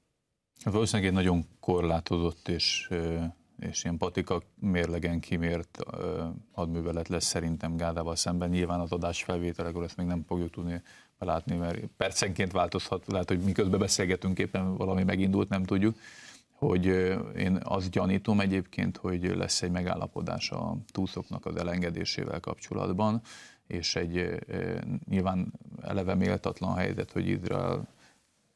Hát 0.65 0.73
valószínűleg 0.73 1.09
egy 1.09 1.17
nagyon 1.17 1.45
korlátozott 1.61 2.49
és, 2.49 2.91
és 3.61 3.85
ilyen 3.85 3.97
patika 3.97 4.43
mérlegen 4.55 5.21
kimért 5.21 5.79
hadművelet 6.53 7.09
lesz 7.09 7.25
szerintem 7.25 7.77
Gádával 7.77 8.17
szemben. 8.17 8.49
Nyilván 8.49 8.81
az 8.81 8.93
adás 8.93 9.23
felvételekről 9.23 9.85
ezt 9.85 9.97
még 9.97 10.07
nem 10.07 10.25
fogjuk 10.27 10.51
tudni 10.51 10.83
belátni, 11.19 11.57
mert 11.57 11.87
percenként 11.97 12.53
változhat, 12.53 13.07
lehet, 13.07 13.29
hogy 13.29 13.41
miközben 13.41 13.79
beszélgetünk 13.79 14.39
éppen 14.39 14.77
valami 14.77 15.03
megindult, 15.03 15.49
nem 15.49 15.65
tudjuk. 15.65 15.97
Hogy 16.53 16.85
én 17.37 17.61
azt 17.63 17.91
gyanítom 17.91 18.41
egyébként, 18.41 18.97
hogy 18.97 19.37
lesz 19.37 19.63
egy 19.63 19.71
megállapodás 19.71 20.51
a 20.51 20.77
túszoknak 20.93 21.47
az 21.47 21.57
elengedésével 21.57 22.41
kapcsolatban, 22.41 23.21
és 23.67 23.97
egy 23.97 24.41
nyilván 25.09 25.53
eleve 25.83 26.15
méltatlan 26.15 26.75
helyzet, 26.75 27.13
hogy 27.13 27.29
Izrael 27.29 27.89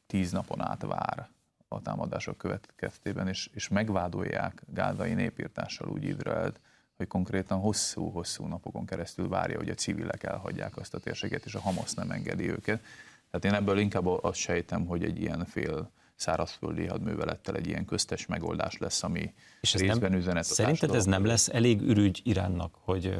tíz 0.07 0.31
napon 0.31 0.61
át 0.61 0.81
vár 0.81 1.29
a 1.67 1.81
támadások 1.81 2.37
következtében, 2.37 3.27
és, 3.27 3.49
és 3.53 3.67
megvádolják 3.67 4.63
gázai 4.73 5.13
népírtással 5.13 5.87
úgy 5.87 6.03
Izraelt, 6.03 6.59
hogy 6.97 7.07
konkrétan 7.07 7.59
hosszú-hosszú 7.59 8.45
napokon 8.45 8.85
keresztül 8.85 9.27
várja, 9.27 9.57
hogy 9.57 9.69
a 9.69 9.73
civilek 9.73 10.23
elhagyják 10.23 10.77
azt 10.77 10.93
a 10.93 10.99
térséget, 10.99 11.45
és 11.45 11.55
a 11.55 11.59
Hamas 11.59 11.93
nem 11.93 12.11
engedi 12.11 12.49
őket. 12.49 12.83
Tehát 13.31 13.45
én 13.45 13.53
ebből 13.63 13.77
inkább 13.77 14.05
azt 14.05 14.39
sejtem, 14.39 14.85
hogy 14.85 15.03
egy 15.03 15.21
ilyen 15.21 15.45
fél 15.45 15.91
szárazföldi 16.15 16.85
hadművelettel 16.85 17.55
egy 17.55 17.67
ilyen 17.67 17.85
köztes 17.85 18.25
megoldás 18.25 18.77
lesz, 18.77 19.03
ami 19.03 19.33
és 19.61 19.73
részben 19.73 20.11
nem, 20.11 20.19
üzenet. 20.19 20.43
Szerinted 20.43 20.95
ez 20.95 21.05
nem 21.05 21.25
lesz 21.25 21.47
elég 21.47 21.81
ürügy 21.81 22.21
Iránnak, 22.23 22.75
hogy, 22.81 23.15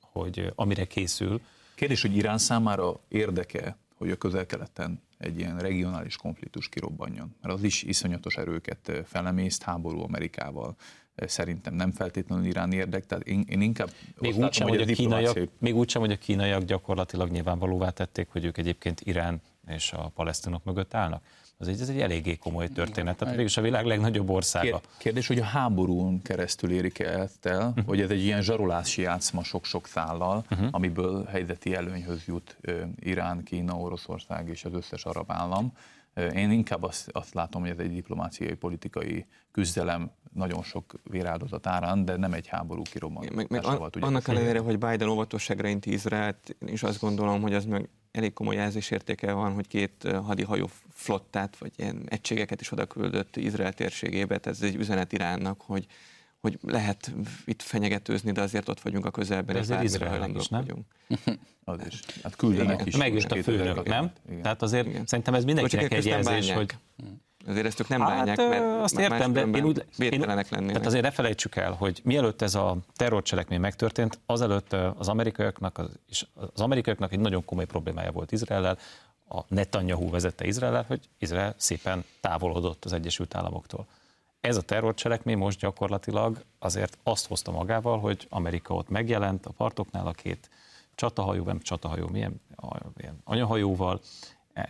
hogy 0.00 0.52
amire 0.54 0.84
készül? 0.84 1.40
Kérdés, 1.74 2.02
hogy 2.02 2.16
Irán 2.16 2.38
számára 2.38 3.00
érdeke, 3.08 3.76
hogy 3.94 4.10
a 4.10 4.16
közel-keleten 4.16 5.02
egy 5.18 5.38
ilyen 5.38 5.58
regionális 5.58 6.16
konfliktus 6.16 6.68
kirobbanjon, 6.68 7.36
mert 7.42 7.54
az 7.54 7.62
is 7.62 7.82
iszonyatos 7.82 8.36
erőket 8.36 8.92
felemészt 9.04 9.62
háború 9.62 10.00
Amerikával, 10.00 10.76
szerintem 11.16 11.74
nem 11.74 11.90
feltétlenül 11.90 12.44
Irán 12.44 12.72
érdek, 12.72 13.06
tehát 13.06 13.26
én, 13.26 13.44
én 13.48 13.60
inkább 13.60 13.90
még 14.18 14.36
úgy, 14.36 14.52
sem, 14.52 14.68
hogy, 14.68 14.78
hogy 14.78 14.90
a 14.90 14.94
kínaiak, 14.94 15.38
még 15.58 15.76
úgy 15.76 15.88
sem, 15.88 16.00
hogy 16.00 16.12
a 16.12 16.16
kínaiak 16.16 16.62
gyakorlatilag 16.62 17.30
nyilvánvalóvá 17.30 17.90
tették, 17.90 18.28
hogy 18.30 18.44
ők 18.44 18.58
egyébként 18.58 19.00
Irán 19.00 19.40
és 19.66 19.92
a 19.92 20.08
palesztinok 20.14 20.64
mögött 20.64 20.94
állnak. 20.94 21.24
Az 21.58 21.68
egy, 21.68 21.80
ez 21.80 21.88
egy 21.88 22.00
eléggé 22.00 22.36
komoly 22.36 22.68
történet. 22.68 23.16
Tehát 23.16 23.34
végülis 23.34 23.56
a 23.56 23.60
világ 23.62 23.86
legnagyobb 23.86 24.30
országa. 24.30 24.80
Kérdés, 24.98 25.26
hogy 25.26 25.38
a 25.38 25.44
háborún 25.44 26.22
keresztül 26.22 26.70
érik 26.70 26.98
el, 26.98 27.28
hogy 27.86 28.00
ez 28.00 28.10
egy 28.10 28.22
ilyen 28.22 28.42
zsarolási 28.42 29.02
játszma 29.02 29.42
sok-sok 29.42 29.86
szállal, 29.86 30.44
uh-huh. 30.50 30.68
amiből 30.70 31.24
helyzeti 31.24 31.74
előnyhöz 31.74 32.24
jut 32.26 32.56
Irán, 32.96 33.42
Kína, 33.42 33.74
Oroszország 33.74 34.48
és 34.48 34.64
az 34.64 34.72
összes 34.72 35.04
arab 35.04 35.30
állam 35.32 35.72
Én 36.34 36.50
inkább 36.50 36.82
azt, 36.82 37.08
azt 37.12 37.34
látom, 37.34 37.62
hogy 37.62 37.70
ez 37.70 37.78
egy 37.78 37.92
diplomáciai, 37.92 38.54
politikai 38.54 39.26
küzdelem 39.52 40.10
nagyon 40.32 40.62
sok 40.62 40.94
véráldozat 41.10 41.66
árán, 41.66 42.04
de 42.04 42.16
nem 42.16 42.32
egy 42.32 42.46
háború 42.46 42.82
kirobbanásával. 42.82 43.46
Meg, 43.50 43.62
meg 43.62 43.64
an, 43.64 43.90
annak 44.00 44.28
ellenére, 44.28 44.58
hogy 44.58 44.78
Biden 44.78 45.08
óvatosságra 45.08 45.68
inti 45.68 45.92
Izraelt, 45.92 46.56
én 46.66 46.72
is 46.72 46.82
azt 46.82 47.00
gondolom, 47.00 47.42
hogy 47.42 47.54
az 47.54 47.64
meg 47.64 47.88
elég 48.16 48.32
komoly 48.32 48.54
jelzésértéke 48.54 49.32
van, 49.32 49.52
hogy 49.52 49.66
két 49.66 50.08
hadihajó 50.24 50.70
flottát, 50.90 51.56
vagy 51.58 51.72
ilyen 51.76 52.02
egységeket 52.08 52.60
is 52.60 52.72
oda 52.72 52.86
küldött 52.86 53.36
Izrael 53.36 53.72
térségébe, 53.72 54.38
tehát 54.38 54.58
ez 54.58 54.68
egy 54.68 54.74
üzenet 54.74 55.12
Iránnak, 55.12 55.60
hogy, 55.60 55.86
hogy 56.40 56.58
lehet 56.62 57.12
itt 57.44 57.62
fenyegetőzni, 57.62 58.32
de 58.32 58.40
azért 58.40 58.68
ott 58.68 58.80
vagyunk 58.80 59.06
a 59.06 59.10
közelben, 59.10 59.66
de 59.66 59.78
és 59.78 59.84
Izrael 59.84 60.30
is, 60.30 60.48
nem? 60.48 60.60
Vagyunk. 60.60 60.86
az 61.64 61.78
is. 61.88 62.00
Hát 62.22 62.36
küldenek 62.36 62.86
is. 62.86 62.96
Megjött 62.96 63.32
a 63.32 63.42
főnök, 63.42 63.86
nem? 63.86 64.12
Igen. 64.28 64.42
Tehát 64.42 64.62
azért 64.62 64.86
Igen. 64.86 65.06
szerintem 65.06 65.34
ez 65.34 65.44
mindenkinek 65.44 65.92
egy 65.92 66.04
jelzés, 66.04 66.50
hogy... 66.50 66.70
Azért 67.46 67.66
ezt 67.66 67.80
ők 67.80 67.88
nem 67.88 68.00
hát, 68.00 68.16
bánják, 68.16 68.36
mert 68.36 68.82
azt 68.82 68.98
értem, 68.98 69.32
de 69.32 69.40
én 69.40 69.64
úgy, 69.64 69.84
én, 69.98 70.20
Tehát 70.20 70.86
azért 70.86 71.02
ne 71.02 71.10
felejtsük 71.10 71.56
el, 71.56 71.72
hogy 71.72 72.00
mielőtt 72.04 72.42
ez 72.42 72.54
a 72.54 72.76
terrorcselekmény 72.94 73.60
megtörtént, 73.60 74.18
azelőtt 74.26 74.72
az 74.72 75.08
amerikaiaknak, 75.08 75.78
az, 75.78 75.88
és 76.08 76.26
az 76.34 76.60
amerikaiaknak 76.60 77.12
egy 77.12 77.18
nagyon 77.18 77.44
komoly 77.44 77.64
problémája 77.64 78.12
volt 78.12 78.32
Izraellel, 78.32 78.78
a 79.28 79.40
Netanyahu 79.48 80.10
vezette 80.10 80.46
Izraellel, 80.46 80.84
hogy 80.88 81.08
Izrael 81.18 81.54
szépen 81.56 82.04
távolodott 82.20 82.84
az 82.84 82.92
Egyesült 82.92 83.34
Államoktól. 83.34 83.86
Ez 84.40 84.56
a 84.56 84.62
terrorcselekmény 84.62 85.36
most 85.36 85.58
gyakorlatilag 85.58 86.44
azért 86.58 86.98
azt 87.02 87.26
hozta 87.26 87.50
magával, 87.50 87.98
hogy 87.98 88.26
Amerika 88.30 88.74
ott 88.74 88.88
megjelent 88.88 89.46
a 89.46 89.50
partoknál 89.50 90.06
a 90.06 90.12
két 90.12 90.50
csatahajó, 90.94 91.44
nem 91.44 91.60
csatahajó, 91.60 92.08
milyen, 92.08 92.40
milyen 92.96 93.20
anyahajóval, 93.24 94.00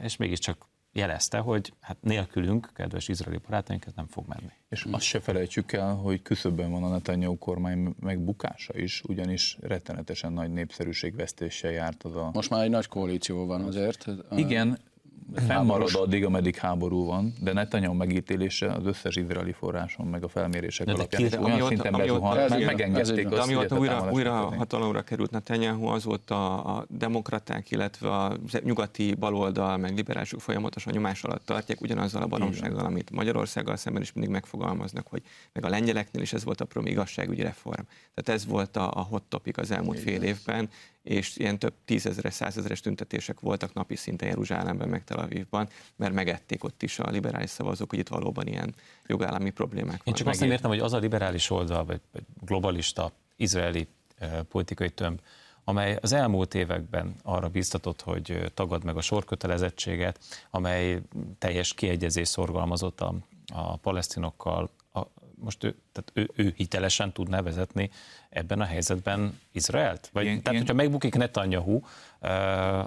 és 0.03 0.17
mégiscsak 0.17 0.67
jelezte, 0.97 1.39
hogy 1.39 1.73
hát 1.81 1.97
nélkülünk, 2.01 2.71
kedves 2.75 3.09
izraeli 3.09 3.41
barátaink, 3.45 3.87
ez 3.87 3.93
nem 3.97 4.07
fog 4.07 4.25
menni. 4.27 4.53
És 4.69 4.87
azt 4.91 5.05
se 5.05 5.21
felejtsük 5.21 5.73
el, 5.73 5.95
hogy 5.95 6.23
küszöbben 6.23 6.71
van 6.71 6.83
a 6.83 6.89
Netanyahu 6.89 7.39
kormány 7.39 7.95
megbukása 8.01 8.79
is, 8.79 9.03
ugyanis 9.07 9.59
rettenetesen 9.61 10.33
nagy 10.33 10.53
népszerűségvesztéssel 10.53 11.71
járt 11.71 12.03
az 12.03 12.17
a... 12.17 12.31
Most 12.33 12.51
már 12.51 12.65
egy 12.65 12.71
nagy 12.71 12.87
koalíció 12.87 13.47
van 13.47 13.63
azért. 13.63 14.07
Igen, 14.37 14.79
fennmarad 15.35 15.95
addig, 15.95 16.25
ameddig 16.25 16.57
háború 16.57 17.07
van, 17.07 17.33
de 17.41 17.53
Netanyahu 17.53 17.95
megítélése 17.95 18.73
az 18.73 18.87
összes 18.87 19.17
izraeli 19.17 19.53
forráson, 19.53 20.07
meg 20.07 20.25
a 20.25 20.29
felmérések 20.29 20.87
de 20.87 20.93
alapján 20.93 21.29
de 21.29 21.39
olyan 21.39 21.51
amióta, 21.51 21.69
szinten 21.69 21.93
bezuhant, 21.93 22.49
meg 22.49 22.65
megengedték 22.65 23.31
azt, 23.31 23.43
amióta 23.43 23.79
újra, 23.79 24.09
újra 24.13 24.33
hatalomra 24.33 25.03
került 25.03 25.31
Netanyahu, 25.31 25.87
azóta 25.87 26.63
a 26.63 26.85
demokraták, 26.89 27.71
illetve 27.71 28.09
a 28.09 28.37
nyugati 28.63 29.15
baloldal, 29.15 29.77
meg 29.77 29.97
liberálisok 29.97 30.41
folyamatosan 30.41 30.93
nyomás 30.93 31.25
alatt 31.25 31.45
tartják 31.45 31.81
ugyanazzal 31.81 32.23
a 32.23 32.27
baromsággal, 32.27 32.85
amit 32.85 33.11
Magyarországgal 33.11 33.77
szemben 33.77 34.03
is 34.03 34.13
mindig 34.13 34.33
megfogalmaznak, 34.33 35.07
hogy 35.07 35.23
meg 35.53 35.65
a 35.65 35.69
lengyeleknél 35.69 36.23
is 36.23 36.33
ez 36.33 36.45
volt 36.45 36.61
a 36.61 36.65
prom 36.65 36.87
igazságügyi 36.87 37.43
reform. 37.43 37.83
Tehát 38.15 38.41
ez 38.41 38.47
volt 38.47 38.77
a, 38.77 38.91
a 38.95 39.01
hot 39.01 39.23
topic 39.23 39.59
az 39.59 39.71
elmúlt 39.71 39.99
fél 39.99 40.23
évben, 40.23 40.69
és 41.07 41.37
ilyen 41.37 41.59
több 41.59 41.75
tízezeres, 41.85 42.35
százezeres 42.35 42.81
tüntetések 42.81 43.41
voltak 43.41 43.75
napi 43.75 43.97
szinten 43.97 44.29
Jeruzsálemben, 44.29 44.89
meg 44.89 45.05
Tel 45.05 45.19
Avivban, 45.19 45.69
mert 45.97 46.13
megették 46.13 46.65
ott 46.65 46.83
is 46.83 46.99
a 46.99 47.11
liberális 47.11 47.51
szavazók, 47.51 47.91
hogy 47.91 47.99
itt 47.99 48.09
valóban 48.09 48.47
ilyen 48.47 48.75
jogállami 49.07 49.51
problémák 49.51 49.89
vannak. 49.89 50.07
Én 50.07 50.15
csak 50.15 50.27
azt 50.27 50.41
nem 50.41 50.51
értem, 50.51 50.71
hogy 50.71 50.79
az 50.79 50.93
a 50.93 50.99
liberális 50.99 51.51
oldal, 51.51 51.85
vagy, 51.85 52.01
vagy 52.13 52.23
globalista, 52.41 53.13
izraeli 53.37 53.89
eh, 54.19 54.41
politikai 54.49 54.91
tömb, 54.91 55.21
amely 55.65 55.99
az 56.01 56.13
elmúlt 56.13 56.55
években 56.55 57.15
arra 57.23 57.49
biztatott, 57.49 58.03
hogy 58.03 58.53
tagad 58.55 58.85
meg 58.85 58.97
a 58.97 59.01
sorkötelezettséget, 59.01 60.19
amely 60.51 61.01
teljes 61.39 61.75
kiegyezés 61.75 62.29
szorgalmazott 62.29 63.01
a, 63.01 63.15
a 63.53 63.77
palesztinokkal, 63.77 64.71
a, 64.93 65.01
most 65.35 65.65
ő, 65.65 65.77
tehát 65.93 66.11
ő, 66.13 66.45
ő 66.45 66.53
hitelesen 66.57 67.13
tudná 67.13 67.43
vezetni 67.43 67.91
ebben 68.37 68.61
a 68.61 68.65
helyzetben 68.65 69.39
Izraelt? 69.53 70.11
Vagy, 70.13 70.25
ilyen, 70.25 70.43
tehát, 70.43 70.53
ilyen... 70.53 70.67
hogyha 70.67 70.83
megbukik 70.83 71.15
Netanyahu, 71.15 71.81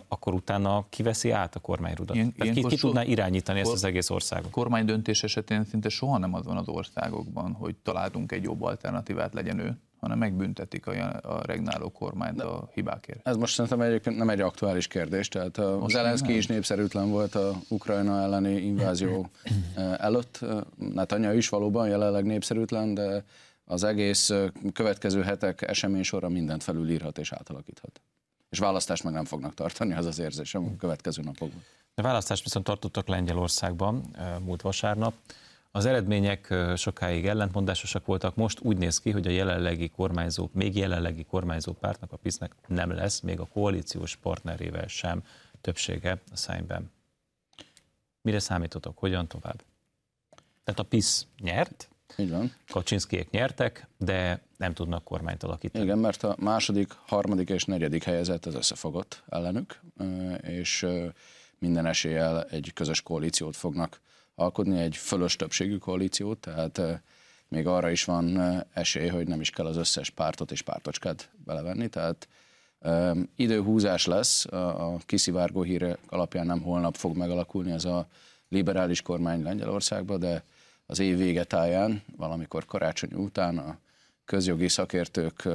akkor 0.07 0.33
utána 0.33 0.85
kiveszi 0.89 1.31
át 1.31 1.55
a 1.55 1.59
kormányrudat? 1.59 2.15
Ilyen, 2.15 2.33
tehát 2.33 2.53
ki, 2.53 2.63
ki 2.63 2.75
tudná 2.75 3.03
irányítani 3.03 3.59
ezt 3.59 3.71
az 3.71 3.83
egész 3.83 4.09
országot? 4.09 4.51
Kormány 4.51 4.85
döntés 4.85 5.23
esetén 5.23 5.65
szinte 5.65 5.89
soha 5.89 6.17
nem 6.17 6.33
az 6.33 6.45
van 6.45 6.57
az 6.57 6.67
országokban, 6.67 7.51
hogy 7.53 7.75
találunk 7.83 8.31
egy 8.31 8.43
jobb 8.43 8.61
alternatívát, 8.61 9.33
legyen 9.33 9.59
ő 9.59 9.77
hanem 9.99 10.17
megbüntetik 10.17 10.87
a, 10.87 10.91
a 11.21 11.45
regnáló 11.45 11.91
kormányt 11.91 12.35
De 12.35 12.43
a 12.43 12.69
hibákért. 12.73 13.27
Ez 13.27 13.35
most 13.35 13.53
szerintem 13.53 13.81
egyébként 13.81 14.17
nem 14.17 14.29
egy 14.29 14.41
aktuális 14.41 14.87
kérdés, 14.87 15.27
tehát 15.27 15.57
a 15.57 15.85
Zelenszky 15.87 16.35
is 16.35 16.47
népszerűtlen 16.47 17.09
volt 17.09 17.35
a 17.35 17.55
Ukrajna 17.67 18.21
elleni 18.21 18.55
invázió 18.55 19.29
előtt. 19.97 20.45
Netanyahu 20.75 21.37
is 21.37 21.49
valóban 21.49 21.87
jelenleg 21.87 22.25
népszerűtlen, 22.25 22.93
de 22.93 23.23
az 23.71 23.83
egész 23.83 24.31
következő 24.73 25.21
hetek 25.21 25.61
esemény 25.61 26.03
sorra 26.03 26.29
mindent 26.29 26.63
felülírhat 26.63 27.17
és 27.17 27.31
átalakíthat. 27.31 28.01
És 28.49 28.59
választást 28.59 29.03
meg 29.03 29.13
nem 29.13 29.25
fognak 29.25 29.53
tartani, 29.53 29.93
az 29.93 30.05
az 30.05 30.19
érzésem 30.19 30.65
a 30.65 30.77
következő 30.77 31.21
napokban. 31.21 31.63
A 31.95 32.01
választást 32.01 32.43
viszont 32.43 32.65
tartottak 32.65 33.07
Lengyelországban 33.07 34.15
múlt 34.41 34.61
vasárnap. 34.61 35.13
Az 35.71 35.85
eredmények 35.85 36.53
sokáig 36.75 37.25
ellentmondásosak 37.25 38.05
voltak, 38.05 38.35
most 38.35 38.59
úgy 38.61 38.77
néz 38.77 38.99
ki, 38.99 39.11
hogy 39.11 39.27
a 39.27 39.31
jelenlegi 39.31 39.89
kormányzó, 39.89 40.49
még 40.53 40.75
jelenlegi 40.75 41.23
kormányzó 41.23 41.73
pártnak, 41.73 42.11
a 42.11 42.17
PISZ-nek 42.17 42.55
nem 42.67 42.91
lesz, 42.91 43.19
még 43.19 43.39
a 43.39 43.45
koalíciós 43.45 44.15
partnerével 44.15 44.87
sem 44.87 45.23
többsége 45.61 46.21
a 46.31 46.35
szájban. 46.35 46.91
Mire 48.21 48.39
számítotok? 48.39 48.97
Hogyan 48.97 49.27
tovább? 49.27 49.63
Tehát 50.63 50.79
a 50.79 50.83
PISZ 50.83 51.27
nyert, 51.39 51.89
így 52.19 52.29
van. 52.29 52.53
Kaczynszkiek 52.67 53.29
nyertek, 53.29 53.87
de 53.97 54.41
nem 54.57 54.73
tudnak 54.73 55.03
kormányt 55.03 55.43
alakítani. 55.43 55.83
Igen, 55.83 55.97
mert 55.97 56.23
a 56.23 56.35
második, 56.39 56.93
harmadik 57.05 57.49
és 57.49 57.65
negyedik 57.65 58.03
helyezett 58.03 58.45
az 58.45 58.55
összefogott 58.55 59.23
ellenük, 59.29 59.79
és 60.41 60.87
minden 61.59 61.85
eséllyel 61.85 62.43
egy 62.43 62.71
közös 62.73 63.01
koalíciót 63.01 63.55
fognak 63.55 63.99
alkotni, 64.35 64.79
egy 64.79 64.95
fölös 64.95 65.35
többségű 65.35 65.77
koalíciót, 65.77 66.37
tehát 66.37 67.01
még 67.47 67.67
arra 67.67 67.89
is 67.89 68.03
van 68.03 68.39
esély, 68.73 69.07
hogy 69.07 69.27
nem 69.27 69.41
is 69.41 69.49
kell 69.49 69.65
az 69.65 69.77
összes 69.77 70.09
pártot 70.09 70.51
és 70.51 70.61
pártocskát 70.61 71.29
belevenni, 71.45 71.87
tehát 71.87 72.27
időhúzás 73.35 74.05
lesz, 74.05 74.45
a, 74.45 74.93
a 74.93 74.97
kiszivárgó 75.05 75.61
hírek 75.61 75.97
alapján 76.07 76.45
nem 76.45 76.61
holnap 76.61 76.95
fog 76.95 77.17
megalakulni 77.17 77.71
ez 77.71 77.85
a 77.85 78.07
liberális 78.49 79.01
kormány 79.01 79.43
Lengyelországba, 79.43 80.17
de 80.17 80.43
az 80.89 80.99
év 80.99 81.17
vége 81.17 81.43
táján, 81.43 82.03
valamikor 82.17 82.65
karácsony 82.65 83.13
után 83.13 83.57
a 83.57 83.77
közjogi 84.25 84.67
szakértők 84.67 85.47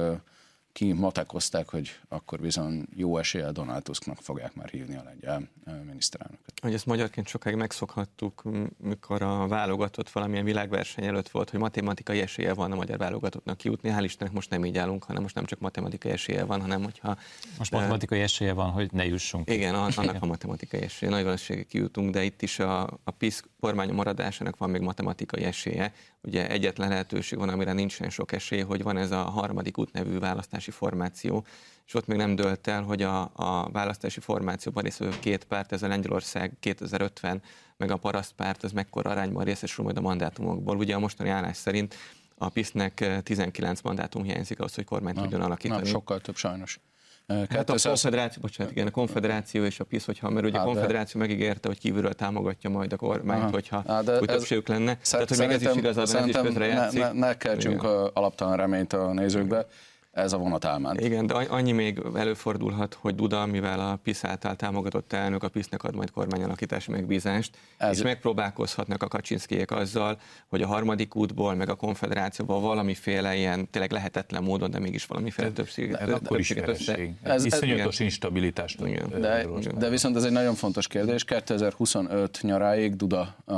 ki 0.71 0.91
matekozták, 0.91 1.69
hogy 1.69 1.99
akkor 2.09 2.39
bizony 2.39 2.85
jó 2.95 3.17
eséllyel 3.17 3.51
Donald 3.51 3.83
Tusknak 3.83 4.17
fogják 4.21 4.55
már 4.55 4.69
hívni 4.69 4.95
a 4.95 5.03
lengyel 5.03 5.49
miniszterelnököt. 5.85 6.59
Hogy 6.61 6.73
ezt 6.73 6.85
magyarként 6.85 7.27
sokáig 7.27 7.55
megszokhattuk, 7.55 8.43
mikor 8.77 9.21
a 9.21 9.47
válogatott 9.47 10.09
valamilyen 10.09 10.45
világverseny 10.45 11.05
előtt 11.05 11.29
volt, 11.29 11.49
hogy 11.49 11.59
matematikai 11.59 12.21
esélye 12.21 12.53
van 12.53 12.71
a 12.71 12.75
magyar 12.75 12.97
válogatottnak 12.97 13.57
kijutni. 13.57 13.93
Hál' 13.93 14.03
Istennek 14.03 14.33
most 14.33 14.49
nem 14.49 14.65
így 14.65 14.77
állunk, 14.77 15.03
hanem 15.03 15.21
most 15.21 15.35
nem 15.35 15.45
csak 15.45 15.59
matematikai 15.59 16.11
esélye 16.11 16.43
van, 16.43 16.61
hanem 16.61 16.83
hogyha... 16.83 17.17
Most 17.57 17.71
de, 17.71 17.77
matematikai 17.77 18.21
esélye 18.21 18.53
van, 18.53 18.69
hogy 18.71 18.91
ne 18.91 19.05
jussunk. 19.05 19.49
Igen, 19.49 19.75
annak 19.75 20.17
a 20.19 20.25
matematikai 20.25 20.81
esélye. 20.81 21.11
Nagy 21.11 21.23
valószínűséggel 21.23 21.71
kijutunk, 21.71 22.13
de 22.13 22.23
itt 22.23 22.41
is 22.41 22.59
a, 22.59 22.81
a 23.03 23.11
PISZ 23.11 23.43
kormány 23.65 23.93
maradásának 23.93 24.57
van 24.57 24.69
még 24.69 24.81
matematikai 24.81 25.43
esélye. 25.43 25.93
Ugye 26.21 26.49
egyetlen 26.49 26.89
lehetőség 26.89 27.37
van, 27.37 27.49
amire 27.49 27.73
nincsen 27.73 28.09
sok 28.09 28.31
esély, 28.31 28.61
hogy 28.61 28.83
van 28.83 28.97
ez 28.97 29.11
a 29.11 29.21
harmadik 29.21 29.77
út 29.77 29.93
nevű 29.93 30.19
választási 30.19 30.71
formáció, 30.71 31.45
és 31.85 31.93
ott 31.93 32.07
még 32.07 32.17
nem 32.17 32.35
dölt 32.35 32.67
el, 32.67 32.81
hogy 32.81 33.01
a, 33.01 33.31
a 33.33 33.69
választási 33.71 34.19
formációban 34.19 34.83
részvevő 34.83 35.19
két 35.19 35.43
párt, 35.43 35.71
ez 35.71 35.83
a 35.83 35.87
Lengyelország 35.87 36.57
2050, 36.59 37.41
meg 37.77 37.91
a 37.91 37.97
parasztpárt, 37.97 38.63
az 38.63 38.71
mekkora 38.71 39.09
arányban 39.09 39.43
részesül 39.43 39.83
majd 39.83 39.97
a 39.97 40.01
mandátumokból. 40.01 40.77
Ugye 40.77 40.95
a 40.95 40.99
mostani 40.99 41.29
állás 41.29 41.57
szerint 41.57 41.95
a 42.37 42.49
PISZ-nek 42.49 43.21
19 43.23 43.81
mandátum 43.81 44.23
hiányzik 44.23 44.59
ahhoz, 44.59 44.75
hogy 44.75 44.85
kormányt 44.85 45.17
tudjon 45.17 45.41
alakítani. 45.41 45.81
Nem, 45.81 45.91
sokkal 45.91 46.19
több 46.19 46.35
sajnos. 46.35 46.79
Hát 47.27 47.69
a 47.69 47.75
konfederáció, 47.83 48.41
bocsánat, 48.41 48.71
igen, 48.71 48.87
a 48.87 48.91
konfederáció 48.91 49.63
és 49.63 49.79
a 49.79 49.83
PISZ, 49.83 50.05
hogyha, 50.05 50.29
mert 50.29 50.45
ugye 50.45 50.59
a 50.59 50.63
konfederáció 50.63 51.21
de... 51.21 51.27
megígérte, 51.27 51.67
hogy 51.67 51.79
kívülről 51.79 52.13
támogatja 52.13 52.69
majd 52.69 52.93
a 52.93 52.95
kormányt, 52.95 53.41
Aha. 53.41 53.51
hogyha 53.51 53.83
hát 53.87 54.03
de 54.03 54.19
úgy 54.19 54.27
többségük 54.27 54.67
lenne. 54.67 54.97
Tehát, 55.09 55.29
hogy 55.29 55.37
még 55.37 55.49
ez 55.49 55.61
is 55.61 55.75
igaz, 55.75 55.97
ez 55.97 56.25
is 56.25 56.33
ne, 56.33 56.89
ne, 56.91 57.11
ne 57.11 57.37
keltsünk 57.37 57.83
alaptalan 58.13 58.57
reményt 58.57 58.93
a 58.93 59.13
nézőkbe. 59.13 59.67
Ez 60.15 60.33
a 60.33 60.37
vonat 60.37 60.65
elment. 60.65 61.01
Igen, 61.01 61.27
de 61.27 61.33
annyi 61.33 61.71
még 61.71 62.01
előfordulhat, 62.15 62.93
hogy 62.93 63.15
Duda, 63.15 63.45
mivel 63.45 63.79
a 63.79 63.95
PISZ 64.03 64.23
által 64.23 64.55
támogatott 64.55 65.13
elnök 65.13 65.43
a 65.43 65.49
PISZ-nek 65.49 65.83
ad 65.83 65.95
majd 65.95 66.11
kormányalakítási 66.11 66.91
megbízást, 66.91 67.57
ez... 67.77 67.97
és 67.97 68.03
megpróbálkozhatnak 68.03 69.03
a 69.03 69.07
Kaczynszkijék 69.07 69.71
azzal, 69.71 70.19
hogy 70.47 70.61
a 70.61 70.67
harmadik 70.67 71.15
útból, 71.15 71.55
meg 71.55 71.69
a 71.69 71.75
konfederációból 71.75 72.59
valamiféle 72.59 73.35
ilyen 73.35 73.69
tényleg 73.69 73.91
lehetetlen 73.91 74.43
módon, 74.43 74.71
de 74.71 74.79
mégis 74.79 75.05
valamiféle 75.05 75.51
többséget, 75.51 76.05
de, 76.05 76.19
többséget 76.19 76.67
össze. 76.67 76.97
Ez, 77.21 77.45
Iszonyatos 77.45 77.99
instabilitást. 77.99 78.81
Igen. 78.81 79.21
De, 79.21 79.45
de 79.77 79.89
viszont 79.89 80.15
ez 80.15 80.23
egy 80.23 80.31
nagyon 80.31 80.53
fontos 80.53 80.87
kérdés. 80.87 81.23
2025 81.23 82.39
nyaráig 82.41 82.95
Duda 82.95 83.35
a, 83.45 83.53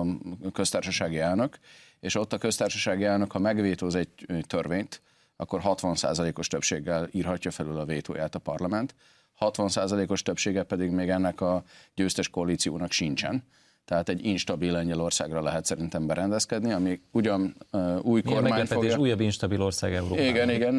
a 0.00 0.06
köztársasági 0.52 1.18
elnök, 1.18 1.58
és 2.00 2.14
ott 2.14 2.32
a 2.32 2.38
köztársasági 2.38 3.04
elnök, 3.04 3.32
ha 3.32 3.38
megvétóz 3.38 3.94
egy 3.94 4.08
törvényt, 4.46 5.02
akkor 5.36 5.60
60%-os 5.64 6.48
többséggel 6.48 7.08
írhatja 7.12 7.50
felül 7.50 7.78
a 7.78 7.84
vétóját 7.84 8.34
a 8.34 8.38
parlament, 8.38 8.94
60%-os 9.40 10.22
többsége 10.22 10.62
pedig 10.62 10.90
még 10.90 11.08
ennek 11.08 11.40
a 11.40 11.62
győztes 11.94 12.28
koalíciónak 12.28 12.90
sincsen. 12.90 13.44
Tehát 13.84 14.08
egy 14.08 14.24
instabil 14.24 14.72
Lengyelországra 14.72 15.42
lehet 15.42 15.64
szerintem 15.64 16.06
berendezkedni, 16.06 16.72
ami 16.72 17.00
ugyan 17.10 17.56
uh, 17.72 18.04
új 18.04 18.20
Milyen 18.24 18.42
kormány 18.42 18.66
fogja... 18.66 18.96
újabb 18.96 19.20
instabil 19.20 19.62
ország 19.62 19.94
Európában. 19.94 20.24
Igen, 20.24 20.50
igen, 20.50 20.74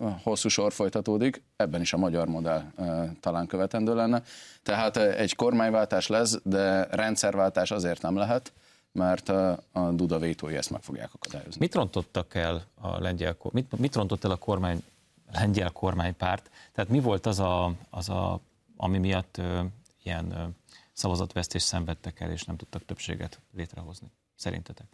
uh, 0.00 0.10
hosszú 0.22 0.48
sor 0.48 0.72
folytatódik, 0.72 1.42
ebben 1.56 1.80
is 1.80 1.92
a 1.92 1.96
magyar 1.96 2.28
modell 2.28 2.62
uh, 2.76 2.86
talán 3.20 3.46
követendő 3.46 3.94
lenne. 3.94 4.22
Tehát 4.62 4.96
uh, 4.96 5.20
egy 5.20 5.34
kormányváltás 5.34 6.06
lesz, 6.06 6.38
de 6.42 6.86
rendszerváltás 6.90 7.70
azért 7.70 8.02
nem 8.02 8.16
lehet, 8.16 8.52
mert 8.92 9.28
a 9.28 9.90
Duda 9.92 10.18
vétói 10.18 10.56
ezt 10.56 10.70
meg 10.70 10.82
fogják 10.82 11.14
akadályozni. 11.14 11.60
Mit 11.60 11.74
rontottak 11.74 12.34
el 12.34 12.64
a 12.74 12.98
lengyel, 12.98 13.36
mit, 13.50 13.78
mit 13.78 13.94
rontott 13.94 14.24
el 14.24 14.30
a 14.30 14.36
kormány, 14.36 14.82
a 15.26 15.30
lengyel 15.32 15.70
kormánypárt? 15.70 16.50
Tehát 16.72 16.90
mi 16.90 17.00
volt 17.00 17.26
az, 17.26 17.38
a, 17.38 17.72
az 17.90 18.08
a, 18.08 18.40
ami 18.76 18.98
miatt 18.98 19.38
ö, 19.38 19.60
ilyen 20.02 20.32
ö, 20.32 20.44
szavazatvesztést 20.92 21.66
szenvedtek 21.66 22.20
el, 22.20 22.30
és 22.30 22.44
nem 22.44 22.56
tudtak 22.56 22.84
többséget 22.84 23.40
létrehozni? 23.56 24.10
Szerintetek? 24.36 24.86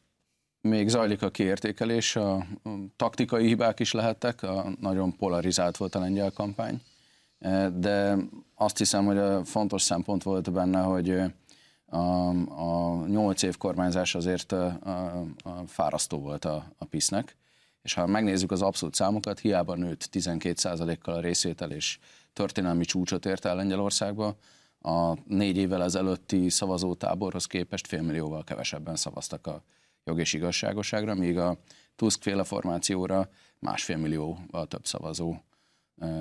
Még 0.61 0.89
zajlik 0.89 1.23
a 1.23 1.31
kiértékelés, 1.31 2.17
a 2.17 2.47
taktikai 2.97 3.47
hibák 3.47 3.81
is 3.81 3.93
lehettek, 3.93 4.43
a, 4.43 4.67
nagyon 4.81 5.17
polarizált 5.17 5.77
volt 5.77 5.95
a 5.95 5.99
lengyel 5.99 6.31
kampány, 6.31 6.83
de 7.73 8.17
azt 8.55 8.79
hiszem, 8.79 9.05
hogy 9.05 9.19
a 9.19 9.45
fontos 9.45 9.83
szempont 9.83 10.23
volt 10.23 10.53
benne, 10.53 10.81
hogy 10.81 11.23
a, 11.87 12.29
a 12.61 13.07
8 13.07 13.43
év 13.43 13.57
kormányzás 13.57 14.15
azért 14.15 14.53
a, 14.53 14.67
a, 14.67 15.25
a 15.43 15.67
fárasztó 15.67 16.19
volt 16.19 16.45
a, 16.45 16.65
a 16.79 16.85
PISZ-nek, 16.85 17.37
és 17.83 17.95
ha 17.95 18.07
megnézzük 18.07 18.51
az 18.51 18.63
abszolút 18.63 18.95
számokat, 18.95 19.39
hiába 19.39 19.75
nőtt 19.75 20.09
12%-kal 20.13 21.15
a 21.15 21.21
részvétel, 21.21 21.71
és 21.71 21.99
történelmi 22.33 22.85
csúcsot 22.85 23.27
ért 23.27 23.45
el 23.45 23.57
Lengyelországba, 23.57 24.37
a 24.81 25.17
négy 25.25 25.57
évvel 25.57 25.83
ezelőtti 25.83 26.51
szavazótáborhoz 26.51 27.47
képest 27.47 27.87
félmillióval 27.87 28.45
kevesebben 28.45 28.97
szavaztak 28.97 29.47
a 29.47 29.63
jog 30.05 30.19
és 30.19 30.33
igazságoságra, 30.33 31.15
míg 31.15 31.39
a 31.39 31.59
Tusk 31.97 32.23
féle 32.23 32.45
formációra 32.45 33.29
másfél 33.59 33.97
millióval 33.97 34.67
több 34.67 34.87
szavazó 34.87 35.37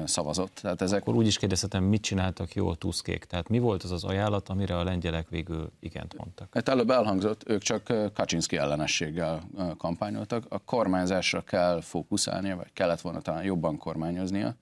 szavazott. 0.06 0.54
Tehát 0.62 0.82
ezek... 0.82 1.02
Akkor 1.02 1.16
úgy 1.16 1.28
is 1.28 1.38
kérdezhetem, 1.38 1.84
mit 1.84 2.02
csináltak 2.02 2.54
jó 2.54 2.70
a 2.70 2.76
Tuskék? 2.76 3.24
Tehát 3.24 3.50
mi 3.50 3.60
volt 3.60 3.84
az 3.84 3.92
az 3.92 4.04
ajánlat, 4.04 4.50
amire 4.50 4.78
a 4.78 4.84
lengyelek 4.84 5.30
végül 5.30 5.72
igent 5.80 6.18
mondtak? 6.18 6.54
Hát 6.54 6.70
előbb 6.70 6.90
elhangzott, 6.90 7.50
ők 7.50 7.62
csak 7.62 7.94
Kaczynszki 8.14 8.58
ellenességgel 8.58 9.44
kampányoltak. 9.78 10.46
A 10.50 10.60
kormányzásra 10.60 11.42
kell 11.42 11.82
fókuszálnia, 11.82 12.56
vagy 12.56 12.74
kellett 12.74 13.02
volna 13.02 13.22
talán 13.22 13.44
jobban 13.44 13.78
kormányoznia, 13.78 14.56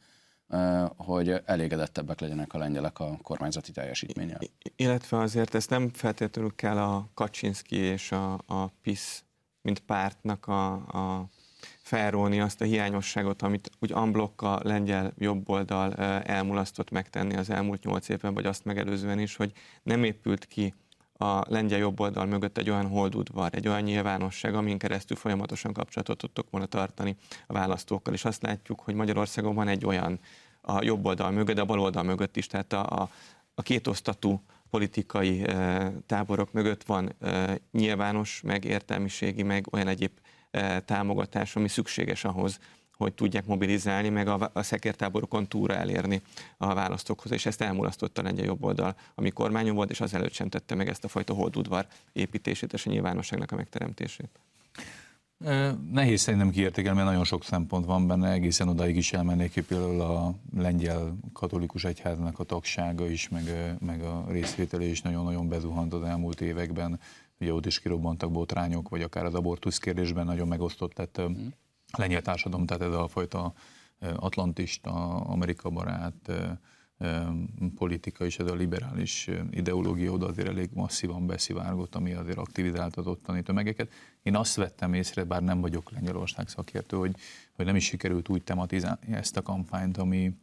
hogy 0.97 1.41
elégedettebbek 1.45 2.19
legyenek 2.19 2.53
a 2.53 2.57
lengyelek 2.57 2.99
a 2.99 3.17
kormányzati 3.21 3.71
teljesítménnyel. 3.71 4.39
Illetve 4.75 5.17
azért 5.17 5.55
ezt 5.55 5.69
nem 5.69 5.89
feltétlenül 5.89 6.55
kell 6.55 6.77
a 6.77 7.09
Kaczynszki 7.13 7.75
és 7.75 8.11
a, 8.11 8.33
a 8.33 8.67
PISZ, 8.81 9.23
mint 9.61 9.79
pártnak 9.79 10.47
a, 10.47 10.71
a 10.73 11.29
felróni 11.93 12.39
azt 12.39 12.61
a 12.61 12.65
hiányosságot, 12.65 13.41
amit 13.41 13.69
úgy 13.79 13.91
amblok 13.91 14.41
a 14.41 14.59
lengyel 14.63 15.13
jobboldal 15.17 15.93
elmulasztott 16.23 16.91
megtenni 16.91 17.35
az 17.35 17.49
elmúlt 17.49 17.83
nyolc 17.83 18.09
évben, 18.09 18.33
vagy 18.33 18.45
azt 18.45 18.65
megelőzően 18.65 19.19
is, 19.19 19.35
hogy 19.35 19.51
nem 19.83 20.03
épült 20.03 20.45
ki 20.45 20.73
a 21.17 21.41
lengyel 21.47 21.79
jobboldal 21.79 22.25
mögött 22.25 22.57
egy 22.57 22.69
olyan 22.69 22.87
holdudvar, 22.87 23.49
egy 23.51 23.67
olyan 23.67 23.81
nyilvánosság, 23.81 24.55
amin 24.55 24.77
keresztül 24.77 25.17
folyamatosan 25.17 25.73
kapcsolatot 25.73 26.17
tudtok 26.17 26.49
volna 26.49 26.65
tartani 26.65 27.15
a 27.47 27.53
választókkal. 27.53 28.13
És 28.13 28.25
azt 28.25 28.41
látjuk, 28.41 28.79
hogy 28.79 28.93
Magyarországon 28.93 29.55
van 29.55 29.67
egy 29.67 29.85
olyan 29.85 30.19
a 30.61 30.83
jobboldal 30.83 31.31
mögött, 31.31 31.55
de 31.55 31.61
a 31.61 31.65
baloldal 31.65 32.03
mögött 32.03 32.37
is, 32.37 32.47
tehát 32.47 32.73
a, 32.73 33.01
a, 33.01 33.09
a 33.55 33.61
kétosztatú 33.61 34.41
politikai 34.69 35.47
e, 35.47 35.91
táborok 36.05 36.51
mögött 36.53 36.83
van 36.83 37.15
e, 37.19 37.57
nyilvános, 37.71 38.41
meg 38.41 38.63
értelmiségi, 38.63 39.43
meg 39.43 39.67
olyan 39.71 39.87
egyéb 39.87 40.11
támogatás, 40.85 41.55
ami 41.55 41.67
szükséges 41.67 42.23
ahhoz, 42.23 42.59
hogy 42.97 43.13
tudják 43.13 43.45
mobilizálni, 43.45 44.09
meg 44.09 44.27
a, 44.27 44.49
a 44.53 44.63
szekértáborokon 44.63 45.47
túra 45.47 45.75
elérni 45.75 46.21
a 46.57 46.73
választókhoz, 46.73 47.31
és 47.31 47.45
ezt 47.45 47.61
elmulasztotta 47.61 48.21
lengyel 48.21 48.45
jobb 48.45 48.63
oldal, 48.63 48.95
ami 49.15 49.29
kormányon 49.29 49.75
volt, 49.75 49.89
és 49.89 50.01
azelőtt 50.01 50.33
sem 50.33 50.49
tette 50.49 50.75
meg 50.75 50.87
ezt 50.87 51.03
a 51.03 51.07
fajta 51.07 51.33
holdudvar 51.33 51.87
építését 52.13 52.73
és 52.73 52.85
a 52.85 52.89
nyilvánosságnak 52.89 53.51
a 53.51 53.55
megteremtését. 53.55 54.39
Nehéz 55.91 56.21
szerintem 56.21 56.49
kiértékelni, 56.49 56.97
mert 56.97 57.09
nagyon 57.09 57.23
sok 57.23 57.43
szempont 57.43 57.85
van 57.85 58.07
benne, 58.07 58.31
egészen 58.31 58.67
odaig 58.67 58.95
is 58.95 59.13
elmennék, 59.13 59.63
például 59.67 60.01
a 60.01 60.33
lengyel 60.57 61.17
katolikus 61.33 61.83
egyháznak 61.83 62.39
a 62.39 62.43
tagsága 62.43 63.09
is, 63.09 63.29
meg, 63.29 63.75
meg 63.79 64.01
a 64.01 64.25
részvétele 64.27 64.83
is 64.83 65.01
nagyon-nagyon 65.01 65.47
bezuhant 65.47 65.93
az 65.93 66.03
elmúlt 66.03 66.41
években 66.41 66.99
ugye 67.39 67.53
ott 67.53 67.65
is 67.65 67.79
kirobbantak 67.79 68.31
botrányok, 68.31 68.89
vagy 68.89 69.01
akár 69.01 69.25
az 69.25 69.33
abortusz 69.33 69.77
kérdésben 69.77 70.25
nagyon 70.25 70.47
megosztott 70.47 70.97
lett 70.97 71.21
mm. 71.21 71.47
a 71.91 71.99
lengyel 71.99 72.21
társadalom, 72.21 72.65
tehát 72.65 72.83
ez 72.83 72.93
a 72.93 73.07
fajta 73.07 73.53
atlantista, 73.99 75.15
Amerika 75.15 75.69
barát 75.69 76.31
politika 77.75 78.25
és 78.25 78.39
ez 78.39 78.47
a 78.47 78.53
liberális 78.53 79.29
ideológia 79.51 80.11
oda 80.11 80.27
azért 80.27 80.47
elég 80.47 80.69
masszívan 80.73 81.25
beszivárgott, 81.25 81.95
ami 81.95 82.13
azért 82.13 82.37
aktivizált 82.37 82.95
az 82.95 83.07
ottani 83.07 83.41
tömegeket. 83.41 83.91
Én 84.21 84.35
azt 84.35 84.55
vettem 84.55 84.93
észre, 84.93 85.23
bár 85.23 85.43
nem 85.43 85.61
vagyok 85.61 85.91
Lengyelország 85.91 86.47
szakértő, 86.47 86.97
hogy, 86.97 87.15
hogy 87.55 87.65
nem 87.65 87.75
is 87.75 87.85
sikerült 87.85 88.29
úgy 88.29 88.43
tematizálni 88.43 89.13
ezt 89.13 89.37
a 89.37 89.41
kampányt, 89.41 89.97
ami 89.97 90.37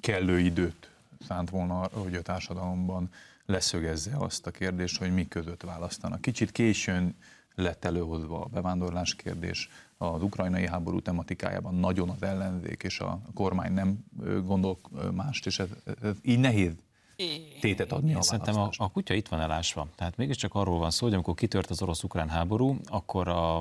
kellő 0.00 0.38
időt 0.38 0.90
szánt 1.26 1.50
volna, 1.50 1.88
hogy 1.92 2.14
a 2.14 2.22
társadalomban 2.22 3.10
leszögezze 3.46 4.16
azt 4.16 4.46
a 4.46 4.50
kérdést, 4.50 4.98
hogy 4.98 5.14
mi 5.14 5.28
között 5.28 5.62
választanak. 5.62 6.20
Kicsit 6.20 6.52
későn 6.52 7.16
lett 7.54 7.84
előhozva 7.84 8.40
a 8.40 8.46
bevándorlás 8.46 9.14
kérdés, 9.14 9.68
az 9.96 10.22
ukrajnai 10.22 10.66
háború 10.66 11.00
tematikájában 11.00 11.74
nagyon 11.74 12.08
az 12.08 12.22
ellenzék 12.22 12.82
és 12.82 13.00
a 13.00 13.20
kormány 13.34 13.72
nem 13.72 14.04
gondol 14.44 14.78
mást, 15.14 15.46
és 15.46 15.58
ez, 15.58 15.68
ez 16.02 16.16
így 16.22 16.38
nehéz 16.38 16.72
tétet 17.60 17.92
adni 17.92 18.10
Én 18.10 18.16
a 18.16 18.22
Szerintem 18.22 18.56
a, 18.56 18.70
a 18.76 18.90
kutya 18.90 19.14
itt 19.14 19.28
van 19.28 19.40
elásva. 19.40 19.88
Tehát 19.94 20.16
mégiscsak 20.16 20.54
arról 20.54 20.78
van 20.78 20.90
szó, 20.90 21.04
hogy 21.04 21.14
amikor 21.14 21.34
kitört 21.34 21.70
az 21.70 21.82
orosz-ukrán 21.82 22.28
háború, 22.28 22.76
akkor 22.84 23.28
a, 23.28 23.58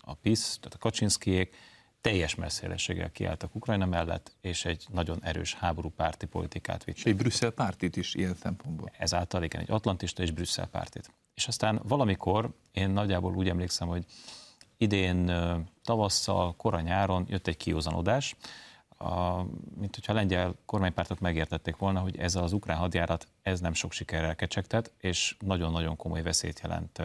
a 0.00 0.14
PISZ, 0.22 0.58
tehát 0.58 0.74
a 0.74 0.78
Kaczynszkijék 0.78 1.56
teljes 2.04 2.34
messzélességgel 2.34 3.10
kiálltak 3.10 3.54
Ukrajna 3.54 3.86
mellett, 3.86 4.36
és 4.40 4.64
egy 4.64 4.86
nagyon 4.92 5.18
erős 5.22 5.54
háborúpárti 5.54 6.26
politikát 6.26 6.84
vittek. 6.84 7.04
És 7.04 7.10
egy 7.10 7.16
Brüsszel 7.16 7.50
pártit 7.50 7.96
is 7.96 8.14
ilyen 8.14 8.34
szempontból. 8.34 8.90
Ezáltal 8.98 9.42
igen, 9.42 9.60
egy 9.60 9.70
atlantista 9.70 10.22
és 10.22 10.30
Brüsszel 10.30 10.66
pártit. 10.66 11.10
És 11.34 11.48
aztán 11.48 11.80
valamikor, 11.84 12.50
én 12.72 12.90
nagyjából 12.90 13.34
úgy 13.34 13.48
emlékszem, 13.48 13.88
hogy 13.88 14.04
idén 14.76 15.32
tavasszal, 15.84 16.56
kora 16.56 16.80
nyáron 16.80 17.24
jött 17.28 17.46
egy 17.46 17.56
kiózanodás, 17.56 18.36
a, 18.88 19.42
mint 19.78 19.94
hogyha 19.94 20.12
a 20.12 20.16
lengyel 20.16 20.54
kormánypártok 20.64 21.20
megértették 21.20 21.76
volna, 21.76 22.00
hogy 22.00 22.18
ez 22.18 22.34
az 22.34 22.52
ukrán 22.52 22.78
hadjárat, 22.78 23.26
ez 23.42 23.60
nem 23.60 23.74
sok 23.74 23.92
sikerrel 23.92 24.36
kecsegtet, 24.36 24.92
és 24.98 25.36
nagyon-nagyon 25.40 25.96
komoly 25.96 26.22
veszélyt 26.22 26.60
jelent 26.60 26.98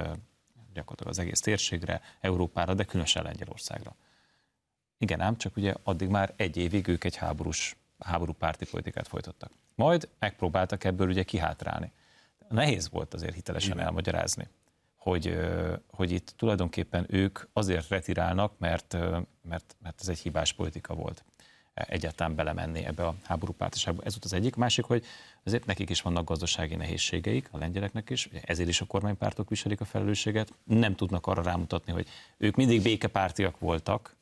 gyakorlatilag 0.74 1.12
az 1.12 1.20
egész 1.20 1.42
térségre, 1.42 2.02
Európára, 2.20 2.74
de 2.74 2.84
különösen 2.84 3.24
Lengyelországra. 3.24 3.96
Igen 5.00 5.22
ám, 5.22 5.38
csak 5.38 5.56
ugye 5.56 5.74
addig 5.84 6.08
már 6.08 6.34
egy 6.36 6.58
évig 6.58 6.88
ők 6.88 7.04
egy 7.04 7.16
háborús, 7.16 7.76
háború 8.00 8.34
párti 8.34 8.66
politikát 8.66 9.08
folytattak. 9.08 9.52
Majd 9.76 10.10
megpróbáltak 10.20 10.84
ebből 10.84 11.08
ugye 11.08 11.24
kihátrálni. 11.24 11.92
Nehéz 12.50 12.90
volt 12.90 13.14
azért 13.14 13.34
hitelesen 13.34 13.74
Igen. 13.74 13.86
elmagyarázni, 13.86 14.48
hogy, 14.96 15.40
hogy 15.92 16.12
itt 16.12 16.34
tulajdonképpen 16.38 17.06
ők 17.10 17.40
azért 17.54 17.90
retirálnak, 17.90 18.54
mert, 18.58 18.98
mert, 19.42 19.76
mert 19.82 20.02
ez 20.02 20.08
egy 20.08 20.20
hibás 20.20 20.54
politika 20.54 20.94
volt 20.94 21.24
egyáltalán 21.88 22.36
belemenni 22.36 22.86
ebbe 22.86 23.08
a 23.08 23.16
háború 23.24 23.54
pártiságba. 23.54 24.04
Ez 24.04 24.12
volt 24.12 24.26
az 24.26 24.34
egyik. 24.34 24.56
Másik, 24.56 24.86
hogy 24.86 25.06
azért 25.44 25.66
nekik 25.66 25.90
is 25.90 26.02
vannak 26.02 26.26
gazdasági 26.26 26.76
nehézségeik, 26.76 27.48
a 27.52 27.58
lengyeleknek 27.58 28.10
is, 28.10 28.30
ezért 28.42 28.70
is 28.70 28.82
a 28.82 28.86
kormánypártok 28.86 29.50
viselik 29.50 29.82
a 29.82 29.86
felelősséget. 29.86 30.54
Nem 30.64 30.96
tudnak 30.96 31.28
arra 31.28 31.42
rámutatni, 31.42 31.92
hogy 31.92 32.08
ők 32.38 32.56
mindig 32.56 32.82
békepártiak 32.82 33.60
voltak, 33.60 34.16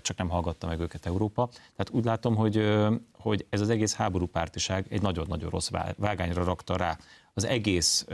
csak 0.00 0.16
nem 0.16 0.28
hallgatta 0.28 0.66
meg 0.66 0.80
őket 0.80 1.06
Európa. 1.06 1.48
Tehát 1.48 1.90
úgy 1.90 2.04
látom, 2.04 2.36
hogy, 2.36 2.76
hogy 3.18 3.46
ez 3.50 3.60
az 3.60 3.70
egész 3.70 3.94
háború 3.94 4.26
pártiság 4.26 4.86
egy 4.88 5.02
nagyon-nagyon 5.02 5.50
rossz 5.50 5.70
vágányra 5.96 6.44
rakta 6.44 6.76
rá 6.76 6.98
az 7.34 7.44
egész 7.44 8.06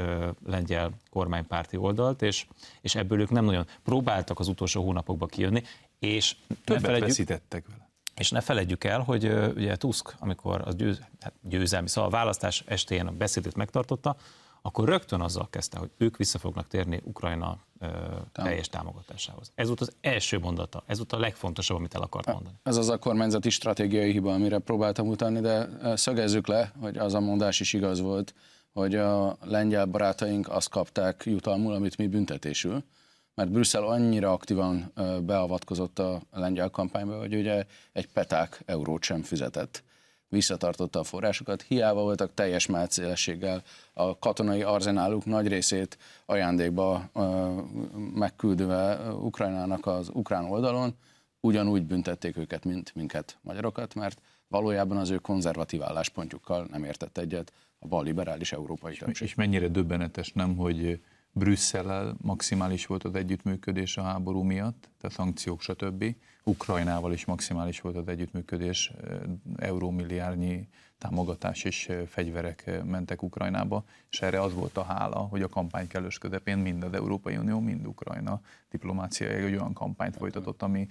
lengyel 0.46 0.90
kormánypárti 1.11 1.76
oldalt, 1.76 2.22
és, 2.22 2.46
és 2.80 2.94
ebből 2.94 3.20
ők 3.20 3.30
nem 3.30 3.44
nagyon 3.44 3.66
próbáltak 3.84 4.38
az 4.38 4.49
utolsó 4.49 4.82
hónapokba 4.84 5.26
kijönni, 5.26 5.62
és 5.99 6.36
Többet 6.64 6.90
ne 6.90 6.99
veszítettek 6.99 7.66
vele. 7.68 7.88
És 8.14 8.30
ne 8.30 8.40
felejtjük 8.40 8.84
el, 8.84 9.01
hogy 9.01 9.24
ugye 9.57 9.76
Tusk, 9.76 10.14
amikor 10.18 10.62
az 10.64 10.74
győz, 10.76 11.01
hát 11.20 11.32
győzelmi, 11.42 11.88
szóval 11.88 12.11
a 12.11 12.12
választás 12.12 12.64
estén 12.66 13.07
a 13.07 13.11
beszédét 13.11 13.57
megtartotta, 13.57 14.16
akkor 14.62 14.88
rögtön 14.88 15.20
azzal 15.20 15.48
kezdte, 15.50 15.78
hogy 15.78 15.90
ők 15.96 16.16
vissza 16.16 16.38
fognak 16.38 16.66
térni 16.66 17.00
Ukrajna 17.04 17.59
ö, 17.80 17.86
teljes 18.32 18.68
támogatásához. 18.68 19.52
Ez 19.54 19.66
volt 19.66 19.80
az 19.80 19.92
első 20.00 20.38
mondata, 20.38 20.82
ez 20.86 20.96
volt 20.96 21.12
a 21.12 21.18
legfontosabb, 21.18 21.76
amit 21.76 21.94
el 21.94 22.02
akart 22.02 22.26
mondani. 22.32 22.56
Ez 22.62 22.76
az 22.76 22.88
a 22.88 22.98
kormányzati 22.98 23.50
stratégiai 23.50 24.12
hiba, 24.12 24.32
amire 24.32 24.59
próbáltam 24.59 25.09
utalni, 25.09 25.40
de 25.40 25.68
szögezzük 25.96 26.46
le, 26.46 26.72
hogy 26.80 26.98
az 26.98 27.14
a 27.14 27.20
mondás 27.20 27.61
is 27.61 27.72
igaz 27.72 28.00
volt, 28.00 28.34
hogy 28.72 28.94
a 28.94 29.36
lengyel 29.40 29.86
barátaink 29.86 30.48
azt 30.48 30.68
kapták 30.68 31.22
jutalmul, 31.26 31.74
amit 31.74 31.96
mi 31.96 32.06
büntetésül, 32.06 32.84
mert 33.34 33.50
Brüsszel 33.50 33.82
annyira 33.82 34.32
aktívan 34.32 34.92
beavatkozott 35.22 35.98
a 35.98 36.22
lengyel 36.30 36.70
kampányba, 36.70 37.18
hogy 37.18 37.34
ugye 37.34 37.64
egy 37.92 38.09
peták 38.09 38.62
eurót 38.66 39.02
sem 39.02 39.22
fizetett 39.22 39.82
visszatartotta 40.28 40.98
a 40.98 41.04
forrásokat, 41.04 41.62
hiába 41.62 42.02
voltak 42.02 42.34
teljes 42.34 42.66
mátszélességgel 42.66 43.62
a 43.92 44.18
katonai 44.18 44.62
arzenáluk 44.62 45.24
nagy 45.24 45.48
részét 45.48 45.98
ajándékba 46.26 47.10
megküldve 48.14 49.12
Ukrajnának 49.12 49.86
az 49.86 50.10
ukrán 50.12 50.44
oldalon, 50.44 50.94
ugyanúgy 51.40 51.84
büntették 51.84 52.36
őket, 52.36 52.64
mint 52.64 52.94
minket 52.94 53.38
magyarokat, 53.42 53.94
mert 53.94 54.20
valójában 54.48 54.96
az 54.96 55.10
ő 55.10 55.16
konzervatív 55.16 55.82
álláspontjukkal 55.82 56.66
nem 56.70 56.84
értett 56.84 57.18
egyet 57.18 57.52
a 57.78 57.86
bal 57.86 58.04
liberális 58.04 58.52
európai 58.52 58.96
többség. 58.96 59.26
És 59.26 59.34
mennyire 59.34 59.68
döbbenetes 59.68 60.32
nem, 60.32 60.56
hogy 60.56 61.00
Brüsszellel 61.32 62.16
maximális 62.20 62.86
volt 62.86 63.04
az 63.04 63.14
együttműködés 63.14 63.96
a 63.96 64.02
háború 64.02 64.42
miatt, 64.42 64.88
tehát 65.00 65.16
szankciók, 65.16 65.60
stb. 65.60 66.04
Ukrajnával 66.49 67.12
is 67.12 67.24
maximális 67.24 67.80
volt 67.80 67.96
az 67.96 68.09
együttműködés, 68.09 68.92
eurómilliárdnyi 69.57 70.68
támogatás 70.99 71.64
és 71.64 71.92
fegyverek 72.09 72.84
mentek 72.84 73.22
Ukrajnába, 73.22 73.84
és 74.11 74.22
erre 74.22 74.42
az 74.42 74.55
volt 74.55 74.76
a 74.76 74.82
hála, 74.82 75.18
hogy 75.18 75.42
a 75.42 75.49
kampány 75.49 75.86
kellős 75.86 76.18
közepén 76.18 76.59
mind 76.59 76.82
az 76.82 76.92
Európai 76.92 77.36
Unió, 77.36 77.61
mind 77.61 77.86
Ukrajna 77.86 78.40
diplomáciai 78.70 79.30
egy 79.30 79.53
olyan 79.53 79.72
kampányt 79.72 80.16
folytatott, 80.16 80.62
ami 80.62 80.86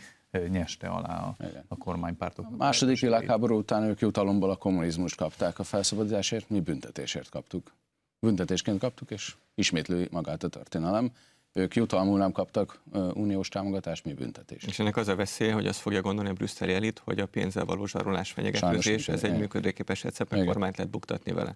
nyeste 0.49 0.87
alá 0.87 1.17
a, 1.17 1.35
a 1.67 1.77
kormánypártok. 1.77 2.45
A 2.45 2.55
második 2.55 2.99
világháború 2.99 3.57
után 3.57 3.83
ők 3.83 3.99
jutalomból 3.99 4.49
a 4.49 4.55
kommunizmust 4.55 5.15
kapták 5.15 5.59
a 5.59 5.63
felszabadításért, 5.63 6.49
mi 6.49 6.59
büntetésért 6.59 7.29
kaptuk. 7.29 7.73
Büntetésként 8.19 8.79
kaptuk, 8.79 9.11
és 9.11 9.35
ismétlő 9.55 10.07
magát 10.11 10.43
a 10.43 10.47
történelem. 10.47 11.11
Ők 11.57 11.75
jutalmul 11.75 12.17
nem 12.17 12.31
kaptak 12.31 12.81
uniós 13.13 13.47
támogatást, 13.49 14.05
mi 14.05 14.13
büntetés. 14.13 14.63
És 14.63 14.79
ennek 14.79 14.97
az 14.97 15.07
a 15.07 15.15
veszélye, 15.15 15.53
hogy 15.53 15.67
azt 15.67 15.79
fogja 15.79 16.01
gondolni 16.01 16.29
a 16.29 16.33
brüsszeli 16.33 16.73
elit, 16.73 17.01
hogy 17.03 17.19
a 17.19 17.25
pénzzel 17.25 17.65
való 17.65 17.85
zsarolás 17.85 18.31
fenyegetőzés, 18.31 19.07
ez 19.07 19.23
egy 19.23 19.37
működőképes 19.37 20.03
recepet, 20.03 20.45
kormányt 20.45 20.77
lehet 20.77 20.91
buktatni 20.91 21.31
vele. 21.31 21.55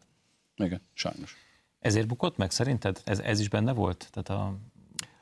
Igen, 0.55 0.81
sajnos. 0.93 1.35
Ezért 1.79 2.07
bukott 2.07 2.37
meg 2.37 2.51
szerinted? 2.51 3.01
Ez, 3.05 3.19
ez 3.19 3.39
is 3.39 3.49
benne 3.49 3.73
volt? 3.73 4.09
Tehát 4.11 4.41
a 4.41 4.57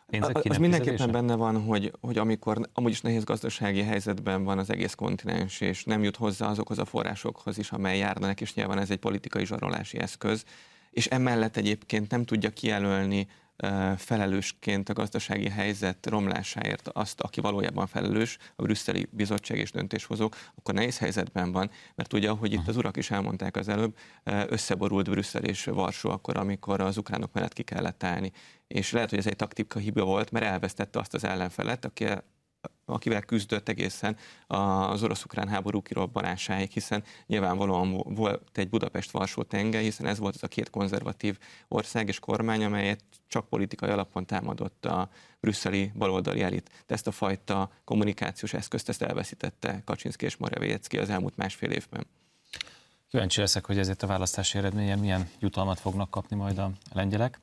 pénzek 0.07 0.35
Az 0.43 0.57
mindenképpen 0.57 1.11
benne 1.11 1.35
van, 1.35 1.61
hogy, 1.61 1.91
hogy 2.01 2.17
amikor 2.17 2.69
amúgy 2.73 2.91
is 2.91 3.01
nehéz 3.01 3.23
gazdasági 3.23 3.81
helyzetben 3.81 4.43
van 4.43 4.57
az 4.57 4.69
egész 4.69 4.93
kontinens, 4.93 5.61
és 5.61 5.83
nem 5.83 6.03
jut 6.03 6.15
hozzá 6.15 6.47
azokhoz 6.47 6.79
a 6.79 6.85
forrásokhoz 6.85 7.57
is, 7.57 7.71
amely 7.71 7.97
járnak, 7.97 8.41
és 8.41 8.53
nyilván 8.53 8.79
ez 8.79 8.89
egy 8.89 8.99
politikai 8.99 9.45
zsarolási 9.45 9.99
eszköz, 9.99 10.43
és 10.91 11.07
emellett 11.07 11.57
egyébként 11.57 12.11
nem 12.11 12.25
tudja 12.25 12.49
kijelölni 12.49 13.27
felelősként 13.97 14.89
a 14.89 14.93
gazdasági 14.93 15.49
helyzet 15.49 16.05
romlásáért 16.05 16.87
azt, 16.87 17.21
aki 17.21 17.41
valójában 17.41 17.87
felelős, 17.87 18.37
a 18.55 18.61
brüsszeli 18.61 19.07
bizottság 19.11 19.57
és 19.57 19.71
döntéshozók, 19.71 20.35
akkor 20.55 20.73
nehéz 20.73 20.97
helyzetben 20.97 21.51
van, 21.51 21.71
mert 21.95 22.13
ugye, 22.13 22.29
ahogy 22.29 22.53
itt 22.53 22.67
az 22.67 22.77
urak 22.77 22.97
is 22.97 23.11
elmondták 23.11 23.55
az 23.55 23.67
előbb, 23.67 23.97
összeborult 24.47 25.09
Brüsszel 25.09 25.43
és 25.43 25.63
Varsó 25.65 26.09
akkor, 26.09 26.37
amikor 26.37 26.81
az 26.81 26.97
ukránok 26.97 27.33
mellett 27.33 27.53
ki 27.53 27.63
kellett 27.63 28.03
állni. 28.03 28.31
És 28.67 28.91
lehet, 28.91 29.09
hogy 29.09 29.19
ez 29.19 29.27
egy 29.27 29.35
taktika 29.35 29.79
hiba 29.79 30.03
volt, 30.03 30.31
mert 30.31 30.45
elvesztette 30.45 30.99
azt 30.99 31.13
az 31.13 31.23
ellenfelet, 31.23 31.85
aki 31.85 32.05
akivel 32.85 33.21
küzdött 33.21 33.69
egészen 33.69 34.17
az 34.47 35.03
orosz-ukrán 35.03 35.47
háború 35.47 35.81
kirobbanásáig, 35.81 36.71
hiszen 36.71 37.03
nyilvánvalóan 37.25 37.97
volt 38.15 38.57
egy 38.57 38.69
Budapest-Varsó 38.69 39.43
tenge, 39.43 39.79
hiszen 39.79 40.05
ez 40.05 40.19
volt 40.19 40.35
az 40.35 40.43
a 40.43 40.47
két 40.47 40.69
konzervatív 40.69 41.37
ország 41.67 42.07
és 42.07 42.19
kormány, 42.19 42.63
amelyet 42.63 43.03
csak 43.27 43.49
politikai 43.49 43.89
alapon 43.89 44.25
támadott 44.25 44.85
a 44.85 45.09
brüsszeli 45.39 45.91
baloldali 45.95 46.41
elit. 46.41 46.69
De 46.87 46.93
ezt 46.93 47.07
a 47.07 47.11
fajta 47.11 47.71
kommunikációs 47.83 48.53
eszközt 48.53 48.89
ezt 48.89 49.01
elveszítette 49.01 49.81
Kaczynszki 49.85 50.25
és 50.25 50.37
Morawiecki 50.37 50.97
az 50.97 51.09
elmúlt 51.09 51.37
másfél 51.37 51.71
évben. 51.71 52.05
Kíváncsi 53.09 53.39
leszek, 53.39 53.65
hogy 53.65 53.77
ezért 53.77 54.03
a 54.03 54.07
választási 54.07 54.57
eredményen 54.57 54.99
milyen 54.99 55.29
jutalmat 55.39 55.79
fognak 55.79 56.09
kapni 56.09 56.35
majd 56.35 56.57
a 56.57 56.71
lengyelek. 56.93 57.39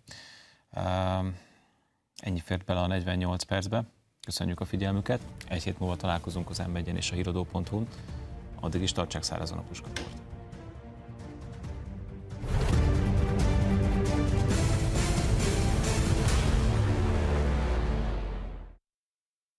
Ennyi 2.17 2.41
fért 2.45 2.65
bele 2.65 2.81
a 2.81 2.87
48 2.87 3.43
percbe. 3.43 3.85
Köszönjük 4.27 4.61
a 4.61 4.65
figyelmüket. 4.65 5.21
Egy 5.49 5.63
hét 5.63 5.79
múlva 5.79 5.97
találkozunk 5.97 6.51
az 6.51 6.59
m 6.59 6.77
és 6.77 7.11
a 7.11 7.15
híradó.hu-n. 7.15 7.87
Addig 8.61 8.83
is 8.83 8.93
tartsák 8.93 9.23
szárazon 9.23 9.59
a 9.59 9.63
puskaport. 9.63 10.26